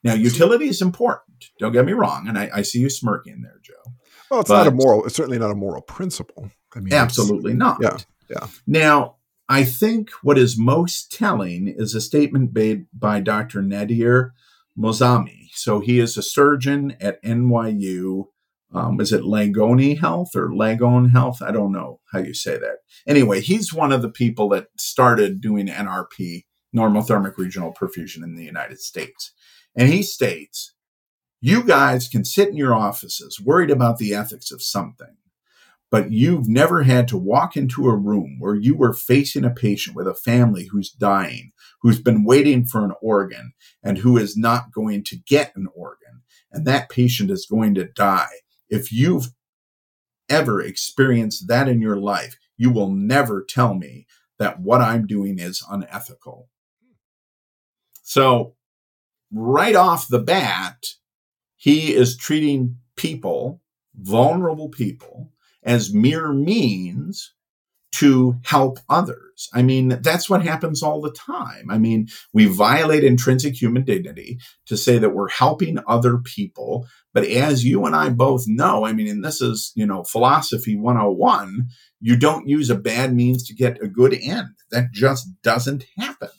Now, 0.04 0.14
utility 0.14 0.68
is 0.68 0.82
important. 0.82 1.45
Don't 1.60 1.74
get 1.74 1.86
me 1.86 1.93
wrong, 1.93 2.28
and 2.28 2.38
I, 2.38 2.50
I 2.54 2.62
see 2.62 2.80
you 2.80 2.89
smirking 2.89 3.41
there, 3.41 3.60
Joe. 3.62 3.93
Well, 4.30 4.41
it's 4.41 4.50
but, 4.50 4.64
not 4.64 4.68
a 4.68 4.76
moral. 4.76 5.06
It's 5.06 5.16
certainly 5.16 5.39
not 5.39 5.52
a 5.52 5.56
moral 5.56 5.82
principle. 5.82 6.52
I 6.76 6.80
mean, 6.80 6.93
absolutely 6.93 7.54
not. 7.54 7.80
Yeah, 7.82 7.98
yeah. 8.30 8.48
Now, 8.66 9.16
I 9.50 9.64
think 9.64 10.12
what 10.22 10.38
is 10.38 10.58
most 10.58 11.12
telling 11.12 11.68
is 11.68 11.95
a 11.95 12.02
statement 12.02 12.54
made 12.54 12.88
by 12.93 13.22
Dr. 13.22 13.62
Nader 13.62 14.32
Moazami. 14.78 15.50
So 15.54 15.80
he 15.80 16.00
is 16.00 16.18
a 16.18 16.22
surgeon 16.22 16.95
at 17.00 17.24
NYU. 17.24 18.26
Um, 18.74 19.00
is 19.00 19.14
it 19.14 19.22
Langone 19.22 19.98
Health 19.98 20.36
or 20.36 20.50
Langone 20.50 21.12
Health? 21.12 21.41
I 21.41 21.52
don't 21.52 21.72
know 21.72 22.02
how 22.12 22.20
you 22.20 22.34
say 22.34 22.58
that. 22.58 22.80
Anyway, 23.08 23.39
he's 23.39 23.74
one 23.74 23.93
of 23.93 24.02
the 24.02 24.10
people 24.10 24.50
that 24.50 24.68
started 24.78 25.39
doing 25.39 25.68
NRP, 25.68 26.45
normothermic 26.76 27.38
regional 27.38 27.74
perfusion 27.74 28.24
in 28.24 28.36
the 28.36 28.43
United 28.43 28.80
States. 28.80 29.32
And 29.78 29.88
he 29.88 30.03
states, 30.03 30.73
you 31.39 31.63
guys 31.63 32.09
can 32.09 32.25
sit 32.25 32.49
in 32.49 32.57
your 32.57 32.73
offices 32.73 33.39
worried 33.39 33.71
about 33.71 33.97
the 33.99 34.13
ethics 34.13 34.51
of 34.51 34.61
something 34.61 35.15
but 35.89 36.11
you've 36.11 36.49
never 36.49 36.84
had 36.84 37.07
to 37.07 37.17
walk 37.17 37.55
into 37.55 37.88
a 37.88 37.95
room 37.95 38.38
where 38.39 38.55
you 38.55 38.75
were 38.75 38.93
facing 38.93 39.45
a 39.45 39.49
patient 39.49 39.95
with 39.95 40.07
a 40.07 40.13
family 40.13 40.65
who's 40.65 40.91
dying, 40.91 41.51
who's 41.82 42.01
been 42.01 42.25
waiting 42.25 42.65
for 42.65 42.84
an 42.84 42.93
organ, 43.01 43.53
and 43.84 43.99
who 43.99 44.17
is 44.17 44.36
not 44.36 44.71
going 44.71 45.03
to 45.05 45.15
get 45.15 45.55
an 45.55 45.67
organ, 45.73 46.23
and 46.51 46.65
that 46.65 46.89
patient 46.89 47.32
is 47.32 47.45
going 47.45 47.73
to 47.75 47.86
die. 47.86 48.28
If 48.69 48.91
you've 48.91 49.30
ever 50.30 50.61
experienced 50.61 51.47
that 51.47 51.69
in 51.69 51.82
your 51.82 51.97
life, 51.97 52.38
you 52.57 52.69
will 52.69 52.91
never 52.91 53.45
tell 53.47 53.73
me 53.73 54.07
that 54.39 54.59
what 54.59 54.82
I'm 54.82 55.07
doing 55.07 55.39
is 55.39 55.65
unethical. 55.69 56.49
So, 58.03 58.55
right 59.32 59.75
off 59.75 60.07
the 60.07 60.19
bat, 60.19 60.86
he 61.55 61.93
is 61.93 62.17
treating 62.17 62.78
people, 62.95 63.61
vulnerable 63.95 64.69
people, 64.69 65.32
as 65.63 65.93
mere 65.93 66.32
means 66.32 67.34
to 67.93 68.36
help 68.43 68.80
others. 68.89 69.49
I 69.53 69.61
mean, 69.61 69.99
that's 70.01 70.30
what 70.30 70.43
happens 70.43 70.84
all 70.84 71.01
the 71.01 71.11
time. 71.11 71.69
I 71.69 71.78
mean, 71.78 72.09
we 72.34 72.45
violate 72.45 73.03
intrinsic 73.03 73.59
human 73.59 73.86
dignity 73.86 74.39
to 74.67 74.78
say 74.78 74.97
that 74.97 75.15
we're 75.15 75.30
helping 75.30 75.80
other 75.88 76.17
people. 76.17 76.88
But 77.13 77.25
as 77.25 77.65
you 77.65 77.86
and 77.86 77.95
I 77.95 78.09
both 78.09 78.43
know, 78.45 78.86
I 78.86 78.93
mean, 78.93 79.07
and 79.07 79.23
this 79.23 79.41
is, 79.41 79.71
you 79.75 79.86
know, 79.86 80.03
philosophy 80.03 80.75
101, 80.75 81.69
you 81.99 82.17
don't 82.17 82.47
use 82.47 82.69
a 82.69 82.75
bad 82.75 83.15
means 83.15 83.47
to 83.47 83.55
get 83.55 83.82
a 83.82 83.88
good 83.88 84.13
end. 84.13 84.49
That 84.69 84.91
just 84.91 85.30
doesn't 85.41 85.86
happen. 85.97 86.30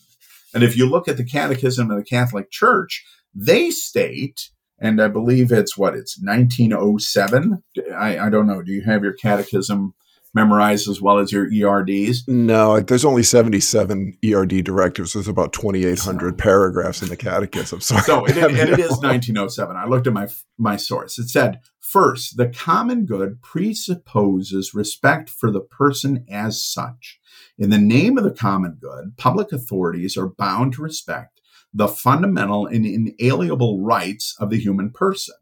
And 0.58 0.64
if 0.64 0.76
you 0.76 0.90
look 0.90 1.06
at 1.06 1.16
the 1.16 1.24
Catechism 1.24 1.88
of 1.88 1.96
the 1.96 2.02
Catholic 2.02 2.50
Church, 2.50 3.06
they 3.32 3.70
state 3.70 4.50
and 4.80 5.00
I 5.00 5.06
believe 5.06 5.52
it's 5.52 5.78
what 5.78 5.94
it's 5.94 6.20
1907. 6.20 7.62
I, 7.96 8.18
I 8.18 8.28
don't 8.28 8.48
know. 8.48 8.60
Do 8.60 8.72
you 8.72 8.82
have 8.82 9.04
your 9.04 9.12
catechism 9.12 9.94
memorized 10.34 10.88
as 10.88 11.00
well 11.00 11.18
as 11.18 11.32
your 11.32 11.46
ERDs? 11.46 12.26
No, 12.28 12.80
there's 12.80 13.04
only 13.04 13.22
77 13.22 14.18
ERD 14.24 14.64
directives. 14.64 15.12
There's 15.12 15.28
about 15.28 15.52
2,800 15.52 16.30
so, 16.32 16.36
paragraphs 16.36 17.02
in 17.02 17.08
the 17.08 17.16
catechism. 17.16 17.80
So, 17.80 17.96
so 17.98 18.24
it, 18.24 18.36
it 18.36 18.78
is 18.78 18.90
1907. 19.00 19.76
I 19.76 19.86
looked 19.86 20.06
at 20.06 20.12
my 20.12 20.28
my 20.56 20.76
source. 20.76 21.18
It 21.18 21.28
said 21.28 21.60
first, 21.80 22.36
the 22.36 22.48
common 22.48 23.06
good 23.06 23.42
presupposes 23.42 24.74
respect 24.74 25.30
for 25.30 25.50
the 25.50 25.60
person 25.60 26.24
as 26.28 26.62
such. 26.62 27.18
In 27.58 27.70
the 27.70 27.78
name 27.78 28.18
of 28.18 28.24
the 28.24 28.30
common 28.30 28.78
good, 28.80 29.16
public 29.16 29.52
authorities 29.52 30.16
are 30.16 30.28
bound 30.28 30.74
to 30.74 30.82
respect 30.82 31.40
the 31.72 31.88
fundamental 31.88 32.66
and 32.66 32.86
inalienable 32.86 33.80
rights 33.80 34.34
of 34.40 34.50
the 34.50 34.58
human 34.58 34.90
person. 34.90 35.34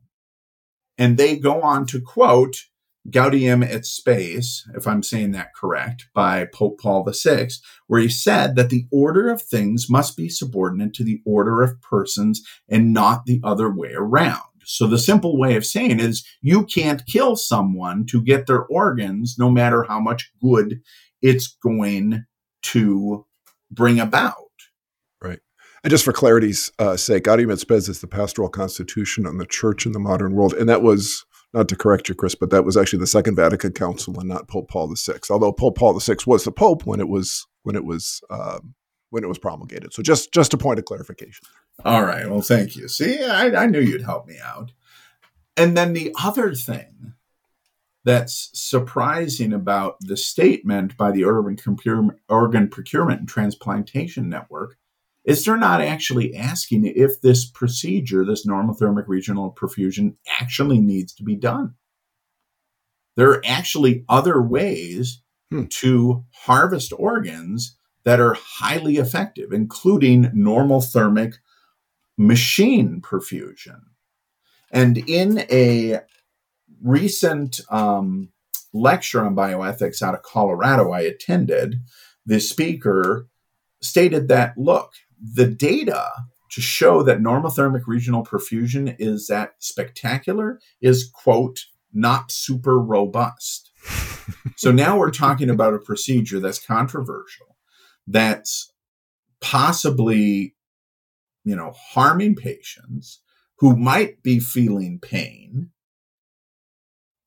And 0.99 1.17
they 1.17 1.37
go 1.37 1.63
on 1.63 1.87
to 1.87 2.01
quote 2.01 2.65
Gaudium 3.11 3.63
et 3.63 3.85
Spes, 3.87 4.69
if 4.75 4.87
I'm 4.87 5.03
saying 5.03 5.33
that 5.33 5.55
correct, 5.55 6.09
by 6.15 6.47
Pope 6.47 6.81
Paul 6.81 7.09
VI, 7.11 7.49
where 7.87 8.01
he 8.01 8.09
said 8.09 8.57
that 8.57 8.71
the 8.71 8.87
order 8.91 9.29
of 9.29 9.43
things 9.43 9.89
must 9.89 10.17
be 10.17 10.29
subordinate 10.29 10.95
to 10.95 11.05
the 11.05 11.21
order 11.25 11.63
of 11.63 11.81
persons 11.83 12.43
and 12.69 12.93
not 12.93 13.27
the 13.27 13.41
other 13.45 13.71
way 13.71 13.93
around. 13.95 14.43
So 14.65 14.89
the 14.89 14.99
simple 14.99 15.39
way 15.39 15.55
of 15.55 15.65
saying 15.65 16.01
is 16.01 16.27
you 16.41 16.65
can't 16.65 17.07
kill 17.07 17.37
someone 17.37 18.05
to 18.07 18.21
get 18.21 18.47
their 18.47 18.65
organs, 18.65 19.37
no 19.39 19.49
matter 19.49 19.85
how 19.85 20.01
much 20.01 20.33
good 20.43 20.81
it's 21.23 21.57
going 21.63 22.25
to 22.63 23.27
bring 23.71 24.01
about. 24.01 24.35
Right. 25.23 25.39
And 25.85 25.91
just 25.91 26.05
for 26.05 26.13
clarity's 26.13 26.73
uh, 26.81 26.97
sake, 26.97 27.25
Gaudium 27.25 27.53
et 27.53 27.61
Spes 27.61 27.89
is 27.89 28.01
the 28.01 28.09
pastoral 28.09 28.49
constitution 28.49 29.25
on 29.25 29.39
the 29.39 29.47
church 29.47 29.87
in 29.87 29.93
the 29.93 30.01
modern 30.01 30.33
world. 30.33 30.53
And 30.53 30.69
that 30.69 30.83
was, 30.83 31.25
not 31.57 31.69
to 31.71 31.77
correct 31.77 32.09
you, 32.09 32.15
Chris, 32.15 32.35
but 32.35 32.51
that 32.51 32.65
was 32.65 32.77
actually 32.77 32.99
the 32.99 33.07
Second 33.07 33.35
Vatican 33.35 33.73
Council 33.73 34.21
and 34.21 34.29
not 34.29 34.47
Pope 34.47 34.69
Paul 34.69 34.95
VI. 34.95 35.15
Although 35.31 35.53
Pope 35.53 35.79
Paul 35.79 35.99
VI 35.99 36.17
was 36.27 36.45
the 36.45 36.53
Pope 36.53 36.85
when 36.85 37.01
it 37.01 37.09
was 37.09 37.47
when 37.63 37.75
it 37.75 37.85
was 37.85 38.21
um, 38.29 38.75
when 39.09 39.25
it 39.25 39.29
was 39.29 39.39
promulgated. 39.39 39.95
So 39.95 40.03
just 40.03 40.33
just 40.33 40.53
a 40.53 40.59
point 40.59 40.79
of 40.79 40.85
clarification. 40.85 41.47
All 41.83 42.05
right. 42.05 42.29
Well, 42.29 42.43
thank 42.43 42.77
you. 42.77 42.89
See, 42.89 43.25
I, 43.25 43.65
I 43.65 43.67
knew 43.67 43.81
you'd 43.81 44.03
help 44.03 44.27
me 44.27 44.37
out. 44.45 44.73
And 45.57 45.75
then 45.75 45.95
the 45.95 46.15
other 46.23 46.55
thing 46.55 47.15
that's 48.05 48.51
surprising 48.53 49.55
about 49.55 49.97
the 50.01 50.17
statement 50.17 50.97
by 50.97 51.11
the 51.11 51.25
Procurement, 51.25 52.21
Organ 52.29 52.69
Procurement 52.69 53.21
and 53.21 53.29
Transplantation 53.29 54.29
Network 54.29 54.77
is 55.27 55.45
they're 55.45 55.57
not 55.57 55.81
actually 55.81 56.35
asking 56.35 56.87
if 56.87 57.21
this 57.21 57.45
procedure, 57.45 58.25
this 58.25 58.47
normothermic 58.47 59.05
regional 59.09 59.53
perfusion, 59.53 60.15
actually 60.41 60.81
needs 60.81 61.13
to 61.13 61.25
be 61.25 61.35
done. 61.35 61.75
There 63.17 63.31
are 63.31 63.43
actually 63.45 64.05
other 64.09 64.41
ways 64.41 65.23
hmm. 65.51 65.65
to 65.65 66.25
harvest 66.33 66.93
organs 66.97 67.77
that 68.05 68.21
are 68.21 68.35
highly 68.35 68.99
effective, 68.99 69.53
including 69.53 70.27
normothermic 70.27 71.35
machine 72.17 73.01
perfusion. 73.03 73.81
And 74.71 74.99
in 75.09 75.41
a 75.51 76.01
recent 76.83 77.61
um, 77.69 78.29
lecture 78.73 79.25
on 79.25 79.35
bioethics 79.35 80.03
out 80.03 80.15
of 80.15 80.23
Colorado 80.23 80.93
I 80.93 81.01
attended, 81.01 81.81
the 82.25 82.39
speaker 82.39 83.27
stated 83.81 84.29
that 84.29 84.57
look, 84.57 84.93
the 85.23 85.47
data 85.47 86.11
to 86.51 86.61
show 86.61 87.03
that 87.03 87.19
normothermic 87.19 87.83
regional 87.87 88.25
perfusion 88.25 88.95
is 88.99 89.27
that 89.27 89.55
spectacular 89.59 90.61
is, 90.81 91.11
quote, 91.13 91.67
not 91.93 92.31
super 92.31 92.79
robust. 92.79 93.71
so 94.57 94.71
now 94.71 94.99
we're 94.99 95.11
talking 95.11 95.51
about 95.51 95.75
a 95.75 95.79
procedure 95.79 96.41
that's 96.41 96.65
controversial, 96.65 97.57
that's 98.07 98.73
possibly, 99.41 100.55
you 101.45 101.57
know, 101.57 101.73
harming 101.77 102.37
patients 102.37 103.21
who 103.59 103.77
might 103.77 104.23
be 104.23 104.39
feeling 104.39 104.99
pain. 105.01 105.71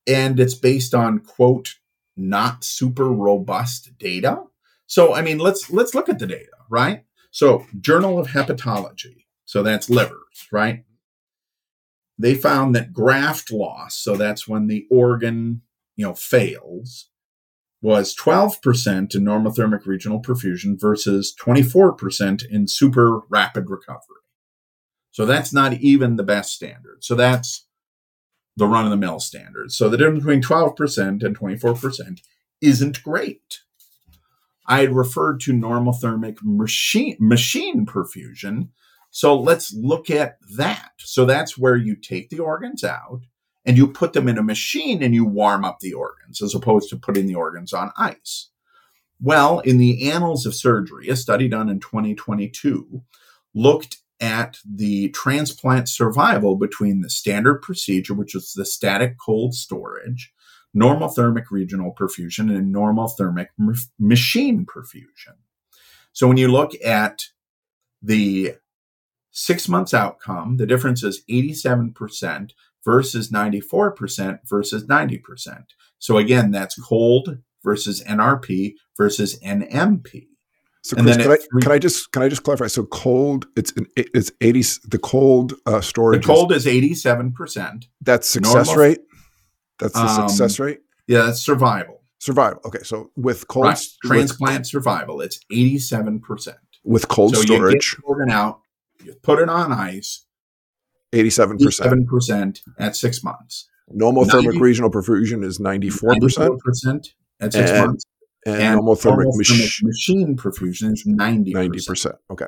And 0.08 0.40
it's 0.40 0.56
based 0.56 0.94
on, 0.94 1.20
quote, 1.20 1.76
not 2.16 2.64
super 2.64 3.10
robust 3.10 3.98
data. 3.98 4.44
So, 4.88 5.14
I 5.14 5.22
mean, 5.22 5.38
let's 5.38 5.70
let's 5.70 5.94
look 5.94 6.10
at 6.10 6.20
the 6.20 6.26
data, 6.26 6.58
right? 6.70 7.04
So, 7.32 7.66
Journal 7.80 8.20
of 8.20 8.28
Hepatology. 8.28 9.26
So 9.46 9.64
that's 9.64 9.90
livers, 9.90 10.48
right? 10.52 10.84
They 12.20 12.36
found 12.36 12.76
that 12.76 12.94
graft 12.94 13.52
loss, 13.52 13.96
so 13.96 14.16
that's 14.16 14.48
when 14.48 14.68
the 14.68 14.86
organ, 14.92 15.62
you 15.96 16.06
know, 16.06 16.14
fails, 16.14 17.10
was 17.82 18.16
12% 18.16 19.16
in 19.16 19.24
normothermic 19.24 19.86
regional 19.86 20.22
perfusion 20.22 20.80
versus 20.80 21.34
24% 21.42 22.44
in 22.50 22.68
super 22.68 23.22
rapid 23.30 23.70
recovery. 23.70 24.22
So 25.12 25.26
that's 25.26 25.54
not 25.54 25.74
even 25.74 26.18
the 26.18 26.24
best 26.24 26.54
standard. 26.54 27.04
So 27.04 27.16
that's 27.16 27.66
the 28.58 28.68
run 28.68 28.84
of 28.84 28.92
the 28.92 28.98
mill 28.98 29.20
standard. 29.20 29.72
So 29.72 29.90
the 29.90 29.98
difference 29.98 30.24
between 30.24 30.42
12% 30.42 31.24
and 31.24 31.40
24% 31.40 32.20
isn't 32.62 33.02
great. 33.02 33.62
I 34.70 34.82
had 34.82 34.96
referred 34.96 35.42
to 35.42 35.54
normothermic 35.54 36.38
machine, 36.44 37.18
machine 37.20 37.88
perfusion. 37.88 38.70
So 39.10 39.38
let's 39.38 39.74
look 39.74 40.12
at 40.12 40.38
that. 40.58 40.92
So 41.00 41.26
that's 41.26 41.58
where 41.58 41.76
you 41.76 41.96
take 41.96 42.30
the 42.30 42.40
organs 42.40 42.84
out 42.84 43.22
and 43.66 43.76
you 43.78 43.88
put 43.88 44.14
them 44.14 44.28
in 44.28 44.38
a 44.38 44.44
machine 44.44 45.02
and 45.02 45.16
you 45.16 45.26
warm 45.26 45.66
up 45.66 45.80
the 45.80 45.94
organs 45.94 46.42
as 46.44 46.54
opposed 46.54 46.90
to 46.92 46.98
putting 46.98 47.26
the 47.26 47.34
organs 47.34 47.74
on 47.74 47.92
ice. 47.98 48.52
Well, 49.20 49.60
in 49.60 49.80
the 49.80 50.10
Annals 50.12 50.46
of 50.46 50.56
Surgery, 50.56 51.10
a 51.10 51.16
study 51.16 51.50
done 51.50 51.68
in 51.68 51.80
2022 51.80 53.02
looked 53.56 53.98
at 54.22 54.60
the 54.64 55.10
transplant 55.10 55.90
survival 55.90 56.56
between 56.56 57.02
the 57.02 57.10
standard 57.10 57.62
procedure, 57.62 58.14
which 58.14 58.36
is 58.36 58.54
the 58.54 58.66
static 58.66 59.18
cold 59.18 59.56
storage, 59.56 60.32
normothermic 60.76 61.46
regional 61.52 61.94
perfusion 61.94 62.56
and 62.56 62.74
normothermic 62.74 63.48
m- 63.60 63.74
machine 63.98 64.66
perfusion. 64.66 65.36
So 66.14 66.28
when 66.28 66.38
you 66.38 66.48
look 66.48 66.72
at 66.84 67.24
the 68.02 68.56
six 69.32 69.68
months 69.68 69.94
outcome, 69.94 70.58
the 70.58 70.66
difference 70.66 71.04
is 71.04 71.24
87% 71.30 72.52
versus 72.84 73.32
94% 73.32 74.40
versus 74.46 74.86
90%. 74.86 75.64
So 75.98 76.18
again, 76.18 76.52
that's 76.52 76.80
cold 76.82 77.40
versus 77.64 78.04
NRP 78.04 78.76
versus 78.98 79.40
NMP. 79.40 80.28
So 80.82 80.96
Chris, 80.96 81.18
can 81.18 81.32
I, 81.32 81.38
can 81.62 81.72
I 81.74 81.78
just 81.78 82.12
can 82.14 82.24
I 82.24 82.30
just 82.30 82.44
clarify? 82.44 82.68
So 82.68 82.86
cold, 82.86 83.48
it's 83.58 83.74
an, 83.74 83.86
it's 83.98 84.32
eighty. 84.40 84.62
The 84.62 84.98
cold 84.98 85.54
uh, 85.66 85.82
storage. 85.82 86.22
The 86.22 86.28
cold 86.28 86.54
is 86.54 86.66
eighty 86.66 86.96
seven 86.96 87.34
percent. 87.34 87.88
That's 88.02 88.30
success 88.30 88.68
Normal, 88.68 88.76
rate. 88.76 89.00
That's 89.80 89.94
the 89.94 90.02
um, 90.02 90.30
success 90.30 90.60
rate? 90.60 90.82
Yeah, 91.08 91.24
that's 91.24 91.42
survival. 91.42 92.02
Survival. 92.20 92.62
Okay, 92.66 92.84
so 92.84 93.12
with 93.16 93.48
cold 93.48 93.66
right. 93.66 93.86
transplant 94.04 94.60
with, 94.60 94.68
survival, 94.68 95.22
it's 95.22 95.40
87%. 95.52 96.56
With 96.84 97.08
cold 97.08 97.36
so 97.36 97.42
storage. 97.42 97.96
You 97.98 98.04
organ 98.06 98.30
out, 98.30 98.62
you 99.04 99.14
put 99.24 99.40
it 99.40 99.50
on 99.50 99.72
ice. 99.72 100.26
87%. 101.14 101.58
87% 101.60 102.62
at 102.78 102.96
six 102.96 103.24
months. 103.24 103.68
Normothermic 103.92 104.46
90, 104.46 104.60
regional 104.60 104.92
perfusion 104.92 105.44
is 105.44 105.60
94%. 105.60 106.60
94% 106.60 107.14
at 107.40 107.54
six 107.54 107.72
and, 107.72 107.88
months. 107.88 108.06
And, 108.46 108.56
and 108.62 108.82
normothermic, 108.82 109.26
mach- 109.26 109.84
machine 109.84 110.36
perfusion 110.38 110.94
is 110.94 111.06
90%. 111.08 111.54
90%. 111.54 112.14
Okay. 112.32 112.46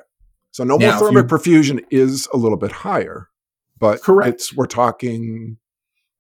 So 0.52 0.64
normothermic 0.64 1.28
perfusion 1.28 1.84
is 1.90 2.28
a 2.34 2.38
little 2.38 2.58
bit 2.58 2.72
higher, 2.72 3.30
but 3.80 4.02
Correct. 4.04 4.36
it's 4.36 4.56
we're 4.56 4.68
talking 4.68 5.58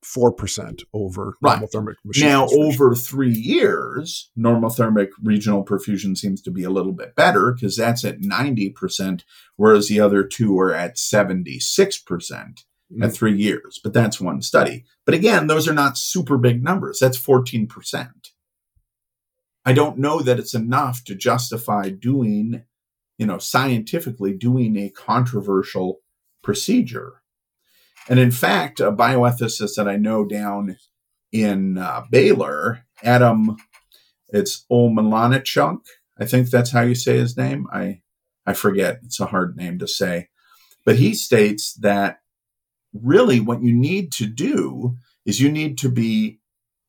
four 0.04 0.32
percent 0.32 0.84
over 0.94 1.38
right. 1.42 1.62
normothermic 1.62 1.96
machine. 2.04 2.28
Now, 2.28 2.48
over 2.48 2.96
three 2.96 3.34
years, 3.34 4.32
normothermic 4.38 5.10
regional 5.22 5.64
perfusion 5.64 6.18
seems 6.18 6.42
to 6.42 6.52
be 6.52 6.64
a 6.64 6.70
little 6.70 6.94
bit 6.94 7.16
better 7.16 7.54
because 7.54 7.78
that's 7.78 8.04
at 8.04 8.22
ninety 8.22 8.70
percent, 8.70 9.24
whereas 9.56 9.88
the 9.88 10.00
other 10.00 10.24
two 10.24 10.60
are 10.60 10.74
at 10.74 10.98
seventy 10.98 11.60
six 11.60 12.00
percent 12.00 12.66
at 13.02 13.10
mm. 13.10 13.14
three 13.14 13.36
years. 13.36 13.80
But 13.84 13.94
that's 13.94 14.20
one 14.20 14.42
study. 14.42 14.86
But 15.06 15.16
again, 15.16 15.48
those 15.48 15.68
are 15.68 15.74
not 15.74 15.98
super 15.98 16.38
big 16.38 16.64
numbers. 16.64 17.00
That's 17.00 17.18
fourteen 17.18 17.68
percent. 17.68 18.30
I 19.64 19.74
don't 19.74 20.00
know 20.00 20.22
that 20.22 20.40
it's 20.40 20.56
enough 20.56 21.04
to 21.04 21.14
justify 21.14 21.90
doing, 21.90 22.64
you 23.20 23.28
know, 23.28 23.38
scientifically 23.38 24.34
doing 24.34 24.76
a 24.78 24.90
controversial 24.90 26.00
procedure 26.42 27.21
and 28.12 28.20
in 28.20 28.32
fact, 28.32 28.82
a 28.82 28.92
bioethicist 28.92 29.76
that 29.76 29.88
I 29.88 29.96
know 29.96 30.26
down 30.26 30.76
in 31.32 31.78
uh, 31.78 32.04
Baylor, 32.12 32.84
Adam, 33.02 33.56
it's 34.28 34.66
Omelianchuk. 34.70 35.80
I 36.20 36.26
think 36.26 36.50
that's 36.50 36.72
how 36.72 36.82
you 36.82 36.94
say 36.94 37.18
his 37.18 37.38
name. 37.38 37.68
I 37.72 38.02
I 38.46 38.52
forget. 38.52 39.00
It's 39.06 39.22
a 39.22 39.28
hard 39.28 39.56
name 39.56 39.80
to 39.80 39.88
say. 39.88 40.28
But 40.86 40.98
he 40.98 41.14
states 41.14 41.74
that 41.76 42.20
really 42.94 43.40
what 43.40 43.64
you 43.64 43.74
need 43.74 44.12
to 44.14 44.26
do 44.26 44.98
is 45.26 45.40
you 45.40 45.50
need 45.50 45.78
to 45.78 45.90
be 45.90 46.42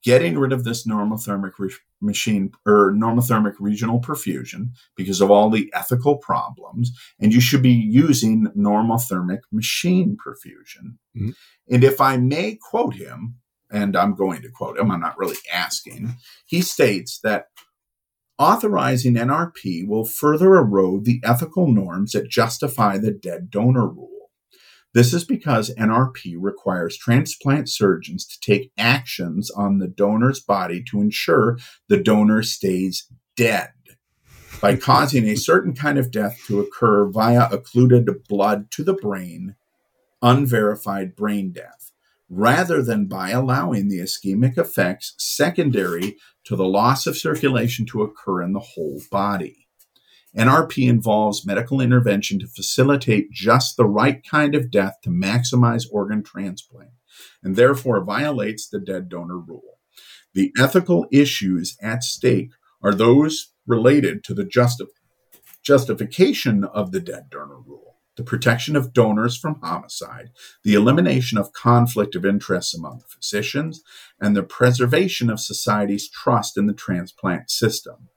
getting 0.02 0.36
rid 0.36 0.52
of 0.52 0.64
this 0.64 0.88
normothermic 0.88 1.52
re- 1.60 1.70
machine 2.02 2.50
or 2.66 2.92
normothermic 2.92 3.54
regional 3.58 4.00
perfusion 4.00 4.70
because 4.96 5.20
of 5.20 5.30
all 5.30 5.50
the 5.50 5.70
ethical 5.74 6.18
problems. 6.18 6.92
And 7.20 7.32
you 7.32 7.40
should 7.40 7.62
be 7.62 7.70
using 7.70 8.48
normothermic 8.56 9.40
machine 9.50 10.16
perfusion. 10.16 10.96
Mm-hmm. 11.16 11.30
And 11.70 11.84
if 11.84 12.00
I 12.00 12.16
may 12.16 12.58
quote 12.60 12.94
him, 12.94 13.36
and 13.70 13.96
I'm 13.96 14.14
going 14.14 14.42
to 14.42 14.50
quote 14.50 14.78
him, 14.78 14.90
I'm 14.90 15.00
not 15.00 15.18
really 15.18 15.36
asking, 15.52 16.16
he 16.44 16.60
states 16.60 17.18
that 17.22 17.46
authorizing 18.38 19.14
NRP 19.14 19.86
will 19.86 20.04
further 20.04 20.56
erode 20.56 21.04
the 21.04 21.20
ethical 21.24 21.72
norms 21.72 22.12
that 22.12 22.28
justify 22.28 22.98
the 22.98 23.12
dead 23.12 23.50
donor 23.50 23.86
rule. 23.86 24.21
This 24.94 25.14
is 25.14 25.24
because 25.24 25.74
NRP 25.74 26.36
requires 26.38 26.98
transplant 26.98 27.70
surgeons 27.70 28.26
to 28.26 28.38
take 28.40 28.72
actions 28.76 29.50
on 29.50 29.78
the 29.78 29.88
donor's 29.88 30.40
body 30.40 30.82
to 30.90 31.00
ensure 31.00 31.58
the 31.88 31.96
donor 31.96 32.42
stays 32.42 33.06
dead 33.34 33.70
by 34.60 34.76
causing 34.76 35.26
a 35.26 35.36
certain 35.36 35.74
kind 35.74 35.98
of 35.98 36.10
death 36.10 36.38
to 36.46 36.60
occur 36.60 37.06
via 37.06 37.48
occluded 37.50 38.08
blood 38.28 38.70
to 38.72 38.84
the 38.84 38.92
brain, 38.92 39.56
unverified 40.20 41.16
brain 41.16 41.52
death, 41.52 41.92
rather 42.28 42.82
than 42.82 43.06
by 43.06 43.30
allowing 43.30 43.88
the 43.88 43.98
ischemic 43.98 44.58
effects 44.58 45.14
secondary 45.16 46.16
to 46.44 46.54
the 46.54 46.66
loss 46.66 47.06
of 47.06 47.16
circulation 47.16 47.86
to 47.86 48.02
occur 48.02 48.42
in 48.42 48.52
the 48.52 48.60
whole 48.60 49.00
body. 49.10 49.61
NRP 50.36 50.88
involves 50.88 51.46
medical 51.46 51.80
intervention 51.80 52.38
to 52.38 52.46
facilitate 52.46 53.30
just 53.30 53.76
the 53.76 53.84
right 53.84 54.26
kind 54.26 54.54
of 54.54 54.70
death 54.70 54.96
to 55.02 55.10
maximize 55.10 55.84
organ 55.92 56.22
transplant, 56.22 56.90
and 57.42 57.56
therefore 57.56 58.02
violates 58.02 58.68
the 58.68 58.80
dead 58.80 59.08
donor 59.08 59.38
rule. 59.38 59.78
The 60.34 60.52
ethical 60.58 61.06
issues 61.12 61.76
at 61.82 62.02
stake 62.02 62.52
are 62.82 62.94
those 62.94 63.52
related 63.66 64.24
to 64.24 64.34
the 64.34 64.44
justi- 64.44 64.86
justification 65.62 66.64
of 66.64 66.92
the 66.92 67.00
dead 67.00 67.28
donor 67.30 67.60
rule, 67.60 67.96
the 68.16 68.24
protection 68.24 68.74
of 68.74 68.94
donors 68.94 69.36
from 69.36 69.60
homicide, 69.62 70.30
the 70.64 70.74
elimination 70.74 71.36
of 71.36 71.52
conflict 71.52 72.14
of 72.14 72.24
interests 72.24 72.74
among 72.74 73.02
physicians, 73.06 73.82
and 74.18 74.34
the 74.34 74.42
preservation 74.42 75.28
of 75.28 75.40
society's 75.40 76.08
trust 76.08 76.56
in 76.56 76.66
the 76.66 76.74
transplant 76.74 77.50
system. 77.50 78.08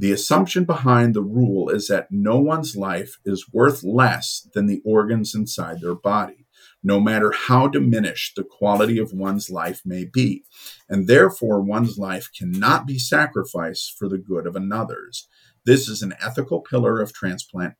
The 0.00 0.12
assumption 0.12 0.64
behind 0.64 1.12
the 1.12 1.22
rule 1.22 1.68
is 1.68 1.88
that 1.88 2.10
no 2.10 2.38
one's 2.38 2.74
life 2.74 3.18
is 3.26 3.52
worth 3.52 3.84
less 3.84 4.48
than 4.54 4.64
the 4.64 4.80
organs 4.82 5.34
inside 5.34 5.82
their 5.82 5.94
body, 5.94 6.46
no 6.82 6.98
matter 6.98 7.32
how 7.32 7.68
diminished 7.68 8.34
the 8.34 8.42
quality 8.42 8.96
of 8.96 9.12
one's 9.12 9.50
life 9.50 9.82
may 9.84 10.06
be, 10.06 10.44
and 10.88 11.06
therefore 11.06 11.60
one's 11.60 11.98
life 11.98 12.30
cannot 12.34 12.86
be 12.86 12.98
sacrificed 12.98 13.94
for 13.98 14.08
the 14.08 14.16
good 14.16 14.46
of 14.46 14.56
another's. 14.56 15.28
This 15.66 15.86
is 15.86 16.00
an 16.00 16.14
ethical 16.18 16.62
pillar 16.62 16.98
of 16.98 17.12
transplant 17.12 17.74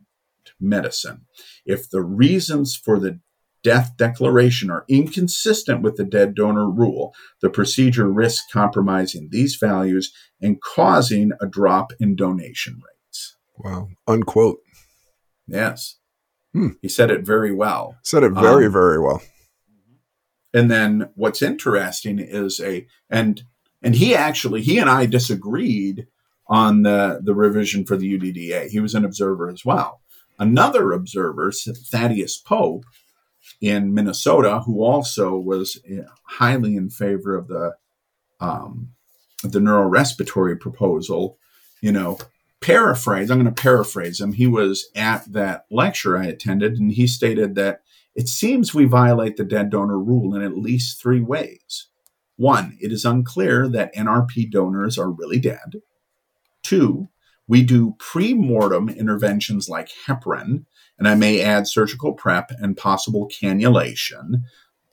medicine. 0.60 1.22
If 1.64 1.88
the 1.88 2.02
reasons 2.02 2.76
for 2.76 3.00
the 3.00 3.20
death 3.62 3.96
declaration 3.96 4.70
are 4.70 4.84
inconsistent 4.88 5.82
with 5.82 5.96
the 5.96 6.04
dead 6.04 6.34
donor 6.34 6.68
rule, 6.68 7.14
the 7.40 7.50
procedure 7.50 8.11
risks 8.11 8.46
compromising 8.52 9.28
these 9.30 9.56
values 9.56 10.12
and 10.40 10.61
causing 10.61 11.32
a 11.40 11.46
drop 11.46 11.92
in 12.00 12.16
donation 12.16 12.80
rates. 12.86 13.36
Wow. 13.58 13.88
Unquote. 14.06 14.61
Yes. 15.46 15.96
Hmm. 16.52 16.70
He 16.80 16.88
said 16.88 17.11
it 17.11 17.24
very 17.24 17.52
well. 17.52 17.96
Said 18.02 18.22
it 18.22 18.32
very, 18.32 18.66
Um, 18.66 18.72
very 18.72 18.98
well. 18.98 19.22
And 20.52 20.70
then 20.70 21.11
what's 21.14 21.42
interesting 21.42 22.18
is 22.18 22.61
a 22.61 22.86
and 23.08 23.42
and 23.82 23.94
he 23.94 24.14
actually 24.14 24.62
he 24.62 24.78
and 24.78 24.90
I 24.90 25.06
disagreed 25.06 26.06
on 26.48 26.82
the 26.82 27.20
the 27.22 27.34
revision 27.34 27.84
for 27.84 27.96
the 27.96 28.18
UDDA. 28.18 28.68
He 28.68 28.80
was 28.80 28.94
an 28.94 29.04
observer 29.04 29.48
as 29.48 29.64
well. 29.64 30.00
Another 30.38 30.92
observer, 30.92 31.52
Thaddeus 31.52 32.38
Pope, 32.38 32.84
in 33.61 33.92
Minnesota, 33.92 34.61
who 34.61 34.82
also 34.82 35.36
was 35.36 35.80
eh, 35.88 36.02
highly 36.24 36.76
in 36.76 36.90
favor 36.90 37.34
of 37.36 37.48
the 37.48 37.76
um, 38.40 38.92
the 39.42 39.58
neurorespiratory 39.58 40.58
proposal, 40.58 41.38
you 41.80 41.92
know, 41.92 42.18
paraphrase. 42.61 43.30
I'm 43.30 43.42
going 43.42 43.54
to 43.54 43.62
paraphrase 43.62 44.20
him. 44.20 44.32
He 44.32 44.46
was 44.46 44.90
at 44.94 45.30
that 45.32 45.66
lecture 45.70 46.16
I 46.16 46.26
attended, 46.26 46.78
and 46.78 46.92
he 46.92 47.06
stated 47.06 47.54
that 47.54 47.82
it 48.14 48.28
seems 48.28 48.74
we 48.74 48.84
violate 48.84 49.36
the 49.36 49.44
dead 49.44 49.70
donor 49.70 49.98
rule 49.98 50.34
in 50.34 50.42
at 50.42 50.56
least 50.56 51.00
three 51.00 51.20
ways. 51.20 51.86
One, 52.36 52.76
it 52.80 52.92
is 52.92 53.04
unclear 53.04 53.68
that 53.68 53.94
NRP 53.94 54.50
donors 54.50 54.98
are 54.98 55.11
really 55.11 55.38
dead. 55.38 55.82
Two, 56.62 57.08
we 57.46 57.62
do 57.62 57.96
pre 57.98 58.34
mortem 58.34 58.88
interventions 58.88 59.68
like 59.68 59.90
heparin, 60.06 60.64
and 61.01 61.09
I 61.09 61.16
may 61.16 61.40
add 61.40 61.66
surgical 61.66 62.12
prep 62.12 62.53
and 62.61 62.76
possible 62.76 63.26
cannulation 63.28 64.42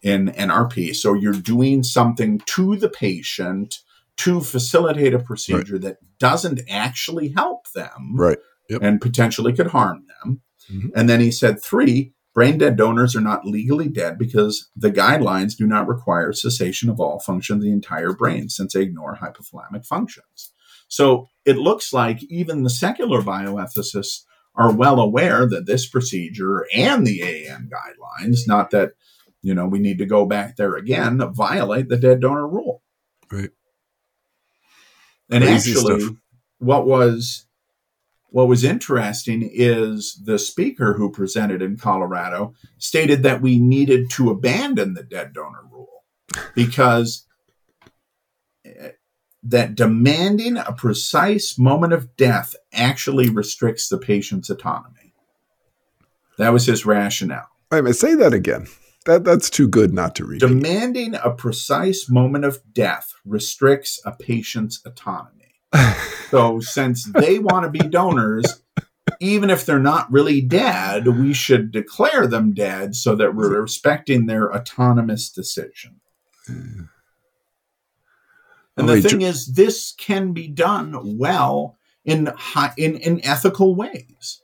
in 0.01 0.29
NRP. 0.29 0.95
So 0.95 1.13
you're 1.13 1.33
doing 1.33 1.83
something 1.83 2.39
to 2.47 2.75
the 2.77 2.89
patient 2.89 3.75
to 4.17 4.39
facilitate 4.41 5.13
a 5.13 5.19
procedure 5.19 5.77
that 5.79 5.97
doesn't 6.17 6.61
actually 6.69 7.29
help 7.29 7.69
them 7.75 8.15
Right. 8.15 8.37
Yep. 8.69 8.81
and 8.81 9.01
potentially 9.01 9.53
could 9.53 9.67
harm 9.67 10.05
them. 10.23 10.41
Mhm. 10.71 10.91
And 10.95 11.07
then 11.09 11.19
he 11.19 11.29
said, 11.29 11.61
three, 11.61 12.13
brain 12.33 12.57
dead 12.57 12.77
donors 12.77 13.15
are 13.15 13.21
not 13.21 13.45
legally 13.45 13.87
dead 13.89 14.17
because 14.17 14.69
the 14.75 14.91
guidelines 14.91 15.55
do 15.57 15.67
not 15.67 15.87
require 15.87 16.31
cessation 16.33 16.89
of 16.89 16.99
all 16.99 17.19
function 17.19 17.57
of 17.57 17.61
the 17.61 17.71
entire 17.71 18.13
brain 18.13 18.49
since 18.49 18.73
they 18.73 18.81
ignore 18.81 19.17
hypothalamic 19.21 19.85
functions. 19.85 20.51
So 20.87 21.27
it 21.45 21.57
looks 21.57 21.91
like 21.91 22.23
even 22.29 22.63
the 22.63 22.69
secular 22.69 23.21
bioethicists 23.21 24.21
are 24.57 24.73
well 24.73 24.99
aware 24.99 25.47
that 25.47 25.67
this 25.67 25.87
procedure 25.87 26.65
and 26.73 27.05
the 27.05 27.21
AAN 27.21 27.69
guidelines, 27.69 28.47
not 28.47 28.71
that, 28.71 28.93
you 29.41 29.53
know, 29.53 29.67
we 29.67 29.77
need 29.77 29.99
to 29.99 30.05
go 30.05 30.25
back 30.25 30.55
there 30.55 30.75
again, 30.75 31.21
violate 31.33 31.89
the 31.89 31.97
dead 31.97 32.21
donor 32.21 32.47
rule. 32.47 32.81
Right. 33.31 33.51
And 35.29 35.43
Crazy 35.43 35.71
actually, 35.71 35.99
stuff. 36.01 36.15
what 36.57 36.87
was 36.87 37.45
what 38.29 38.47
was 38.47 38.63
interesting 38.63 39.49
is 39.53 40.19
the 40.25 40.39
speaker 40.39 40.93
who 40.93 41.11
presented 41.11 41.61
in 41.61 41.77
Colorado 41.77 42.53
stated 42.77 43.23
that 43.23 43.41
we 43.41 43.57
needed 43.57 44.09
to 44.11 44.29
abandon 44.29 44.93
the 44.95 45.03
dead 45.03 45.33
donor 45.33 45.63
rule 45.71 46.03
because 46.53 47.26
that 49.47 49.75
demanding 49.75 50.57
a 50.57 50.73
precise 50.73 51.57
moment 51.57 51.93
of 51.93 52.15
death 52.17 52.55
actually 52.73 53.29
restricts 53.29 53.89
the 53.89 53.97
patient's 53.97 54.49
autonomy. 54.49 55.13
That 56.37 56.53
was 56.53 56.65
his 56.65 56.85
rationale. 56.85 57.47
Wait 57.71 57.79
a 57.79 57.83
minute. 57.83 57.95
Say 57.95 58.15
that 58.15 58.33
again. 58.33 58.67
That 59.05 59.23
that's 59.23 59.49
too 59.49 59.67
good 59.69 59.93
not 59.93 60.15
to 60.15 60.25
read. 60.25 60.41
Demanding 60.41 61.15
a 61.15 61.31
precise 61.31 62.09
moment 62.09 62.43
of 62.43 62.61
death 62.73 63.13
restricts 63.25 64.01
a 64.05 64.11
patient's 64.11 64.81
autonomy. 64.85 65.33
So, 66.29 66.59
since 66.59 67.05
they 67.05 67.39
want 67.39 67.63
to 67.63 67.69
be 67.69 67.87
donors, 67.87 68.61
even 69.21 69.49
if 69.49 69.65
they're 69.65 69.79
not 69.79 70.11
really 70.11 70.41
dead, 70.41 71.07
we 71.07 71.31
should 71.31 71.71
declare 71.71 72.27
them 72.27 72.53
dead 72.53 72.95
so 72.95 73.15
that 73.15 73.33
we're 73.33 73.61
respecting 73.61 74.25
their 74.25 74.53
autonomous 74.53 75.29
decision. 75.29 76.01
And 78.77 78.87
the 78.87 79.01
thing 79.01 79.21
is, 79.21 79.53
this 79.53 79.93
can 79.97 80.33
be 80.33 80.47
done 80.47 81.17
well 81.17 81.77
in 82.05 82.27
high, 82.27 82.73
in, 82.77 82.97
in 82.97 83.23
ethical 83.25 83.75
ways. 83.75 84.41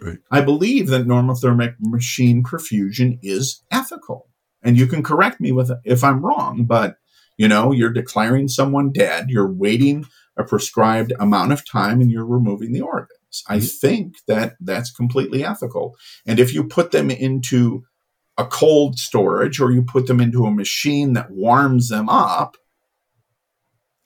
Right. 0.00 0.18
I 0.30 0.40
believe 0.40 0.88
that 0.88 1.06
normothermic 1.06 1.74
machine 1.80 2.42
perfusion 2.42 3.18
is 3.22 3.62
ethical, 3.70 4.28
and 4.62 4.76
you 4.76 4.86
can 4.86 5.02
correct 5.02 5.40
me 5.40 5.52
with 5.52 5.70
if 5.84 6.02
I'm 6.02 6.24
wrong. 6.24 6.64
But 6.64 6.96
you 7.36 7.48
know, 7.48 7.72
you're 7.72 7.92
declaring 7.92 8.48
someone 8.48 8.92
dead, 8.92 9.30
you're 9.30 9.52
waiting 9.52 10.06
a 10.36 10.44
prescribed 10.44 11.12
amount 11.18 11.52
of 11.52 11.68
time, 11.68 12.00
and 12.00 12.10
you're 12.10 12.26
removing 12.26 12.72
the 12.72 12.80
organs. 12.80 13.44
I 13.48 13.56
mm-hmm. 13.56 13.66
think 13.66 14.14
that 14.26 14.56
that's 14.60 14.90
completely 14.90 15.44
ethical. 15.44 15.96
And 16.26 16.38
if 16.38 16.54
you 16.54 16.64
put 16.64 16.90
them 16.90 17.10
into 17.10 17.84
a 18.38 18.46
cold 18.46 18.98
storage 18.98 19.60
or 19.60 19.70
you 19.70 19.82
put 19.82 20.06
them 20.06 20.20
into 20.20 20.46
a 20.46 20.50
machine 20.50 21.12
that 21.14 21.30
warms 21.30 21.88
them 21.88 22.08
up, 22.08 22.56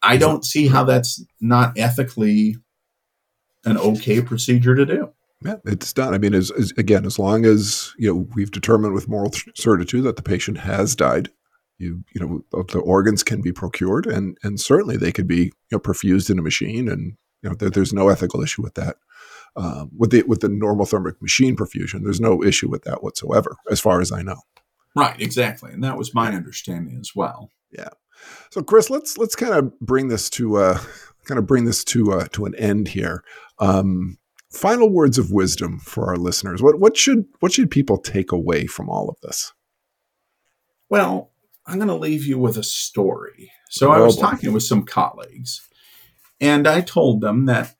I 0.06 0.16
don't 0.16 0.44
see 0.44 0.68
how 0.68 0.84
that's 0.84 1.24
not 1.40 1.76
ethically 1.76 2.56
an 3.64 3.76
okay 3.76 4.22
procedure 4.22 4.74
to 4.74 4.86
do. 4.86 5.12
Yeah, 5.44 5.56
it's 5.64 5.92
done. 5.92 6.14
I 6.14 6.18
mean, 6.18 6.34
as, 6.34 6.50
as 6.52 6.72
again, 6.78 7.04
as 7.04 7.18
long 7.18 7.44
as 7.44 7.92
you 7.98 8.08
know 8.08 8.26
we've 8.34 8.50
determined 8.50 8.94
with 8.94 9.08
moral 9.08 9.32
certitude 9.54 10.04
that 10.04 10.16
the 10.16 10.22
patient 10.22 10.58
has 10.58 10.96
died, 10.96 11.28
you 11.78 12.04
you 12.14 12.42
know 12.52 12.62
the 12.64 12.78
organs 12.78 13.22
can 13.22 13.42
be 13.42 13.52
procured, 13.52 14.06
and 14.06 14.38
and 14.42 14.58
certainly 14.58 14.96
they 14.96 15.12
could 15.12 15.26
be 15.26 15.44
you 15.44 15.72
know 15.72 15.78
perfused 15.78 16.30
in 16.30 16.38
a 16.38 16.42
machine, 16.42 16.88
and 16.88 17.16
you 17.42 17.50
know 17.50 17.54
there, 17.54 17.70
there's 17.70 17.92
no 17.92 18.08
ethical 18.08 18.42
issue 18.42 18.62
with 18.62 18.74
that. 18.74 18.96
Um, 19.56 19.90
with 19.96 20.10
the 20.10 20.22
with 20.22 20.40
the 20.40 20.48
normothermic 20.48 21.20
machine 21.20 21.56
perfusion, 21.56 22.02
there's 22.02 22.20
no 22.20 22.42
issue 22.42 22.70
with 22.70 22.84
that 22.84 23.02
whatsoever, 23.02 23.56
as 23.70 23.80
far 23.80 24.00
as 24.00 24.12
I 24.12 24.22
know. 24.22 24.40
Right, 24.94 25.20
exactly. 25.20 25.72
And 25.72 25.84
that 25.84 25.98
was 25.98 26.14
my 26.14 26.32
understanding 26.34 26.96
as 26.98 27.10
well. 27.14 27.50
So, 28.50 28.62
Chris, 28.62 28.90
let's 28.90 29.18
let's 29.18 29.36
kind 29.36 29.54
of 29.54 29.78
bring 29.80 30.08
this 30.08 30.30
to 30.30 30.56
uh, 30.56 30.78
kind 31.24 31.38
of 31.38 31.46
bring 31.46 31.64
this 31.64 31.84
to 31.84 32.12
uh, 32.12 32.26
to 32.32 32.44
an 32.46 32.54
end 32.56 32.88
here. 32.88 33.22
Um, 33.58 34.18
final 34.50 34.88
words 34.90 35.18
of 35.18 35.30
wisdom 35.30 35.78
for 35.78 36.06
our 36.06 36.16
listeners. 36.16 36.62
What 36.62 36.78
what 36.78 36.96
should 36.96 37.24
what 37.40 37.52
should 37.52 37.70
people 37.70 37.98
take 37.98 38.32
away 38.32 38.66
from 38.66 38.88
all 38.88 39.08
of 39.08 39.16
this? 39.22 39.52
Well, 40.88 41.32
I'm 41.66 41.76
going 41.76 41.88
to 41.88 41.94
leave 41.94 42.24
you 42.24 42.38
with 42.38 42.56
a 42.56 42.62
story. 42.62 43.50
So 43.70 43.90
I 43.90 43.98
Oh, 43.98 44.04
was 44.04 44.16
boy. 44.16 44.22
talking 44.22 44.52
with 44.52 44.62
some 44.62 44.84
colleagues, 44.84 45.66
and 46.40 46.66
I 46.68 46.80
told 46.80 47.20
them 47.20 47.46
that 47.46 47.74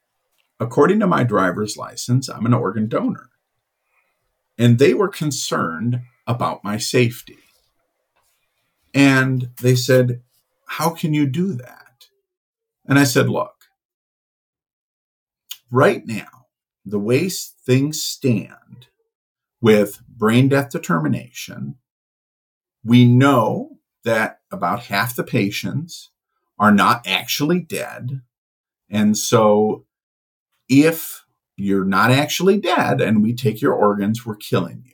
according 0.59 0.99
to 1.01 1.07
my 1.07 1.23
driver's 1.23 1.77
license, 1.77 2.29
I'm 2.29 2.47
an 2.47 2.55
organ 2.55 2.89
donor. 2.89 3.31
And 4.59 4.79
they 4.79 4.95
were 4.95 5.09
concerned 5.09 6.01
about 6.27 6.65
my 6.65 6.79
safety. 6.79 7.37
And 8.95 9.51
they 9.61 9.75
said, 9.77 10.23
How 10.67 10.91
can 10.91 11.15
you 11.15 11.27
do 11.27 11.55
that? 11.55 12.07
And 12.87 12.99
I 12.99 13.05
said, 13.05 13.29
Look, 13.29 13.55
right 15.71 16.07
now, 16.07 16.47
the 16.85 16.99
way 16.99 17.29
things 17.29 18.03
stand 18.03 18.89
with 19.61 20.01
brain 20.09 20.49
death 20.49 20.71
determination, 20.71 21.77
we 22.85 23.05
know 23.05 23.79
that 24.05 24.41
about 24.53 24.85
half 24.85 25.17
the 25.17 25.25
patients 25.25 26.11
are 26.59 26.73
not 26.73 27.07
actually 27.07 27.61
dead. 27.61 28.23
And 28.89 29.19
so, 29.19 29.85
if 30.69 31.25
you're 31.57 31.85
not 31.85 32.11
actually 32.11 32.59
dead 32.59 33.01
and 33.01 33.23
we 33.23 33.35
take 33.35 33.61
your 33.61 33.75
organs, 33.75 34.25
we're 34.25 34.37
killing 34.37 34.83
you. 34.85 34.93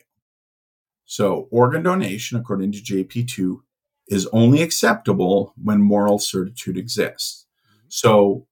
So, 1.05 1.49
organ 1.51 1.83
donation, 1.83 2.39
according 2.39 2.73
to 2.73 2.79
JP2, 2.79 3.59
is 4.09 4.29
only 4.33 4.63
acceptable 4.63 5.55
when 5.63 5.81
moral 5.81 6.19
certitude 6.19 6.77
exists. 6.77 7.47
So, 7.89 8.47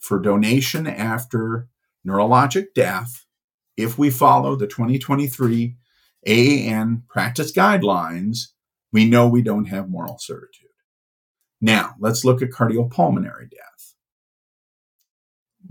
for 0.00 0.20
donation 0.20 0.86
after 0.86 1.68
neurologic 2.06 2.74
death, 2.74 3.24
if 3.76 3.98
we 3.98 4.10
follow 4.10 4.56
the 4.56 4.66
2023 4.66 5.76
AAN 6.26 7.02
practice 7.08 7.52
guidelines, 7.52 8.48
we 8.92 9.04
know 9.04 9.28
we 9.28 9.42
don't 9.42 9.66
have 9.66 9.88
moral 9.88 10.18
certitude. 10.18 10.68
Now, 11.60 11.94
let's 11.98 12.24
look 12.24 12.42
at 12.42 12.50
cardiopulmonary 12.50 13.50
death. 13.50 13.94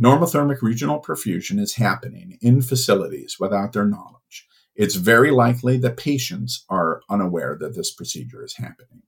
Normothermic 0.02 0.62
regional 0.62 1.00
perfusion 1.00 1.60
is 1.60 1.76
happening 1.76 2.38
in 2.42 2.62
facilities 2.62 3.38
without 3.40 3.74
their 3.74 3.86
knowledge. 3.86 4.48
It's 4.76 4.96
very 4.96 5.32
likely 5.32 5.78
that 5.78 5.98
patients 5.98 6.66
are 6.70 7.02
unaware 7.10 7.58
that 7.60 7.76
this 7.76 7.94
procedure 7.94 8.44
is 8.44 8.56
happening. 8.56 9.04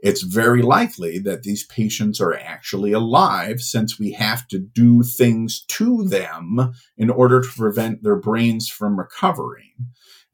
It's 0.00 0.22
very 0.22 0.60
likely 0.60 1.18
that 1.20 1.44
these 1.44 1.64
patients 1.64 2.20
are 2.20 2.34
actually 2.34 2.92
alive 2.92 3.60
since 3.60 3.98
we 3.98 4.12
have 4.12 4.46
to 4.48 4.58
do 4.58 5.02
things 5.02 5.64
to 5.68 6.04
them 6.04 6.74
in 6.96 7.10
order 7.10 7.40
to 7.40 7.48
prevent 7.48 8.02
their 8.02 8.16
brains 8.16 8.68
from 8.68 8.98
recovering. 8.98 9.72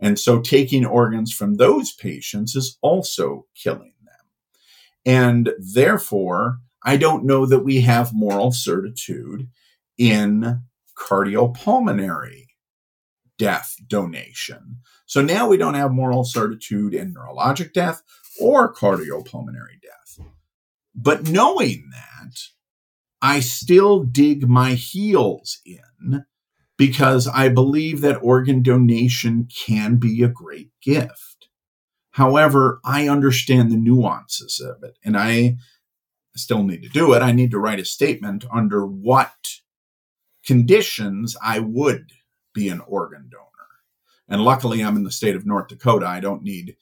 And 0.00 0.18
so 0.18 0.40
taking 0.40 0.86
organs 0.86 1.32
from 1.32 1.54
those 1.54 1.92
patients 1.92 2.56
is 2.56 2.78
also 2.80 3.46
killing 3.54 3.92
them. 4.04 4.26
And 5.04 5.50
therefore, 5.58 6.58
I 6.82 6.96
don't 6.96 7.24
know 7.24 7.44
that 7.46 7.60
we 7.60 7.82
have 7.82 8.14
moral 8.14 8.52
certitude 8.52 9.48
in 9.98 10.62
cardiopulmonary 10.98 12.46
death 13.40 13.76
donation. 13.86 14.76
So 15.06 15.22
now 15.22 15.48
we 15.48 15.56
don't 15.56 15.72
have 15.72 15.92
moral 15.92 16.24
certitude 16.24 16.92
in 16.92 17.14
neurologic 17.14 17.72
death 17.72 18.02
or 18.38 18.72
cardiopulmonary 18.72 19.80
death. 19.82 20.26
But 20.94 21.30
knowing 21.30 21.88
that, 21.90 22.36
I 23.22 23.40
still 23.40 24.04
dig 24.04 24.46
my 24.46 24.74
heels 24.74 25.58
in 25.64 26.26
because 26.76 27.26
I 27.26 27.48
believe 27.48 28.02
that 28.02 28.22
organ 28.22 28.62
donation 28.62 29.48
can 29.66 29.96
be 29.96 30.22
a 30.22 30.28
great 30.28 30.70
gift. 30.82 31.48
However, 32.10 32.78
I 32.84 33.08
understand 33.08 33.70
the 33.72 33.78
nuances 33.78 34.60
of 34.60 34.82
it 34.82 34.98
and 35.02 35.16
I 35.16 35.56
still 36.36 36.62
need 36.62 36.82
to 36.82 36.90
do 36.90 37.14
it. 37.14 37.22
I 37.22 37.32
need 37.32 37.52
to 37.52 37.58
write 37.58 37.80
a 37.80 37.86
statement 37.86 38.44
under 38.52 38.84
what 38.84 39.32
conditions 40.44 41.38
I 41.42 41.60
would 41.60 42.12
be 42.54 42.68
an 42.68 42.80
organ 42.86 43.28
donor. 43.30 43.44
And 44.28 44.42
luckily 44.42 44.82
I'm 44.82 44.96
in 44.96 45.04
the 45.04 45.10
state 45.10 45.36
of 45.36 45.46
North 45.46 45.68
Dakota. 45.68 46.06
I 46.06 46.20
don't 46.20 46.42
need 46.42 46.76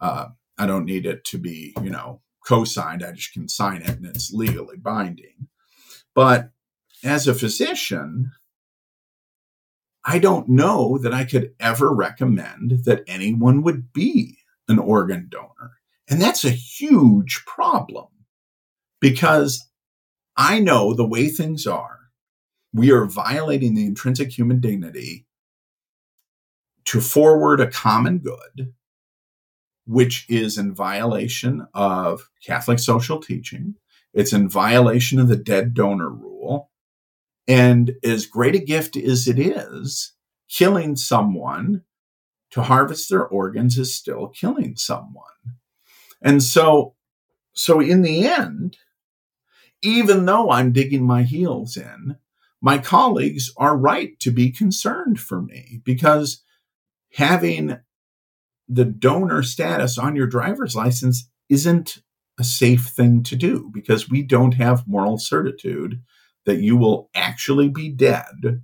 uh, 0.00 0.28
I 0.58 0.66
don't 0.66 0.84
need 0.84 1.06
it 1.06 1.24
to 1.26 1.38
be, 1.38 1.74
you 1.82 1.90
know, 1.90 2.20
co-signed. 2.46 3.02
I 3.02 3.12
just 3.12 3.32
can 3.32 3.48
sign 3.48 3.82
it 3.82 3.88
and 3.88 4.06
it's 4.06 4.32
legally 4.32 4.76
binding. 4.76 5.48
But 6.14 6.50
as 7.02 7.26
a 7.26 7.34
physician, 7.34 8.32
I 10.04 10.18
don't 10.18 10.48
know 10.48 10.98
that 10.98 11.14
I 11.14 11.24
could 11.24 11.54
ever 11.58 11.92
recommend 11.92 12.84
that 12.84 13.04
anyone 13.06 13.62
would 13.62 13.92
be 13.92 14.38
an 14.68 14.78
organ 14.78 15.28
donor. 15.30 15.78
And 16.08 16.20
that's 16.20 16.44
a 16.44 16.50
huge 16.50 17.42
problem 17.46 18.08
because 19.00 19.66
I 20.36 20.60
know 20.60 20.92
the 20.92 21.06
way 21.06 21.28
things 21.28 21.66
are, 21.66 22.03
we 22.74 22.90
are 22.90 23.06
violating 23.06 23.74
the 23.74 23.86
intrinsic 23.86 24.36
human 24.36 24.60
dignity 24.60 25.26
to 26.84 27.00
forward 27.00 27.60
a 27.60 27.70
common 27.70 28.18
good, 28.18 28.74
which 29.86 30.26
is 30.28 30.58
in 30.58 30.74
violation 30.74 31.66
of 31.72 32.28
Catholic 32.44 32.80
social 32.80 33.20
teaching. 33.20 33.76
It's 34.12 34.32
in 34.32 34.48
violation 34.48 35.20
of 35.20 35.28
the 35.28 35.36
dead 35.36 35.72
donor 35.72 36.10
rule. 36.10 36.70
And 37.46 37.94
as 38.02 38.26
great 38.26 38.56
a 38.56 38.58
gift 38.58 38.96
as 38.96 39.28
it 39.28 39.38
is, 39.38 40.12
killing 40.48 40.96
someone 40.96 41.82
to 42.50 42.62
harvest 42.62 43.08
their 43.08 43.24
organs 43.24 43.78
is 43.78 43.94
still 43.94 44.28
killing 44.28 44.74
someone. 44.76 45.24
And 46.20 46.42
so, 46.42 46.94
so 47.52 47.78
in 47.80 48.02
the 48.02 48.26
end, 48.26 48.78
even 49.82 50.24
though 50.24 50.50
I'm 50.50 50.72
digging 50.72 51.04
my 51.04 51.22
heels 51.22 51.76
in, 51.76 52.16
my 52.64 52.78
colleagues 52.78 53.52
are 53.58 53.76
right 53.76 54.18
to 54.18 54.30
be 54.30 54.50
concerned 54.50 55.20
for 55.20 55.42
me 55.42 55.82
because 55.84 56.42
having 57.12 57.76
the 58.66 58.86
donor 58.86 59.42
status 59.42 59.98
on 59.98 60.16
your 60.16 60.26
driver's 60.26 60.74
license 60.74 61.28
isn't 61.50 61.98
a 62.40 62.42
safe 62.42 62.86
thing 62.86 63.22
to 63.22 63.36
do 63.36 63.70
because 63.74 64.08
we 64.08 64.22
don't 64.22 64.54
have 64.54 64.88
moral 64.88 65.18
certitude 65.18 66.00
that 66.46 66.62
you 66.62 66.74
will 66.74 67.10
actually 67.14 67.68
be 67.68 67.90
dead 67.90 68.62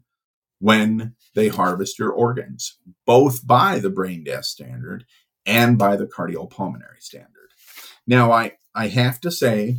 when 0.61 1.15
they 1.35 1.49
harvest 1.49 1.99
your 1.99 2.11
organs, 2.11 2.79
both 3.05 3.47
by 3.47 3.79
the 3.79 3.91
brain 3.91 4.25
death 4.25 4.47
standard 4.47 5.05
and 5.45 5.77
by 5.77 5.95
the 5.97 6.07
cardiopulmonary 6.07 7.01
standard. 7.01 7.51
Now, 8.07 8.33
I, 8.33 8.53
I 8.75 8.89
have 8.89 9.21
to 9.21 9.31
say, 9.31 9.77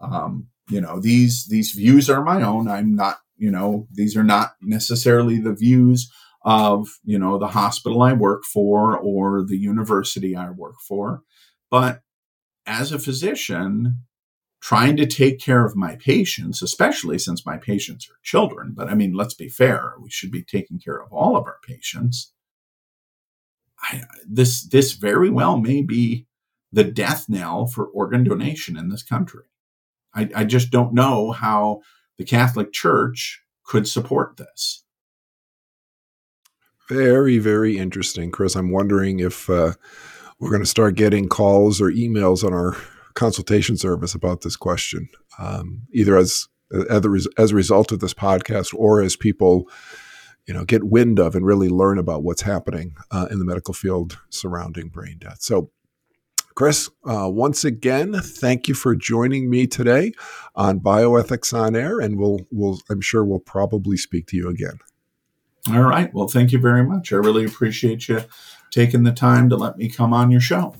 um, 0.00 0.46
you 0.70 0.80
know, 0.80 1.00
these, 1.00 1.48
these 1.48 1.72
views 1.72 2.08
are 2.08 2.22
my 2.22 2.40
own. 2.40 2.68
I'm 2.68 2.94
not, 2.94 3.18
you 3.38 3.50
know, 3.50 3.86
these 3.90 4.16
are 4.16 4.24
not 4.24 4.52
necessarily 4.60 5.38
the 5.38 5.54
views 5.54 6.10
of, 6.42 6.88
you 7.04 7.18
know, 7.18 7.38
the 7.38 7.48
hospital 7.48 8.02
I 8.02 8.12
work 8.12 8.44
for 8.44 8.96
or 8.96 9.42
the 9.42 9.58
university 9.58 10.36
I 10.36 10.50
work 10.50 10.76
for. 10.86 11.22
But 11.70 12.02
as 12.66 12.92
a 12.92 12.98
physician, 12.98 14.04
trying 14.60 14.96
to 14.96 15.06
take 15.06 15.38
care 15.40 15.64
of 15.64 15.76
my 15.76 15.96
patients, 15.96 16.62
especially 16.62 17.18
since 17.18 17.46
my 17.46 17.56
patients 17.56 18.08
are 18.10 18.18
children. 18.22 18.72
But 18.74 18.88
I 18.88 18.94
mean, 18.94 19.14
let's 19.14 19.34
be 19.34 19.48
fair, 19.48 19.94
we 20.00 20.10
should 20.10 20.30
be 20.30 20.42
taking 20.42 20.78
care 20.78 21.00
of 21.00 21.12
all 21.12 21.36
of 21.36 21.44
our 21.44 21.58
patients. 21.66 22.32
I, 23.80 24.02
this, 24.28 24.66
this 24.68 24.92
very 24.92 25.30
well 25.30 25.56
may 25.56 25.82
be 25.82 26.26
the 26.72 26.84
death 26.84 27.26
knell 27.28 27.66
for 27.66 27.86
organ 27.86 28.24
donation 28.24 28.76
in 28.76 28.88
this 28.88 29.02
country. 29.02 29.44
I, 30.14 30.28
I 30.34 30.44
just 30.44 30.70
don't 30.70 30.92
know 30.92 31.30
how 31.30 31.82
the 32.18 32.24
Catholic 32.24 32.72
Church 32.72 33.42
could 33.64 33.88
support 33.88 34.36
this. 34.36 34.84
Very, 36.88 37.38
very 37.38 37.78
interesting, 37.78 38.30
Chris. 38.30 38.56
I'm 38.56 38.70
wondering 38.70 39.20
if 39.20 39.48
uh, 39.50 39.72
we're 40.38 40.50
going 40.50 40.62
to 40.62 40.66
start 40.66 40.94
getting 40.94 41.28
calls 41.28 41.80
or 41.80 41.90
emails 41.90 42.42
on 42.42 42.52
our 42.52 42.76
consultation 43.14 43.76
service 43.76 44.14
about 44.14 44.40
this 44.40 44.56
question, 44.56 45.08
um, 45.38 45.82
either 45.92 46.16
as 46.16 46.48
as 46.90 47.50
a 47.50 47.54
result 47.54 47.92
of 47.92 48.00
this 48.00 48.12
podcast 48.12 48.74
or 48.74 49.00
as 49.00 49.16
people 49.16 49.66
you 50.46 50.52
know 50.52 50.64
get 50.64 50.84
wind 50.84 51.18
of 51.18 51.34
and 51.34 51.46
really 51.46 51.68
learn 51.68 51.98
about 51.98 52.22
what's 52.22 52.42
happening 52.42 52.94
uh, 53.10 53.26
in 53.30 53.38
the 53.38 53.44
medical 53.44 53.72
field 53.74 54.18
surrounding 54.30 54.88
brain 54.88 55.18
death. 55.18 55.38
So. 55.40 55.70
Chris, 56.58 56.90
uh, 57.08 57.30
once 57.30 57.64
again, 57.64 58.12
thank 58.14 58.66
you 58.66 58.74
for 58.74 58.96
joining 58.96 59.48
me 59.48 59.64
today 59.64 60.10
on 60.56 60.80
Bioethics 60.80 61.56
on 61.56 61.76
Air, 61.76 62.00
and 62.00 62.18
we'll, 62.18 62.40
we'll, 62.50 62.80
I'm 62.90 63.00
sure 63.00 63.24
we'll 63.24 63.38
probably 63.38 63.96
speak 63.96 64.26
to 64.26 64.36
you 64.36 64.48
again. 64.48 64.80
All 65.70 65.84
right. 65.84 66.12
Well, 66.12 66.26
thank 66.26 66.50
you 66.50 66.58
very 66.58 66.82
much. 66.82 67.12
I 67.12 67.16
really 67.18 67.44
appreciate 67.44 68.08
you 68.08 68.24
taking 68.72 69.04
the 69.04 69.12
time 69.12 69.48
to 69.50 69.56
let 69.56 69.78
me 69.78 69.88
come 69.88 70.12
on 70.12 70.32
your 70.32 70.40
show. 70.40 70.74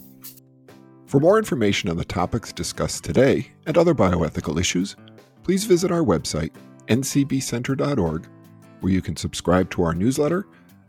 For 1.06 1.20
more 1.20 1.38
information 1.38 1.88
on 1.88 1.96
the 1.96 2.04
topics 2.04 2.52
discussed 2.52 3.04
today 3.04 3.52
and 3.66 3.78
other 3.78 3.94
bioethical 3.94 4.58
issues, 4.58 4.96
please 5.44 5.62
visit 5.62 5.92
our 5.92 6.02
website, 6.02 6.50
ncbcenter.org, 6.88 8.26
where 8.80 8.92
you 8.92 9.00
can 9.00 9.14
subscribe 9.14 9.70
to 9.70 9.84
our 9.84 9.94
newsletter, 9.94 10.44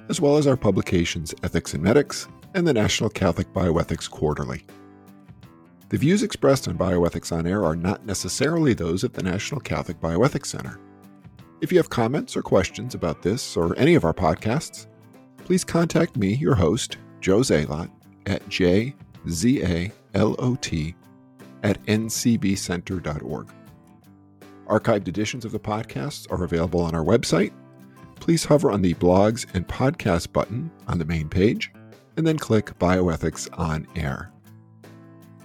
as 0.09 0.19
well 0.19 0.37
as 0.37 0.47
our 0.47 0.57
publications 0.57 1.35
Ethics 1.43 1.75
and 1.75 1.83
Medics 1.83 2.27
and 2.55 2.67
the 2.67 2.73
National 2.73 3.11
Catholic 3.11 3.53
Bioethics 3.53 4.09
Quarterly. 4.09 4.65
The 5.89 5.97
views 5.97 6.21
expressed 6.21 6.67
on 6.67 6.77
Bioethics 6.77 7.35
on 7.35 7.47
Air 7.47 7.65
are 7.65 7.75
not 7.75 8.05
necessarily 8.05 8.75
those 8.75 9.03
of 9.03 9.13
the 9.13 9.23
National 9.23 9.59
Catholic 9.59 9.99
Bioethics 9.99 10.45
Center. 10.45 10.79
If 11.61 11.71
you 11.71 11.79
have 11.79 11.89
comments 11.89 12.37
or 12.37 12.43
questions 12.43 12.93
about 12.93 13.23
this 13.23 13.57
or 13.57 13.75
any 13.75 13.95
of 13.95 14.05
our 14.05 14.13
podcasts, 14.13 14.85
please 15.45 15.63
contact 15.63 16.15
me, 16.15 16.35
your 16.35 16.53
host, 16.53 16.97
Joe 17.21 17.39
Zalot, 17.39 17.89
at 18.27 18.47
jza 18.47 19.91
lot 20.13 20.93
at 21.63 21.83
ncbcenter.org. 21.85 23.49
Archived 24.67 25.07
editions 25.07 25.43
of 25.43 25.51
the 25.51 25.59
podcasts 25.59 26.31
are 26.31 26.43
available 26.43 26.81
on 26.81 26.93
our 26.93 27.03
website. 27.03 27.51
Please 28.19 28.45
hover 28.45 28.69
on 28.71 28.83
the 28.83 28.93
blogs 28.93 29.47
and 29.55 29.67
podcast 29.67 30.31
button 30.31 30.69
on 30.87 30.99
the 30.99 31.05
main 31.05 31.27
page, 31.27 31.71
and 32.15 32.27
then 32.27 32.37
click 32.37 32.77
Bioethics 32.77 33.49
on 33.57 33.87
Air. 33.95 34.31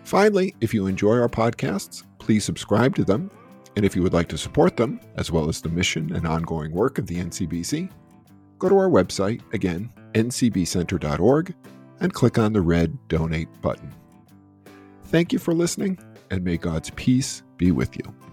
Finally, 0.04 0.54
if 0.60 0.74
you 0.74 0.86
enjoy 0.86 1.18
our 1.18 1.28
podcasts, 1.28 2.04
please 2.18 2.44
subscribe 2.44 2.94
to 2.94 3.04
them. 3.04 3.30
And 3.76 3.84
if 3.84 3.96
you 3.96 4.02
would 4.02 4.12
like 4.12 4.28
to 4.28 4.38
support 4.38 4.76
them, 4.76 5.00
as 5.16 5.32
well 5.32 5.48
as 5.48 5.60
the 5.60 5.68
mission 5.68 6.14
and 6.14 6.26
ongoing 6.26 6.70
work 6.70 6.98
of 6.98 7.06
the 7.06 7.16
NCBC, 7.16 7.90
go 8.58 8.68
to 8.68 8.76
our 8.76 8.88
website, 8.88 9.42
again, 9.52 9.92
ncbcenter.org, 10.12 11.54
and 12.00 12.12
click 12.12 12.38
on 12.38 12.52
the 12.52 12.60
red 12.60 12.96
Donate 13.08 13.48
button. 13.62 13.92
Thank 15.04 15.32
you 15.32 15.38
for 15.38 15.54
listening, 15.54 15.98
and 16.30 16.44
may 16.44 16.56
God's 16.56 16.90
peace 16.90 17.42
be 17.56 17.72
with 17.72 17.96
you. 17.96 18.23